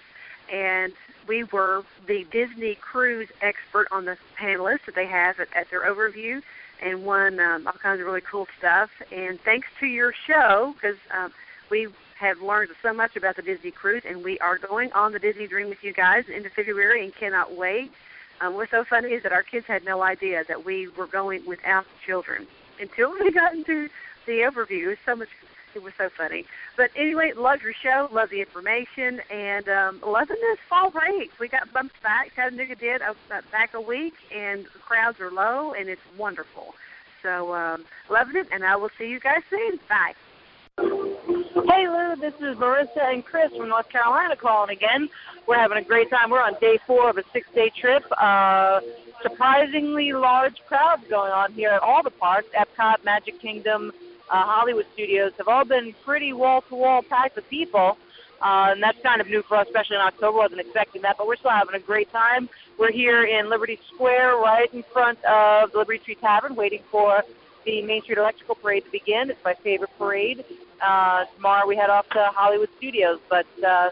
[0.51, 0.93] and
[1.27, 5.81] we were the Disney cruise expert on the panelists that they have at, at their
[5.81, 6.41] overview,
[6.83, 8.89] and won um, all kinds of really cool stuff.
[9.11, 11.31] And thanks to your show, because um,
[11.71, 11.87] we
[12.19, 15.47] have learned so much about the Disney cruise, and we are going on the Disney
[15.47, 17.91] Dream with you guys into February, and cannot wait.
[18.41, 21.45] Um, what's so funny is that our kids had no idea that we were going
[21.45, 22.47] without children
[22.79, 23.89] until we got into
[24.25, 24.83] the overview.
[24.83, 25.29] It was so much.
[25.75, 26.45] It was so funny.
[26.77, 31.31] But anyway, love your show, love the information, and um, loving this fall break.
[31.39, 32.35] We got bumped back.
[32.35, 33.13] Chattanooga did uh,
[33.51, 36.75] back a week, and the crowds are low, and it's wonderful.
[37.21, 39.79] So um, loving it, and I will see you guys soon.
[39.89, 40.13] Bye.
[40.77, 45.07] Hey Lou, this is Marissa and Chris from North Carolina calling again.
[45.47, 46.31] We're having a great time.
[46.31, 48.03] We're on day four of a six day trip.
[48.17, 48.81] Uh,
[49.21, 53.91] surprisingly large crowds going on here at all the parks Epcot, Magic Kingdom,
[54.33, 57.97] uh, Hollywood Studios have all been pretty wall to wall packed with people.
[58.41, 60.39] Uh, and that's kind of new for us, especially in October.
[60.39, 62.49] Wasn't expecting that, but we're still having a great time.
[62.77, 67.23] We're here in Liberty Square, right in front of the Liberty Tree Tavern, waiting for
[67.65, 69.29] the Main Street Electrical Parade to begin.
[69.29, 70.43] It's my favorite parade.
[70.81, 73.89] Uh, tomorrow we head off to Hollywood Studios, but uh,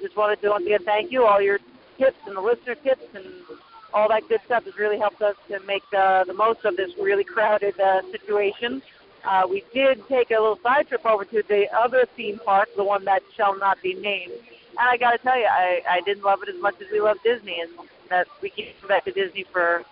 [0.00, 1.24] just wanted to once again thank you.
[1.24, 1.60] All your
[1.98, 3.24] tips and the listener tips and
[3.94, 6.90] all that good stuff has really helped us to make uh, the most of this
[7.00, 8.82] really crowded uh, situation.
[9.24, 12.84] Uh, we did take a little side trip over to the other theme park, the
[12.84, 14.32] one that shall not be named.
[14.32, 17.00] And I got to tell you, I, I didn't love it as much as we
[17.00, 17.70] love Disney, and
[18.08, 19.84] that we keep coming back to Disney for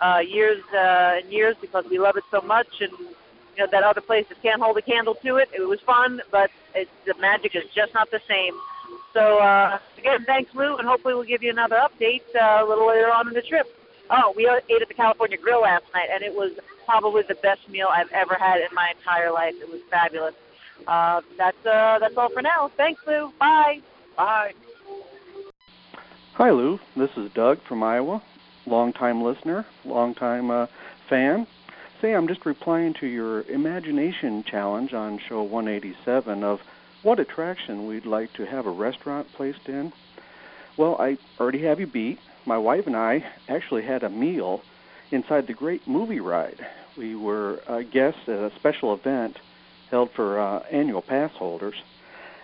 [0.00, 3.84] uh, years uh, and years because we love it so much, and you know that
[3.84, 5.48] other places can't hold a candle to it.
[5.54, 8.54] It was fun, but it, the magic is just not the same.
[9.12, 12.88] So uh, again, thanks, Lou, and hopefully we'll give you another update uh, a little
[12.88, 13.66] later on in the trip.
[14.10, 16.52] Oh, we ate at the California Grill last night, and it was
[16.84, 19.54] probably the best meal I've ever had in my entire life.
[19.60, 20.34] It was fabulous.
[20.86, 22.70] Uh, that's uh, that's all for now.
[22.76, 23.32] Thanks, Lou.
[23.38, 23.80] Bye.
[24.16, 24.52] Bye.
[26.34, 26.78] Hi, Lou.
[26.96, 28.22] This is Doug from Iowa,
[28.66, 30.66] longtime listener, longtime uh,
[31.08, 31.46] fan.
[32.02, 36.58] Say, I'm just replying to your imagination challenge on show 187 of
[37.02, 39.92] what attraction we'd like to have a restaurant placed in.
[40.76, 42.18] Well, I already have you beat.
[42.46, 44.62] My wife and I actually had a meal
[45.14, 46.66] inside the Great Movie Ride.
[46.98, 49.38] We were uh, guests at a special event
[49.90, 51.76] held for uh, annual pass holders,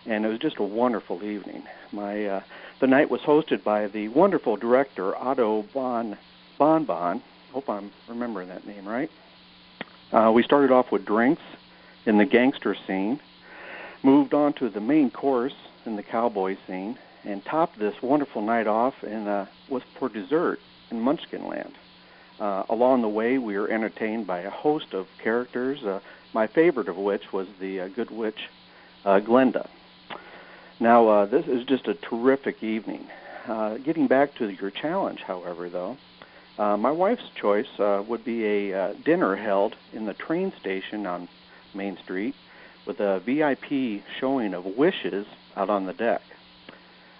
[0.06, 1.64] and it was just a wonderful evening.
[1.92, 2.40] My uh,
[2.80, 6.16] the night was hosted by the wonderful director Otto Bon
[6.58, 7.22] Bonbon.
[7.52, 9.10] Hope I'm remembering that name right.
[10.12, 11.42] Uh, we started off with drinks
[12.06, 13.20] in the gangster scene,
[14.04, 15.54] moved on to the main course
[15.86, 20.58] in the cowboy scene, and topped this wonderful night off and uh, was for dessert
[20.90, 21.74] in Munchkinland.
[22.40, 26.00] Uh, along the way, we were entertained by a host of characters, uh,
[26.32, 28.48] my favorite of which was the uh, good witch
[29.04, 29.68] uh, Glenda.
[30.80, 33.06] Now, uh, this is just a terrific evening.
[33.46, 35.98] Uh, getting back to your challenge, however, though,
[36.58, 41.06] uh, my wife's choice uh, would be a uh, dinner held in the train station
[41.06, 41.28] on
[41.74, 42.34] Main Street
[42.86, 45.26] with a VIP showing of Wishes
[45.56, 46.22] out on the deck.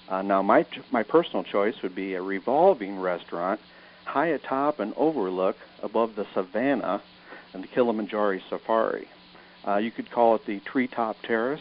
[0.09, 3.60] Uh, now, my my personal choice would be a revolving restaurant
[4.05, 7.02] high atop and overlook above the savannah
[7.52, 9.09] and the Kilimanjaro Safari.
[9.66, 11.60] Uh, you could call it the Treetop Terrace,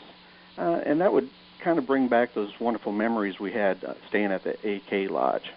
[0.58, 1.30] uh, and that would
[1.64, 5.52] kind of bring back those wonderful memories we had uh, staying at the AK Lodge.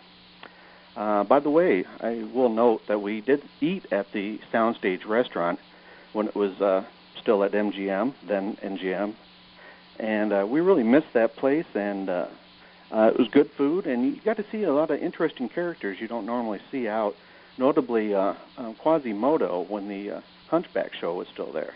[0.97, 5.59] Uh, by the way, I will note that we did eat at the Soundstage restaurant
[6.13, 6.85] when it was uh,
[7.21, 9.15] still at MGM, then NGM,
[9.99, 11.65] and uh, we really missed that place.
[11.75, 12.27] And uh,
[12.93, 15.99] uh, it was good food, and you got to see a lot of interesting characters
[16.01, 17.15] you don't normally see out.
[17.59, 21.75] Notably, uh, uh, Quasimodo when the uh, Hunchback show was still there.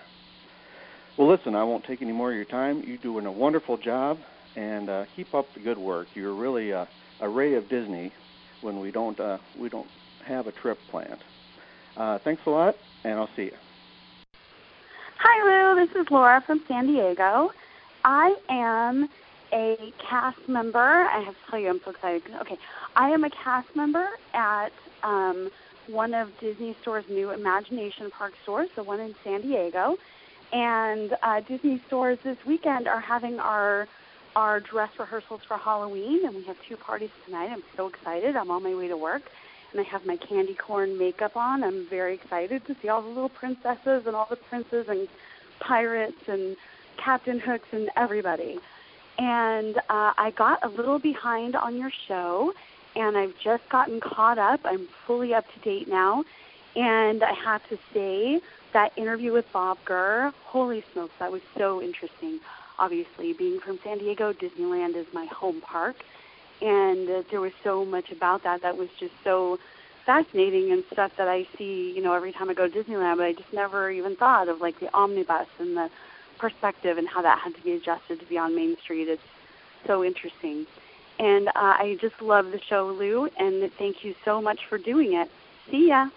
[1.19, 2.83] Well, listen, I won't take any more of your time.
[2.87, 4.19] You're doing a wonderful job,
[4.55, 6.09] and uh, keep up the good work.
[6.15, 6.87] You're really a,
[7.21, 8.13] a ray of Disney
[8.61, 9.89] when we don't uh, we don't
[10.27, 11.23] have a trip planned.
[11.97, 12.75] Uh, thanks a lot,
[13.05, 13.53] and I'll see you.
[15.19, 15.87] Hi, Lou.
[15.87, 17.51] This is Laura from San Diego.
[18.05, 19.09] I am
[19.52, 20.78] a cast member.
[20.78, 22.23] I have to tell you, I'm so excited.
[22.40, 22.59] Okay,
[22.94, 25.51] I am a cast member at um,
[25.89, 29.97] one of Disney Store's new Imagination Park stores, the one in San Diego.
[30.52, 33.89] And uh, Disney Stores this weekend are having our
[34.36, 37.48] our dress rehearsals for Halloween, and we have two parties tonight.
[37.51, 38.36] I'm so excited.
[38.36, 39.23] I'm on my way to work,
[39.73, 41.64] and I have my candy corn makeup on.
[41.64, 45.09] I'm very excited to see all the little princesses and all the princes and
[45.59, 46.55] pirates and
[47.02, 48.59] Captain Hooks and everybody.
[49.19, 52.53] And uh, I got a little behind on your show,
[52.95, 54.61] and I've just gotten caught up.
[54.65, 56.25] I'm fully up to date now.
[56.75, 58.41] And I have to say,
[58.77, 62.41] that interview with Bob Gurr, holy smokes, that was so interesting.
[62.79, 65.97] Obviously, being from San Diego, Disneyland is my home park.
[66.61, 69.59] And uh, there was so much about that that was just so
[70.05, 73.25] fascinating and stuff that I see, you know, every time I go to Disneyland, but
[73.25, 75.91] I just never even thought of like the omnibus and the
[76.39, 79.09] perspective and how that had to be adjusted to be on Main Street.
[79.09, 79.23] It's
[79.87, 80.67] so interesting.
[81.19, 85.15] And uh, I just love the show, Lou, and thank you so much for doing
[85.15, 85.31] it.
[85.71, 86.09] See ya.